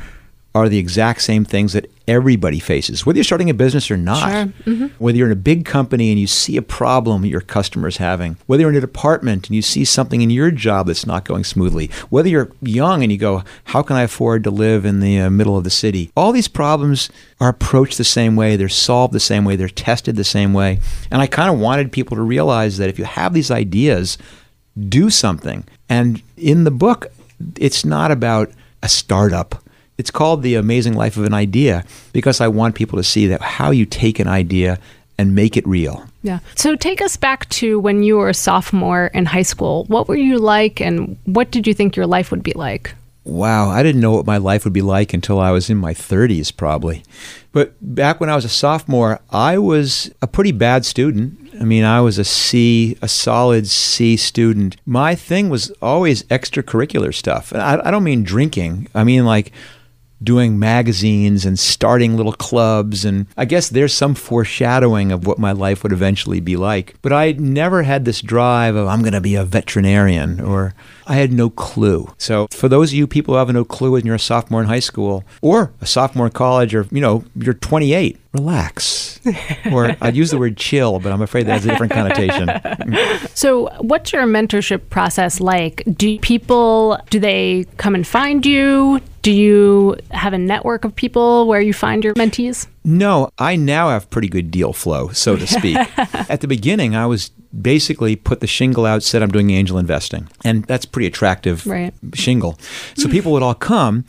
are 0.54 0.68
the 0.68 0.78
exact 0.78 1.20
same 1.20 1.44
things 1.44 1.72
that 1.72 1.90
everybody 2.06 2.60
faces, 2.60 3.04
whether 3.04 3.16
you're 3.16 3.24
starting 3.24 3.50
a 3.50 3.54
business 3.54 3.90
or 3.90 3.96
not. 3.96 4.30
Sure. 4.30 4.74
Mm-hmm. 4.74 4.86
Whether 4.98 5.18
you're 5.18 5.26
in 5.26 5.32
a 5.32 5.36
big 5.36 5.64
company 5.64 6.10
and 6.10 6.20
you 6.20 6.28
see 6.28 6.56
a 6.56 6.62
problem 6.62 7.24
your 7.24 7.40
customer's 7.40 7.96
having, 7.96 8.36
whether 8.46 8.60
you're 8.60 8.70
in 8.70 8.76
a 8.76 8.80
department 8.80 9.48
and 9.48 9.56
you 9.56 9.62
see 9.62 9.84
something 9.84 10.20
in 10.20 10.30
your 10.30 10.52
job 10.52 10.86
that's 10.86 11.06
not 11.06 11.24
going 11.24 11.42
smoothly, 11.42 11.90
whether 12.10 12.28
you're 12.28 12.50
young 12.62 13.02
and 13.02 13.10
you 13.10 13.18
go, 13.18 13.42
How 13.64 13.82
can 13.82 13.96
I 13.96 14.02
afford 14.02 14.44
to 14.44 14.50
live 14.50 14.84
in 14.84 15.00
the 15.00 15.18
uh, 15.20 15.30
middle 15.30 15.56
of 15.56 15.64
the 15.64 15.70
city? 15.70 16.12
All 16.16 16.30
these 16.30 16.48
problems 16.48 17.10
are 17.40 17.48
approached 17.48 17.98
the 17.98 18.04
same 18.04 18.36
way, 18.36 18.54
they're 18.54 18.68
solved 18.68 19.12
the 19.12 19.20
same 19.20 19.44
way, 19.44 19.56
they're 19.56 19.68
tested 19.68 20.14
the 20.14 20.24
same 20.24 20.52
way. 20.52 20.78
And 21.10 21.20
I 21.20 21.26
kind 21.26 21.52
of 21.52 21.58
wanted 21.58 21.90
people 21.90 22.16
to 22.16 22.22
realize 22.22 22.78
that 22.78 22.88
if 22.88 22.98
you 22.98 23.06
have 23.06 23.34
these 23.34 23.50
ideas, 23.50 24.18
do 24.88 25.10
something. 25.10 25.64
And 25.88 26.22
in 26.36 26.62
the 26.62 26.70
book, 26.70 27.08
it's 27.56 27.84
not 27.84 28.10
about 28.10 28.52
a 28.82 28.88
startup 28.88 29.63
it's 29.98 30.10
called 30.10 30.42
The 30.42 30.54
Amazing 30.54 30.94
Life 30.94 31.16
of 31.16 31.24
an 31.24 31.34
Idea 31.34 31.84
because 32.12 32.40
I 32.40 32.48
want 32.48 32.74
people 32.74 32.98
to 32.98 33.04
see 33.04 33.26
that 33.28 33.40
how 33.40 33.70
you 33.70 33.86
take 33.86 34.18
an 34.18 34.28
idea 34.28 34.78
and 35.16 35.34
make 35.34 35.56
it 35.56 35.66
real. 35.66 36.06
Yeah. 36.22 36.40
So 36.56 36.74
take 36.74 37.00
us 37.00 37.16
back 37.16 37.48
to 37.50 37.78
when 37.78 38.02
you 38.02 38.16
were 38.16 38.28
a 38.28 38.34
sophomore 38.34 39.06
in 39.14 39.26
high 39.26 39.42
school. 39.42 39.84
What 39.84 40.08
were 40.08 40.16
you 40.16 40.38
like 40.38 40.80
and 40.80 41.16
what 41.24 41.50
did 41.50 41.66
you 41.66 41.74
think 41.74 41.96
your 41.96 42.06
life 42.06 42.30
would 42.30 42.42
be 42.42 42.52
like? 42.52 42.94
Wow, 43.24 43.70
I 43.70 43.82
didn't 43.82 44.02
know 44.02 44.12
what 44.12 44.26
my 44.26 44.36
life 44.36 44.64
would 44.64 44.74
be 44.74 44.82
like 44.82 45.14
until 45.14 45.40
I 45.40 45.50
was 45.50 45.70
in 45.70 45.78
my 45.78 45.94
30s, 45.94 46.54
probably. 46.54 47.02
But 47.52 47.74
back 47.80 48.20
when 48.20 48.28
I 48.28 48.34
was 48.34 48.44
a 48.44 48.50
sophomore, 48.50 49.18
I 49.30 49.56
was 49.56 50.12
a 50.20 50.26
pretty 50.26 50.52
bad 50.52 50.84
student. 50.84 51.38
I 51.58 51.64
mean, 51.64 51.84
I 51.84 52.02
was 52.02 52.18
a 52.18 52.24
C, 52.24 52.98
a 53.00 53.08
solid 53.08 53.66
C 53.66 54.18
student. 54.18 54.76
My 54.84 55.14
thing 55.14 55.48
was 55.48 55.70
always 55.80 56.24
extracurricular 56.24 57.14
stuff. 57.14 57.50
And 57.50 57.62
I, 57.62 57.80
I 57.88 57.90
don't 57.90 58.04
mean 58.04 58.24
drinking, 58.24 58.88
I 58.94 59.04
mean 59.04 59.24
like 59.24 59.52
doing 60.24 60.58
magazines 60.58 61.44
and 61.44 61.58
starting 61.58 62.16
little 62.16 62.32
clubs. 62.32 63.04
And 63.04 63.26
I 63.36 63.44
guess 63.44 63.68
there's 63.68 63.94
some 63.94 64.14
foreshadowing 64.14 65.12
of 65.12 65.26
what 65.26 65.38
my 65.38 65.52
life 65.52 65.82
would 65.82 65.92
eventually 65.92 66.40
be 66.40 66.56
like. 66.56 66.94
But 67.02 67.12
I 67.12 67.32
never 67.32 67.82
had 67.82 68.04
this 68.04 68.20
drive 68.20 68.76
of, 68.76 68.88
I'm 68.88 69.02
going 69.02 69.12
to 69.12 69.20
be 69.20 69.34
a 69.34 69.44
veterinarian, 69.44 70.40
or 70.40 70.74
I 71.06 71.14
had 71.14 71.32
no 71.32 71.50
clue. 71.50 72.12
So 72.18 72.48
for 72.50 72.68
those 72.68 72.90
of 72.90 72.94
you 72.94 73.06
people 73.06 73.34
who 73.34 73.38
have 73.38 73.50
no 73.50 73.64
clue 73.64 73.92
when 73.92 74.06
you're 74.06 74.14
a 74.14 74.20
sophomore 74.20 74.62
in 74.62 74.68
high 74.68 74.80
school 74.80 75.24
or 75.42 75.72
a 75.80 75.86
sophomore 75.86 76.26
in 76.26 76.32
college, 76.32 76.74
or, 76.74 76.86
you 76.90 77.00
know, 77.00 77.24
you're 77.36 77.54
28, 77.54 78.18
relax. 78.32 79.20
or 79.72 79.96
I'd 80.00 80.16
use 80.16 80.30
the 80.30 80.38
word 80.38 80.56
chill, 80.56 80.98
but 80.98 81.12
I'm 81.12 81.22
afraid 81.22 81.46
that 81.46 81.52
has 81.52 81.64
a 81.64 81.68
different 81.68 81.92
connotation. 81.92 82.50
so, 83.34 83.68
what's 83.80 84.12
your 84.12 84.24
mentorship 84.24 84.90
process 84.90 85.40
like? 85.40 85.82
Do 85.96 86.18
people 86.18 86.98
do 87.10 87.18
they 87.18 87.66
come 87.76 87.94
and 87.94 88.06
find 88.06 88.44
you? 88.44 89.00
Do 89.24 89.32
you 89.32 89.96
have 90.10 90.34
a 90.34 90.38
network 90.38 90.84
of 90.84 90.94
people 90.94 91.46
where 91.46 91.62
you 91.62 91.72
find 91.72 92.04
your 92.04 92.12
mentees? 92.12 92.66
No, 92.84 93.30
I 93.38 93.56
now 93.56 93.88
have 93.88 94.10
pretty 94.10 94.28
good 94.28 94.50
deal 94.50 94.74
flow, 94.74 95.08
so 95.08 95.34
to 95.34 95.46
speak. 95.46 95.78
At 96.28 96.42
the 96.42 96.46
beginning, 96.46 96.94
I 96.94 97.06
was 97.06 97.30
basically 97.58 98.16
put 98.16 98.40
the 98.40 98.46
shingle 98.46 98.84
out, 98.84 99.02
said 99.02 99.22
I'm 99.22 99.30
doing 99.30 99.50
angel 99.50 99.78
investing. 99.78 100.28
And 100.44 100.64
that's 100.64 100.84
pretty 100.84 101.06
attractive 101.06 101.66
right. 101.66 101.94
shingle. 102.12 102.58
So 102.98 103.08
people 103.08 103.32
would 103.32 103.42
all 103.42 103.54
come 103.54 104.04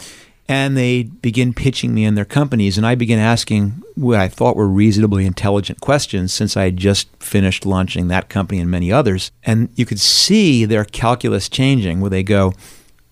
and 0.49 0.75
they 0.75 1.03
begin 1.03 1.53
pitching 1.53 1.93
me 1.93 2.03
in 2.03 2.13
their 2.13 2.23
companies 2.23 2.77
and 2.77 2.85
i 2.85 2.93
begin 2.93 3.17
asking 3.17 3.81
what 3.95 4.19
i 4.19 4.27
thought 4.27 4.55
were 4.55 4.67
reasonably 4.67 5.25
intelligent 5.25 5.81
questions 5.81 6.31
since 6.31 6.55
i 6.55 6.65
had 6.65 6.77
just 6.77 7.07
finished 7.19 7.65
launching 7.65 8.09
that 8.09 8.29
company 8.29 8.59
and 8.59 8.69
many 8.69 8.91
others 8.91 9.31
and 9.43 9.69
you 9.73 9.87
could 9.87 9.99
see 9.99 10.63
their 10.63 10.85
calculus 10.85 11.49
changing 11.49 11.99
where 11.99 12.11
they 12.11 12.21
go 12.21 12.53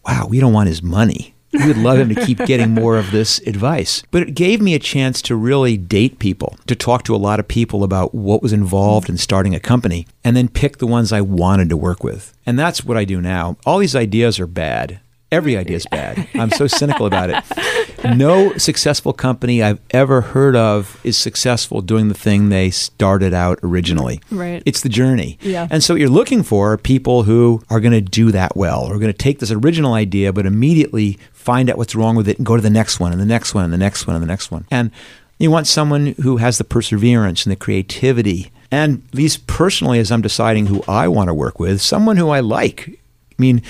wow 0.05 0.27
we 0.27 0.39
don't 0.39 0.53
want 0.53 0.69
his 0.69 0.83
money 0.83 1.32
we 1.53 1.67
would 1.67 1.77
love 1.77 1.99
him 1.99 2.09
to 2.13 2.25
keep 2.25 2.39
getting 2.39 2.71
more 2.71 2.97
of 2.97 3.11
this 3.11 3.39
advice. 3.39 4.03
But 4.11 4.23
it 4.23 4.35
gave 4.35 4.61
me 4.61 4.73
a 4.73 4.79
chance 4.79 5.21
to 5.23 5.35
really 5.35 5.77
date 5.77 6.19
people, 6.19 6.57
to 6.67 6.75
talk 6.75 7.03
to 7.03 7.15
a 7.15 7.17
lot 7.17 7.39
of 7.39 7.47
people 7.47 7.83
about 7.83 8.13
what 8.13 8.41
was 8.41 8.53
involved 8.53 9.09
in 9.09 9.17
starting 9.17 9.55
a 9.55 9.59
company, 9.59 10.07
and 10.23 10.35
then 10.35 10.47
pick 10.47 10.77
the 10.77 10.87
ones 10.87 11.11
I 11.11 11.21
wanted 11.21 11.69
to 11.69 11.77
work 11.77 12.03
with. 12.03 12.35
And 12.45 12.57
that's 12.57 12.83
what 12.83 12.97
I 12.97 13.05
do 13.05 13.21
now. 13.21 13.57
All 13.65 13.79
these 13.79 13.95
ideas 13.95 14.39
are 14.39 14.47
bad. 14.47 14.99
Every 15.33 15.57
idea 15.57 15.77
is 15.77 15.87
bad. 15.87 16.27
I'm 16.35 16.51
so 16.51 16.67
cynical 16.67 17.07
about 17.07 17.31
it. 17.31 18.15
No 18.15 18.55
successful 18.57 19.13
company 19.13 19.63
I've 19.63 19.79
ever 19.89 20.21
heard 20.21 20.55
of 20.55 20.99
is 21.03 21.17
successful 21.17 21.81
doing 21.81 22.07
the 22.07 22.13
thing 22.13 22.49
they 22.49 22.69
started 22.69 23.33
out 23.33 23.59
originally. 23.63 24.21
Right. 24.29 24.61
It's 24.67 24.81
the 24.81 24.89
journey. 24.89 25.39
Yeah. 25.41 25.67
And 25.71 25.83
so 25.83 25.95
what 25.95 26.01
you're 26.01 26.09
looking 26.09 26.43
for 26.43 26.73
are 26.73 26.77
people 26.77 27.23
who 27.23 27.63
are 27.71 27.79
going 27.79 27.93
to 27.93 28.01
do 28.01 28.31
that 28.31 28.55
well, 28.55 28.85
are 28.85 28.99
going 28.99 29.11
to 29.11 29.13
take 29.13 29.39
this 29.39 29.49
original 29.49 29.93
idea, 29.95 30.31
but 30.31 30.45
immediately 30.45 31.17
find 31.31 31.67
out 31.67 31.79
what's 31.79 31.95
wrong 31.95 32.15
with 32.15 32.27
it 32.29 32.37
and 32.37 32.45
go 32.45 32.55
to 32.55 32.61
the 32.61 32.69
next 32.69 32.99
one 32.99 33.11
and 33.11 33.19
the 33.19 33.25
next 33.25 33.55
one 33.55 33.63
and 33.63 33.73
the 33.73 33.77
next 33.77 34.05
one 34.05 34.15
and 34.15 34.21
the 34.21 34.27
next 34.27 34.51
one. 34.51 34.67
And 34.69 34.91
you 35.39 35.49
want 35.49 35.65
someone 35.65 36.13
who 36.21 36.37
has 36.37 36.59
the 36.59 36.63
perseverance 36.63 37.43
and 37.43 37.51
the 37.51 37.55
creativity. 37.57 38.51
And 38.69 39.03
at 39.09 39.15
least 39.15 39.47
personally, 39.47 39.97
as 39.97 40.11
I'm 40.11 40.21
deciding 40.21 40.67
who 40.67 40.83
I 40.87 41.07
want 41.07 41.29
to 41.29 41.33
work 41.33 41.59
with, 41.59 41.81
someone 41.81 42.17
who 42.17 42.29
I 42.29 42.39
like. 42.39 42.87
I 42.89 43.41
mean, 43.41 43.63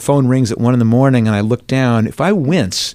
phone 0.00 0.26
rings 0.26 0.50
at 0.50 0.58
one 0.58 0.72
in 0.72 0.78
the 0.78 0.84
morning 0.84 1.26
and 1.26 1.36
I 1.36 1.40
look 1.40 1.66
down, 1.66 2.06
if 2.06 2.20
I 2.20 2.32
wince, 2.32 2.94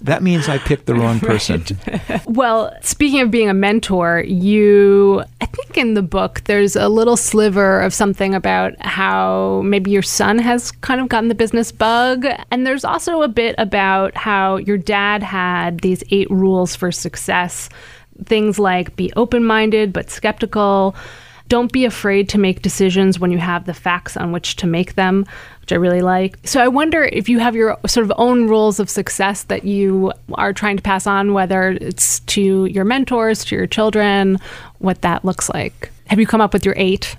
that 0.00 0.22
means 0.22 0.48
I 0.48 0.58
picked 0.58 0.86
the 0.86 0.94
wrong 0.96 1.20
person. 1.20 1.64
well, 2.26 2.74
speaking 2.82 3.20
of 3.20 3.30
being 3.30 3.48
a 3.48 3.54
mentor, 3.54 4.24
you, 4.26 5.22
I 5.40 5.46
think 5.46 5.76
in 5.76 5.94
the 5.94 6.02
book, 6.02 6.42
there's 6.44 6.76
a 6.76 6.88
little 6.88 7.16
sliver 7.16 7.80
of 7.80 7.94
something 7.94 8.34
about 8.34 8.74
how 8.84 9.62
maybe 9.64 9.90
your 9.90 10.02
son 10.02 10.38
has 10.38 10.72
kind 10.72 11.00
of 11.00 11.08
gotten 11.08 11.28
the 11.28 11.34
business 11.34 11.72
bug. 11.72 12.26
And 12.50 12.66
there's 12.66 12.84
also 12.84 13.22
a 13.22 13.28
bit 13.28 13.54
about 13.58 14.16
how 14.16 14.56
your 14.56 14.78
dad 14.78 15.22
had 15.22 15.80
these 15.80 16.02
eight 16.10 16.30
rules 16.30 16.74
for 16.74 16.90
success 16.90 17.68
things 18.24 18.58
like 18.58 18.96
be 18.96 19.12
open 19.16 19.44
minded 19.44 19.92
but 19.92 20.10
skeptical. 20.10 20.96
Don't 21.48 21.70
be 21.70 21.84
afraid 21.84 22.28
to 22.30 22.38
make 22.38 22.62
decisions 22.62 23.20
when 23.20 23.30
you 23.30 23.38
have 23.38 23.66
the 23.66 23.74
facts 23.74 24.16
on 24.16 24.32
which 24.32 24.56
to 24.56 24.66
make 24.66 24.94
them 24.94 25.26
which 25.66 25.72
I 25.72 25.76
really 25.76 26.00
like. 26.00 26.38
So 26.44 26.62
I 26.62 26.68
wonder 26.68 27.02
if 27.02 27.28
you 27.28 27.40
have 27.40 27.56
your 27.56 27.76
sort 27.88 28.04
of 28.04 28.12
own 28.18 28.46
rules 28.46 28.78
of 28.78 28.88
success 28.88 29.42
that 29.44 29.64
you 29.64 30.12
are 30.34 30.52
trying 30.52 30.76
to 30.76 30.82
pass 30.82 31.08
on, 31.08 31.32
whether 31.32 31.70
it's 31.70 32.20
to 32.20 32.66
your 32.66 32.84
mentors, 32.84 33.44
to 33.46 33.56
your 33.56 33.66
children, 33.66 34.38
what 34.78 35.02
that 35.02 35.24
looks 35.24 35.48
like. 35.48 35.90
Have 36.06 36.20
you 36.20 36.26
come 36.28 36.40
up 36.40 36.52
with 36.52 36.64
your 36.64 36.74
eight? 36.76 37.16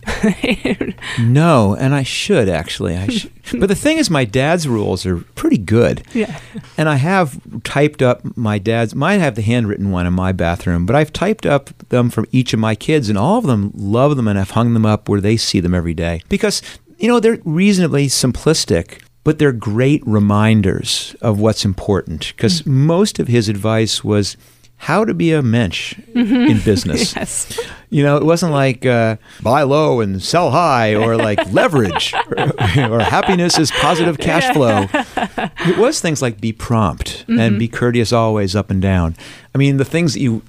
no, 1.20 1.76
and 1.76 1.94
I 1.94 2.04
should 2.04 2.48
actually. 2.48 2.96
I 2.96 3.08
should. 3.10 3.34
but 3.60 3.68
the 3.68 3.76
thing 3.76 3.98
is, 3.98 4.10
my 4.10 4.24
dad's 4.24 4.66
rules 4.66 5.06
are 5.06 5.18
pretty 5.36 5.58
good. 5.58 6.06
Yeah. 6.14 6.40
And 6.78 6.88
I 6.88 6.96
have 6.96 7.42
typed 7.64 8.02
up 8.02 8.38
my 8.38 8.60
dad's. 8.60 8.96
Mine 8.96 9.20
have 9.20 9.36
the 9.36 9.42
handwritten 9.42 9.92
one 9.92 10.08
in 10.08 10.14
my 10.14 10.32
bathroom, 10.32 10.86
but 10.86 10.96
I've 10.96 11.12
typed 11.12 11.46
up 11.46 11.78
them 11.90 12.10
from 12.10 12.28
each 12.32 12.54
of 12.54 12.62
my 12.62 12.76
kids, 12.76 13.10
and 13.10 13.18
all 13.18 13.40
of 13.40 13.46
them 13.46 13.74
love 13.76 14.16
them, 14.16 14.30
and 14.30 14.40
I've 14.40 14.52
hung 14.52 14.74
them 14.74 14.86
up 14.86 15.10
where 15.10 15.20
they 15.20 15.36
see 15.36 15.60
them 15.60 15.74
every 15.74 15.94
day 15.94 16.22
because 16.30 16.62
you 16.98 17.08
know 17.08 17.20
they're 17.20 17.40
reasonably 17.44 18.08
simplistic. 18.08 19.02
But 19.24 19.40
they're 19.40 19.52
great 19.52 20.02
reminders 20.08 21.14
of 21.20 21.38
what's 21.38 21.66
important 21.66 22.32
because 22.34 22.62
mm. 22.62 22.68
most 22.68 23.20
of 23.20 23.28
his 23.28 23.50
advice 23.50 24.02
was 24.02 24.38
how 24.78 25.04
to 25.04 25.14
be 25.14 25.34
a 25.34 25.42
mensch 25.42 25.96
mm-hmm. 25.96 26.34
in 26.34 26.60
business. 26.66 27.16
yes. 27.16 27.60
You 27.90 28.04
know, 28.04 28.18
it 28.18 28.24
wasn't 28.24 28.52
like 28.52 28.86
uh, 28.86 29.18
buy 29.42 29.64
low 29.64 30.02
and 30.02 30.22
sell 30.22 30.52
high 30.52 30.96
or 30.96 31.16
like 31.18 31.40
leverage 31.52 32.14
or, 32.14 32.92
or, 32.92 33.00
happiness 33.00 33.58
is 33.58 33.72
positive 33.72 34.18
cash 34.18 34.54
flow. 34.54 34.88
It 34.92 35.78
was 35.78 36.00
things 36.00 36.22
like 36.22 36.40
be 36.40 36.54
prompt 36.54 37.26
mm-hmm. 37.28 37.40
and 37.40 37.60
be 37.60 37.68
courteous 37.68 38.14
always 38.14 38.56
up 38.56 38.70
and 38.70 38.82
down. 38.82 39.16
I 39.56 39.58
mean, 39.58 39.78
the 39.78 39.86
things 39.86 40.14
that 40.14 40.20
you 40.20 40.42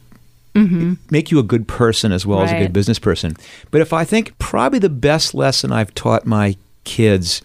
mm-hmm. 0.54 0.94
make 1.10 1.30
you 1.30 1.38
a 1.38 1.42
good 1.42 1.68
person 1.68 2.12
as 2.12 2.26
well 2.26 2.40
right. 2.40 2.46
as 2.46 2.52
a 2.52 2.58
good 2.58 2.72
business 2.72 2.98
person. 2.98 3.36
But 3.70 3.80
if 3.80 3.92
I 3.92 4.04
think 4.04 4.38
probably 4.38 4.78
the 4.78 4.88
best 4.88 5.34
lesson 5.34 5.72
I've 5.72 5.94
taught 5.94 6.26
my 6.26 6.56
kids 6.84 7.42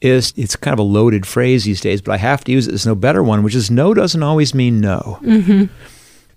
is 0.00 0.32
it's 0.36 0.54
kind 0.56 0.72
of 0.72 0.78
a 0.78 0.82
loaded 0.82 1.26
phrase 1.26 1.64
these 1.64 1.80
days, 1.80 2.00
but 2.00 2.12
I 2.12 2.18
have 2.18 2.44
to 2.44 2.52
use 2.52 2.66
it. 2.66 2.70
There's 2.70 2.86
no 2.86 2.94
better 2.94 3.22
one, 3.22 3.42
which 3.42 3.54
is 3.54 3.70
no 3.70 3.94
doesn't 3.94 4.22
always 4.22 4.54
mean 4.54 4.80
no. 4.80 5.18
Mm-hmm 5.22 5.64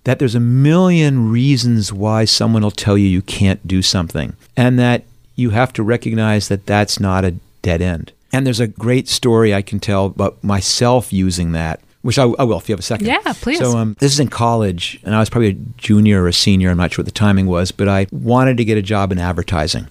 that 0.04 0.20
there's 0.20 0.36
a 0.36 0.39
million 0.39 1.30
reasons 1.30 1.94
why 1.94 2.26
someone 2.26 2.64
will 2.64 2.72
tell 2.72 2.98
you 2.98 3.08
you 3.08 3.22
can't 3.22 3.66
do 3.68 3.82
something, 3.82 4.36
and 4.58 4.80
that 4.80 5.04
you 5.36 5.52
have 5.52 5.72
to 5.74 5.84
recognize 5.84 6.48
that 6.48 6.66
that's 6.66 7.00
not 7.00 7.24
a 7.26 7.36
dead 7.62 7.82
end. 7.82 8.12
And 8.34 8.46
there's 8.46 8.60
a 8.60 8.68
great 8.68 9.08
story 9.08 9.54
I 9.54 9.62
can 9.62 9.80
tell 9.80 10.08
about 10.08 10.44
myself 10.44 11.14
using 11.14 11.52
that, 11.52 11.82
which 12.02 12.18
I, 12.18 12.24
I 12.24 12.43
will 12.43 12.58
if 12.58 12.68
you 12.68 12.74
have 12.74 12.80
a 12.80 12.84
second. 12.84 13.08
Yeah, 13.08 13.20
please. 13.34 13.60
So 13.60 13.78
um, 13.78 13.95
this 13.99 14.12
is 14.12 14.20
in 14.20 14.28
college, 14.28 14.99
and 15.04 15.16
I 15.16 15.20
was 15.20 15.30
probably 15.30 15.49
a 15.49 15.54
junior 15.78 16.24
or 16.24 16.28
a 16.28 16.34
senior. 16.34 16.70
I'm 16.70 16.78
not 16.78 16.93
sure 16.93 17.04
what 17.04 17.08
the 17.08 17.12
timing 17.12 17.47
was, 17.47 17.72
but 17.72 17.88
I 17.88 18.08
wanted 18.12 18.58
to 18.58 18.66
get 18.66 18.78
a 18.78 18.82
job 18.82 19.12
in 19.12 19.20
advertising. 19.20 19.88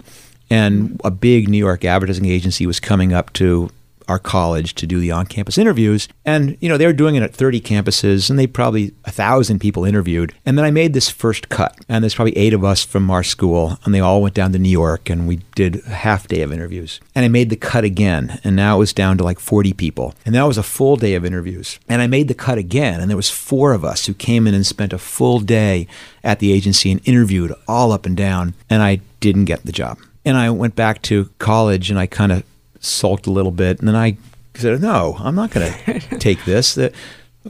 And 0.52 1.00
a 1.04 1.12
big 1.12 1.48
New 1.48 1.58
York 1.58 1.84
advertising 1.84 2.26
agency 2.26 2.66
was 2.66 2.80
coming 2.80 3.12
up 3.12 3.32
to 3.34 3.70
our 4.11 4.18
college 4.18 4.74
to 4.74 4.86
do 4.86 4.98
the 4.98 5.12
on-campus 5.12 5.56
interviews. 5.56 6.08
And 6.24 6.58
you 6.61 6.68
know 6.68 6.76
they 6.76 6.86
were 6.86 6.92
doing 6.92 7.14
it 7.14 7.22
at 7.22 7.34
30 7.34 7.61
campuses 7.61 8.28
and 8.28 8.38
they 8.38 8.46
probably 8.46 8.92
a 9.04 9.11
thousand 9.12 9.61
people 9.61 9.84
interviewed. 9.84 10.34
And 10.44 10.58
then 10.58 10.64
i 10.64 10.70
made 10.70 10.92
this 10.92 11.08
first 11.08 11.48
cut 11.48 11.78
and 11.88 12.02
there's 12.02 12.16
probably 12.16 12.36
eight 12.36 12.52
of 12.52 12.64
us 12.64 12.84
from 12.84 13.11
our 13.11 13.22
school 13.22 13.78
and 13.84 13.94
they 13.94 14.00
all 14.00 14.20
went 14.20 14.34
down 14.34 14.52
to 14.52 14.58
new 14.58 14.68
york 14.68 15.08
and 15.08 15.28
we 15.28 15.36
did 15.54 15.82
a 15.86 15.90
half 15.90 16.26
day 16.26 16.42
of 16.42 16.52
interviews. 16.52 17.00
And 17.14 17.24
i 17.24 17.28
made 17.28 17.50
the 17.50 17.56
cut 17.56 17.84
again 17.84 18.40
and 18.42 18.56
now 18.56 18.76
it 18.76 18.80
was 18.80 18.92
down 18.92 19.16
to 19.18 19.24
like 19.24 19.38
40 19.38 19.72
people. 19.74 20.14
And 20.26 20.34
that 20.34 20.42
was 20.42 20.58
a 20.58 20.62
full 20.62 20.96
day 20.96 21.14
of 21.14 21.24
interviews. 21.24 21.78
And 21.88 22.02
i 22.02 22.08
made 22.08 22.26
the 22.26 22.34
cut 22.34 22.58
again 22.58 23.00
and 23.00 23.08
there 23.08 23.16
was 23.16 23.30
four 23.30 23.72
of 23.72 23.84
us 23.84 24.06
who 24.06 24.14
came 24.14 24.46
in 24.48 24.54
and 24.54 24.66
spent 24.66 24.92
a 24.92 24.98
full 24.98 25.38
day 25.38 25.86
at 26.24 26.40
the 26.40 26.52
agency 26.52 26.90
and 26.90 27.00
interviewed 27.06 27.54
all 27.68 27.92
up 27.92 28.06
and 28.06 28.16
down 28.16 28.54
and 28.68 28.82
i 28.82 29.00
didn't 29.20 29.44
get 29.44 29.64
the 29.64 29.72
job. 29.72 29.98
And 30.24 30.36
I 30.36 30.50
went 30.50 30.74
back 30.74 31.00
to 31.02 31.30
college 31.38 31.90
and 31.90 31.98
I 31.98 32.06
kind 32.06 32.32
of 32.32 32.42
sulked 32.80 33.26
a 33.26 33.30
little 33.30 33.52
bit, 33.52 33.78
and 33.78 33.88
then 33.88 33.96
I 33.96 34.16
said, 34.54 34.80
"No, 34.80 35.16
I'm 35.18 35.34
not 35.34 35.50
going 35.50 35.72
to 36.00 36.18
take 36.18 36.44
this." 36.44 36.78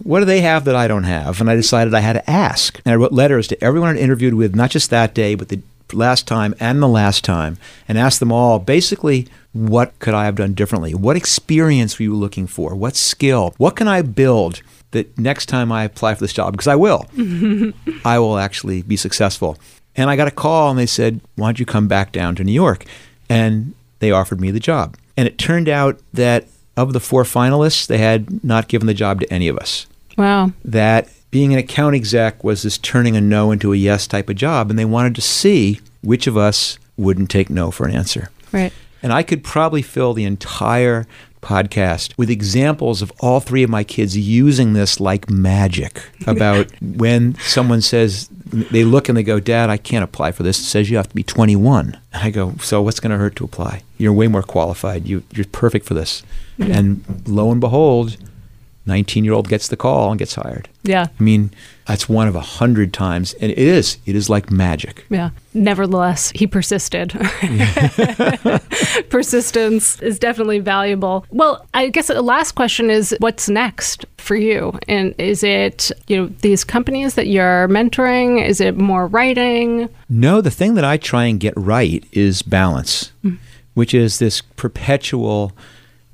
what 0.02 0.20
do 0.20 0.24
they 0.24 0.40
have 0.40 0.64
that 0.64 0.76
I 0.76 0.86
don't 0.86 1.04
have? 1.04 1.40
And 1.40 1.50
I 1.50 1.56
decided 1.56 1.94
I 1.94 2.00
had 2.00 2.12
to 2.12 2.30
ask. 2.30 2.80
And 2.84 2.92
I 2.92 2.96
wrote 2.96 3.12
letters 3.12 3.48
to 3.48 3.64
everyone 3.64 3.96
I 3.96 4.00
interviewed 4.00 4.34
with, 4.34 4.54
not 4.54 4.70
just 4.70 4.90
that 4.90 5.14
day, 5.14 5.34
but 5.34 5.48
the 5.48 5.60
last 5.92 6.28
time 6.28 6.54
and 6.60 6.80
the 6.80 6.88
last 6.88 7.24
time, 7.24 7.58
and 7.88 7.98
asked 7.98 8.20
them 8.20 8.32
all 8.32 8.58
basically, 8.58 9.26
what 9.52 9.98
could 9.98 10.14
I 10.14 10.26
have 10.26 10.36
done 10.36 10.54
differently? 10.54 10.94
What 10.94 11.16
experience 11.16 11.98
were 11.98 12.04
you 12.04 12.14
looking 12.14 12.46
for? 12.46 12.74
What 12.74 12.94
skill? 12.94 13.54
What 13.56 13.76
can 13.76 13.88
I 13.88 14.02
build 14.02 14.62
that 14.92 15.18
next 15.18 15.46
time 15.46 15.72
I 15.72 15.84
apply 15.84 16.14
for 16.14 16.20
this 16.20 16.32
job? 16.32 16.52
Because 16.52 16.68
I 16.68 16.76
will. 16.76 17.06
I 18.04 18.18
will 18.20 18.38
actually 18.38 18.82
be 18.82 18.96
successful. 18.96 19.58
And 19.96 20.08
I 20.08 20.14
got 20.14 20.28
a 20.28 20.32
call 20.32 20.70
and 20.70 20.78
they 20.78 20.86
said, 20.86 21.20
why 21.34 21.48
don't 21.48 21.58
you 21.58 21.66
come 21.66 21.88
back 21.88 22.12
down 22.12 22.36
to 22.36 22.44
New 22.44 22.52
York? 22.52 22.84
And 23.28 23.74
they 23.98 24.12
offered 24.12 24.40
me 24.40 24.52
the 24.52 24.60
job. 24.60 24.96
And 25.20 25.28
it 25.28 25.36
turned 25.36 25.68
out 25.68 26.00
that 26.14 26.46
of 26.78 26.94
the 26.94 26.98
four 26.98 27.24
finalists, 27.24 27.86
they 27.86 27.98
had 27.98 28.42
not 28.42 28.68
given 28.68 28.86
the 28.86 28.94
job 28.94 29.20
to 29.20 29.30
any 29.30 29.48
of 29.48 29.58
us. 29.58 29.86
Wow. 30.16 30.52
That 30.64 31.10
being 31.30 31.52
an 31.52 31.58
account 31.58 31.94
exec 31.94 32.42
was 32.42 32.62
this 32.62 32.78
turning 32.78 33.16
a 33.16 33.20
no 33.20 33.52
into 33.52 33.74
a 33.74 33.76
yes 33.76 34.06
type 34.06 34.30
of 34.30 34.36
job. 34.36 34.70
And 34.70 34.78
they 34.78 34.86
wanted 34.86 35.14
to 35.16 35.20
see 35.20 35.82
which 36.00 36.26
of 36.26 36.38
us 36.38 36.78
wouldn't 36.96 37.28
take 37.28 37.50
no 37.50 37.70
for 37.70 37.86
an 37.86 37.94
answer. 37.94 38.30
Right. 38.50 38.72
And 39.02 39.12
I 39.12 39.22
could 39.22 39.44
probably 39.44 39.82
fill 39.82 40.14
the 40.14 40.24
entire 40.24 41.06
podcast 41.42 42.16
with 42.16 42.30
examples 42.30 43.02
of 43.02 43.12
all 43.20 43.40
three 43.40 43.62
of 43.62 43.68
my 43.68 43.84
kids 43.84 44.16
using 44.16 44.72
this 44.72 45.00
like 45.00 45.28
magic 45.28 46.02
about 46.26 46.66
when 46.80 47.34
someone 47.40 47.82
says 47.82 48.30
they 48.52 48.84
look 48.84 49.08
and 49.08 49.16
they 49.16 49.22
go, 49.22 49.40
Dad, 49.40 49.70
I 49.70 49.76
can't 49.76 50.04
apply 50.04 50.32
for 50.32 50.42
this. 50.42 50.58
It 50.58 50.64
says 50.64 50.90
you 50.90 50.96
have 50.96 51.08
to 51.08 51.14
be 51.14 51.22
21. 51.22 51.98
And 52.12 52.22
I 52.22 52.30
go, 52.30 52.54
So 52.60 52.82
what's 52.82 53.00
going 53.00 53.12
to 53.12 53.16
hurt 53.16 53.36
to 53.36 53.44
apply? 53.44 53.82
You're 53.98 54.12
way 54.12 54.28
more 54.28 54.42
qualified. 54.42 55.06
You, 55.06 55.22
you're 55.32 55.46
perfect 55.46 55.86
for 55.86 55.94
this. 55.94 56.22
And 56.58 57.22
lo 57.26 57.50
and 57.50 57.60
behold, 57.60 58.16
19 58.86 59.24
year 59.24 59.34
old 59.34 59.48
gets 59.48 59.68
the 59.68 59.76
call 59.76 60.10
and 60.10 60.18
gets 60.18 60.34
hired. 60.34 60.68
Yeah. 60.82 61.08
I 61.18 61.22
mean, 61.22 61.50
that's 61.86 62.08
one 62.08 62.28
of 62.28 62.34
a 62.34 62.40
hundred 62.40 62.92
times. 62.92 63.34
And 63.34 63.50
it 63.50 63.58
is. 63.58 63.98
It 64.06 64.16
is 64.16 64.30
like 64.30 64.50
magic. 64.50 65.04
Yeah. 65.10 65.30
Nevertheless, 65.52 66.32
he 66.34 66.46
persisted. 66.46 67.10
Persistence 69.10 70.00
is 70.00 70.18
definitely 70.18 70.60
valuable. 70.60 71.26
Well, 71.30 71.66
I 71.74 71.88
guess 71.88 72.06
the 72.06 72.22
last 72.22 72.52
question 72.52 72.90
is 72.90 73.14
what's 73.18 73.48
next 73.48 74.06
for 74.16 74.36
you? 74.36 74.78
And 74.88 75.14
is 75.18 75.42
it, 75.42 75.90
you 76.06 76.16
know, 76.16 76.26
these 76.40 76.64
companies 76.64 77.16
that 77.16 77.26
you're 77.26 77.68
mentoring? 77.68 78.44
Is 78.44 78.60
it 78.60 78.76
more 78.76 79.06
writing? 79.06 79.88
No, 80.08 80.40
the 80.40 80.50
thing 80.50 80.74
that 80.74 80.84
I 80.84 80.96
try 80.96 81.24
and 81.24 81.40
get 81.40 81.54
right 81.56 82.04
is 82.12 82.42
balance, 82.42 83.12
mm. 83.24 83.36
which 83.74 83.92
is 83.92 84.20
this 84.20 84.40
perpetual 84.40 85.52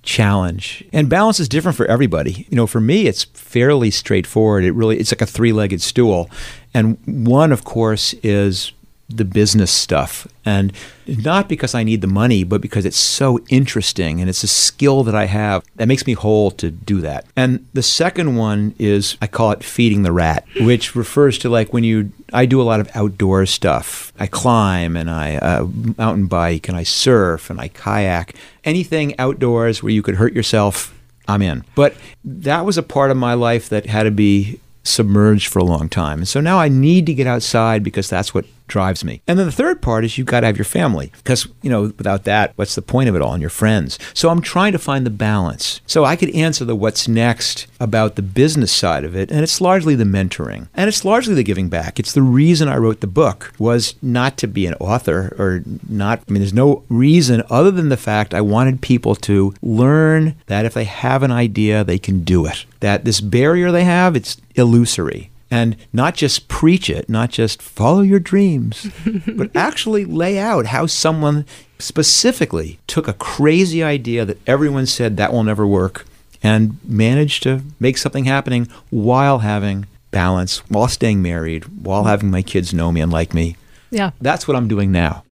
challenge. 0.06 0.82
And 0.92 1.10
balance 1.10 1.38
is 1.38 1.48
different 1.48 1.76
for 1.76 1.84
everybody. 1.86 2.46
You 2.48 2.56
know, 2.56 2.66
for 2.66 2.80
me, 2.80 3.06
it's 3.06 3.24
fairly 3.24 3.90
straightforward. 3.90 4.64
It 4.64 4.72
really, 4.72 4.98
it's 4.98 5.12
like 5.12 5.20
a 5.20 5.26
three 5.26 5.52
legged 5.52 5.82
stool. 5.82 6.30
And 6.72 6.98
one, 7.06 7.52
of 7.52 7.64
course, 7.64 8.14
is 8.22 8.72
the 9.08 9.24
business 9.24 9.70
stuff. 9.70 10.26
And 10.44 10.72
not 11.06 11.48
because 11.48 11.74
I 11.74 11.84
need 11.84 12.00
the 12.00 12.08
money, 12.08 12.42
but 12.42 12.60
because 12.60 12.84
it's 12.84 12.96
so 12.96 13.38
interesting 13.48 14.20
and 14.20 14.28
it's 14.28 14.42
a 14.42 14.48
skill 14.48 15.04
that 15.04 15.14
I 15.14 15.26
have 15.26 15.64
that 15.76 15.86
makes 15.86 16.06
me 16.06 16.14
whole 16.14 16.50
to 16.52 16.70
do 16.70 17.00
that. 17.02 17.24
And 17.36 17.66
the 17.72 17.82
second 17.82 18.36
one 18.36 18.74
is 18.78 19.16
I 19.22 19.28
call 19.28 19.52
it 19.52 19.62
feeding 19.62 20.02
the 20.02 20.12
rat, 20.12 20.44
which 20.60 20.96
refers 20.96 21.38
to 21.38 21.48
like 21.48 21.72
when 21.72 21.84
you, 21.84 22.12
I 22.32 22.46
do 22.46 22.60
a 22.60 22.64
lot 22.64 22.80
of 22.80 22.90
outdoor 22.94 23.46
stuff. 23.46 24.12
I 24.18 24.26
climb 24.26 24.96
and 24.96 25.08
I 25.08 25.36
uh, 25.36 25.66
mountain 25.96 26.26
bike 26.26 26.68
and 26.68 26.76
I 26.76 26.82
surf 26.82 27.48
and 27.48 27.60
I 27.60 27.68
kayak. 27.68 28.34
Anything 28.64 29.16
outdoors 29.18 29.82
where 29.82 29.92
you 29.92 30.02
could 30.02 30.16
hurt 30.16 30.32
yourself, 30.32 30.92
I'm 31.28 31.42
in. 31.42 31.64
But 31.76 31.94
that 32.24 32.64
was 32.64 32.76
a 32.76 32.82
part 32.82 33.12
of 33.12 33.16
my 33.16 33.34
life 33.34 33.68
that 33.68 33.86
had 33.86 34.04
to 34.04 34.10
be 34.10 34.58
submerged 34.82 35.48
for 35.48 35.58
a 35.60 35.64
long 35.64 35.88
time. 35.88 36.18
And 36.18 36.28
so 36.28 36.40
now 36.40 36.58
I 36.58 36.68
need 36.68 37.06
to 37.06 37.14
get 37.14 37.26
outside 37.26 37.82
because 37.82 38.08
that's 38.08 38.34
what 38.34 38.44
drives 38.66 39.04
me. 39.04 39.22
And 39.26 39.38
then 39.38 39.46
the 39.46 39.52
third 39.52 39.82
part 39.82 40.04
is 40.04 40.18
you've 40.18 40.26
got 40.26 40.40
to 40.40 40.46
have 40.46 40.56
your 40.56 40.64
family 40.64 41.12
because, 41.18 41.46
you 41.62 41.70
know, 41.70 41.92
without 41.96 42.24
that, 42.24 42.52
what's 42.56 42.74
the 42.74 42.82
point 42.82 43.08
of 43.08 43.14
it 43.14 43.22
all 43.22 43.32
and 43.32 43.40
your 43.40 43.50
friends? 43.50 43.98
So 44.14 44.28
I'm 44.28 44.40
trying 44.40 44.72
to 44.72 44.78
find 44.78 45.06
the 45.06 45.10
balance. 45.10 45.80
So 45.86 46.04
I 46.04 46.16
could 46.16 46.34
answer 46.34 46.64
the 46.64 46.76
what's 46.76 47.08
next 47.08 47.66
about 47.80 48.16
the 48.16 48.22
business 48.22 48.72
side 48.72 49.04
of 49.04 49.14
it, 49.14 49.30
and 49.30 49.40
it's 49.40 49.60
largely 49.60 49.94
the 49.94 50.04
mentoring 50.04 50.68
and 50.74 50.88
it's 50.88 51.04
largely 51.04 51.34
the 51.34 51.42
giving 51.42 51.68
back. 51.68 51.98
It's 51.98 52.12
the 52.12 52.22
reason 52.22 52.68
I 52.68 52.76
wrote 52.76 53.00
the 53.00 53.06
book 53.06 53.52
was 53.58 53.94
not 54.02 54.36
to 54.38 54.46
be 54.46 54.66
an 54.66 54.74
author 54.74 55.34
or 55.38 55.62
not, 55.88 56.20
I 56.28 56.32
mean, 56.32 56.40
there's 56.40 56.52
no 56.54 56.84
reason 56.88 57.42
other 57.50 57.70
than 57.70 57.88
the 57.88 57.96
fact 57.96 58.34
I 58.34 58.40
wanted 58.40 58.80
people 58.80 59.14
to 59.16 59.54
learn 59.62 60.34
that 60.46 60.64
if 60.64 60.74
they 60.74 60.84
have 60.84 61.22
an 61.22 61.30
idea, 61.30 61.84
they 61.84 61.98
can 61.98 62.24
do 62.24 62.46
it. 62.46 62.64
That 62.80 63.04
this 63.04 63.20
barrier 63.20 63.70
they 63.70 63.84
have, 63.84 64.16
it's 64.16 64.36
illusory 64.54 65.30
and 65.50 65.76
not 65.92 66.14
just 66.14 66.48
preach 66.48 66.90
it, 66.90 67.08
not 67.08 67.30
just 67.30 67.62
follow 67.62 68.00
your 68.00 68.18
dreams, 68.18 68.90
but 69.26 69.54
actually 69.54 70.04
lay 70.04 70.38
out 70.38 70.66
how 70.66 70.86
someone 70.86 71.46
specifically 71.78 72.78
took 72.86 73.06
a 73.06 73.12
crazy 73.12 73.82
idea 73.82 74.24
that 74.24 74.38
everyone 74.46 74.86
said 74.86 75.16
that 75.16 75.32
will 75.32 75.44
never 75.44 75.66
work 75.66 76.06
and 76.42 76.78
managed 76.84 77.42
to 77.42 77.62
make 77.80 77.98
something 77.98 78.24
happening 78.24 78.68
while 78.90 79.40
having 79.40 79.86
balance, 80.10 80.58
while 80.68 80.88
staying 80.88 81.22
married, 81.22 81.64
while 81.84 82.04
having 82.04 82.30
my 82.30 82.42
kids 82.42 82.72
know 82.72 82.90
me 82.92 83.00
and 83.00 83.12
like 83.12 83.34
me. 83.34 83.56
Yeah. 83.90 84.10
That's 84.20 84.48
what 84.48 84.56
I'm 84.56 84.68
doing 84.68 84.92
now. 84.92 85.24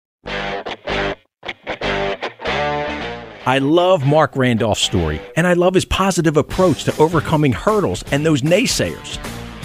I 3.46 3.58
love 3.60 4.06
Marc 4.06 4.38
Randolph's 4.38 4.82
story, 4.82 5.20
and 5.36 5.46
I 5.46 5.52
love 5.54 5.74
his 5.74 5.84
positive 5.84 6.38
approach 6.38 6.86
to 6.86 6.98
overcoming 6.98 7.52
hurdles 7.52 8.02
and 8.12 8.26
those 8.26 8.42
naysayers. 8.42 9.20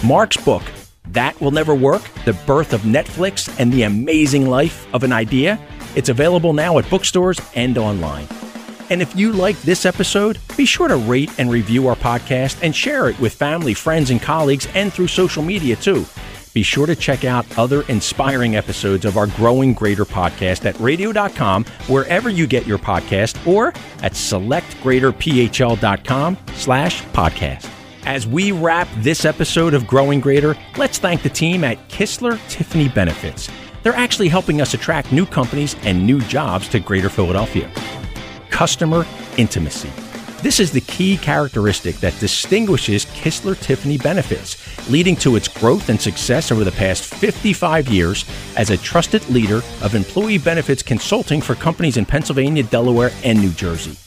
Marc's 0.04 0.36
book, 0.36 0.62
That 1.08 1.40
Will 1.40 1.50
Never 1.50 1.74
Work 1.74 2.02
The 2.24 2.34
Birth 2.46 2.72
of 2.72 2.82
Netflix 2.82 3.52
and 3.58 3.72
the 3.72 3.82
Amazing 3.82 4.48
Life 4.48 4.86
of 4.94 5.02
an 5.02 5.12
Idea. 5.12 5.58
It's 5.96 6.08
available 6.08 6.52
now 6.52 6.78
at 6.78 6.88
bookstores 6.88 7.40
and 7.54 7.76
online. 7.78 8.28
And 8.90 9.02
if 9.02 9.16
you 9.16 9.32
like 9.32 9.60
this 9.62 9.84
episode, 9.84 10.38
be 10.56 10.64
sure 10.64 10.86
to 10.88 10.96
rate 10.96 11.30
and 11.38 11.50
review 11.50 11.88
our 11.88 11.96
podcast 11.96 12.62
and 12.62 12.74
share 12.74 13.08
it 13.08 13.18
with 13.20 13.34
family, 13.34 13.74
friends, 13.74 14.10
and 14.10 14.22
colleagues 14.22 14.66
and 14.74 14.92
through 14.92 15.08
social 15.08 15.42
media 15.42 15.76
too. 15.76 16.06
Be 16.54 16.62
sure 16.62 16.86
to 16.86 16.96
check 16.96 17.24
out 17.24 17.46
other 17.58 17.82
inspiring 17.82 18.56
episodes 18.56 19.04
of 19.04 19.16
our 19.16 19.28
Growing 19.28 19.74
Greater 19.74 20.04
podcast 20.04 20.64
at 20.64 20.78
radio.com, 20.80 21.64
wherever 21.86 22.30
you 22.30 22.46
get 22.46 22.66
your 22.66 22.78
podcast, 22.78 23.46
or 23.46 23.68
at 24.02 24.12
selectgreaterphl.com 24.12 26.38
slash 26.54 27.02
podcast. 27.04 27.77
As 28.08 28.26
we 28.26 28.52
wrap 28.52 28.88
this 28.96 29.26
episode 29.26 29.74
of 29.74 29.86
Growing 29.86 30.18
Greater, 30.18 30.56
let's 30.78 30.96
thank 30.96 31.22
the 31.22 31.28
team 31.28 31.62
at 31.62 31.90
Kistler 31.90 32.40
Tiffany 32.48 32.88
Benefits. 32.88 33.50
They're 33.82 33.92
actually 33.92 34.28
helping 34.28 34.62
us 34.62 34.72
attract 34.72 35.12
new 35.12 35.26
companies 35.26 35.76
and 35.82 36.06
new 36.06 36.22
jobs 36.22 36.68
to 36.68 36.80
Greater 36.80 37.10
Philadelphia 37.10 37.70
customer 38.50 39.04
intimacy. 39.36 39.90
This 40.40 40.58
is 40.58 40.72
the 40.72 40.80
key 40.80 41.18
characteristic 41.18 41.96
that 41.96 42.18
distinguishes 42.18 43.04
Kistler 43.04 43.60
Tiffany 43.60 43.98
Benefits, 43.98 44.56
leading 44.88 45.14
to 45.16 45.36
its 45.36 45.46
growth 45.46 45.90
and 45.90 46.00
success 46.00 46.50
over 46.50 46.64
the 46.64 46.72
past 46.72 47.04
55 47.04 47.88
years 47.88 48.24
as 48.56 48.70
a 48.70 48.78
trusted 48.78 49.28
leader 49.28 49.60
of 49.82 49.94
employee 49.94 50.38
benefits 50.38 50.82
consulting 50.82 51.42
for 51.42 51.54
companies 51.54 51.98
in 51.98 52.06
Pennsylvania, 52.06 52.62
Delaware, 52.62 53.10
and 53.22 53.38
New 53.38 53.50
Jersey. 53.50 53.98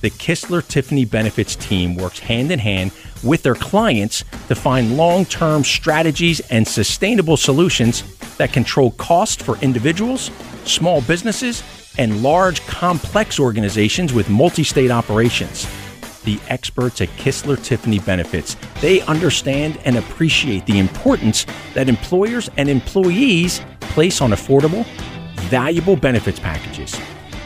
The 0.00 0.10
Kistler 0.10 0.66
Tiffany 0.66 1.04
Benefits 1.04 1.56
team 1.56 1.94
works 1.94 2.20
hand 2.20 2.50
in 2.50 2.58
hand 2.58 2.90
with 3.22 3.42
their 3.42 3.54
clients 3.54 4.24
to 4.48 4.54
find 4.54 4.96
long 4.96 5.24
term 5.24 5.64
strategies 5.64 6.40
and 6.50 6.66
sustainable 6.66 7.36
solutions 7.36 8.02
that 8.36 8.52
control 8.52 8.92
cost 8.92 9.42
for 9.42 9.58
individuals, 9.58 10.30
small 10.64 11.00
businesses, 11.02 11.62
and 11.98 12.22
large, 12.22 12.64
complex 12.66 13.38
organizations 13.38 14.12
with 14.12 14.30
multi 14.30 14.64
state 14.64 14.90
operations. 14.90 15.68
The 16.24 16.40
experts 16.48 17.00
at 17.00 17.08
Kistler 17.10 17.62
Tiffany 17.62 17.98
Benefits, 17.98 18.56
they 18.80 19.00
understand 19.02 19.78
and 19.84 19.96
appreciate 19.96 20.66
the 20.66 20.78
importance 20.78 21.46
that 21.74 21.88
employers 21.88 22.50
and 22.56 22.68
employees 22.68 23.60
place 23.80 24.20
on 24.20 24.30
affordable, 24.30 24.84
valuable 25.48 25.96
benefits 25.96 26.38
packages. 26.38 26.96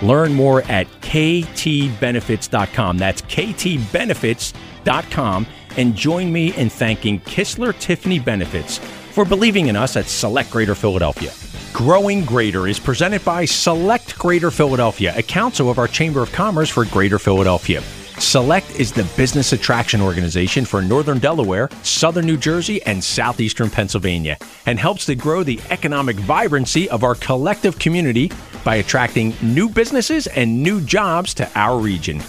Learn 0.03 0.35
more 0.35 0.63
at 0.63 0.89
ktbenefits.com. 1.01 2.99
That's 2.99 3.23
ktbenefits.com. 3.23 5.47
And 5.77 5.97
join 5.97 6.33
me 6.33 6.55
in 6.55 6.71
thanking 6.71 7.21
Kistler 7.21 7.77
Tiffany 7.79 8.19
Benefits 8.19 8.79
for 8.79 9.25
believing 9.25 9.69
in 9.69 9.77
us 9.77 9.97
at 9.97 10.07
Select 10.07 10.51
Greater 10.51 10.75
Philadelphia. 10.75 11.33
Growing 11.73 12.25
Greater 12.25 12.69
is 12.69 12.79
presented 12.79 13.25
by 13.25 13.45
Select 13.45 14.17
Greater 14.19 14.51
Philadelphia, 14.53 15.13
a 15.17 15.23
council 15.23 15.69
of 15.69 15.79
our 15.79 15.89
Chamber 15.89 16.23
of 16.23 16.31
Commerce 16.33 16.71
for 16.71 16.85
Greater 16.85 17.19
Philadelphia. 17.19 17.83
Select 18.19 18.79
is 18.79 18.93
the 18.93 19.03
business 19.17 19.53
attraction 19.53 20.01
organization 20.01 20.65
for 20.65 20.81
Northern 20.81 21.19
Delaware, 21.19 21.69
Southern 21.83 22.27
New 22.27 22.37
Jersey, 22.37 22.81
and 22.85 23.03
Southeastern 23.03 23.71
Pennsylvania, 23.71 24.39
and 24.67 24.79
helps 24.79 25.07
to 25.07 25.17
grow 25.17 25.43
the 25.43 25.61
economic 25.71 26.15
vibrancy 26.17 26.89
of 26.91 27.03
our 27.03 27.17
collective 27.17 27.77
community 27.81 28.31
by 28.63 28.77
attracting 28.77 29.35
new 29.43 29.69
businesses 29.69 30.29
and 30.29 30.63
new 30.63 30.81
jobs 30.81 31.35
to 31.35 31.51
our 31.57 31.81
region. 31.81 32.23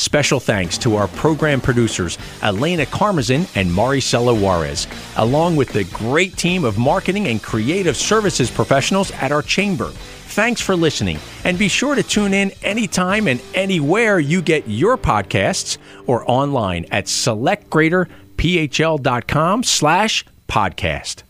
Special 0.00 0.40
thanks 0.40 0.78
to 0.78 0.96
our 0.96 1.06
program 1.08 1.60
producers, 1.60 2.16
Elena 2.42 2.86
Carmazin 2.86 3.46
and 3.54 3.70
Maricela 3.70 4.34
Juarez, 4.40 4.86
along 5.18 5.56
with 5.56 5.74
the 5.74 5.84
great 5.84 6.38
team 6.38 6.64
of 6.64 6.78
marketing 6.78 7.26
and 7.26 7.42
creative 7.42 7.98
services 7.98 8.50
professionals 8.50 9.10
at 9.12 9.30
our 9.30 9.42
chamber. 9.42 9.90
Thanks 10.30 10.62
for 10.62 10.74
listening, 10.74 11.18
and 11.44 11.58
be 11.58 11.68
sure 11.68 11.94
to 11.94 12.02
tune 12.02 12.32
in 12.32 12.50
anytime 12.62 13.28
and 13.28 13.42
anywhere 13.52 14.18
you 14.18 14.40
get 14.40 14.66
your 14.66 14.96
podcasts 14.96 15.76
or 16.06 16.24
online 16.30 16.86
at 16.90 17.04
selectgreaterphl.com 17.04 19.64
slash 19.64 20.24
podcast. 20.48 21.24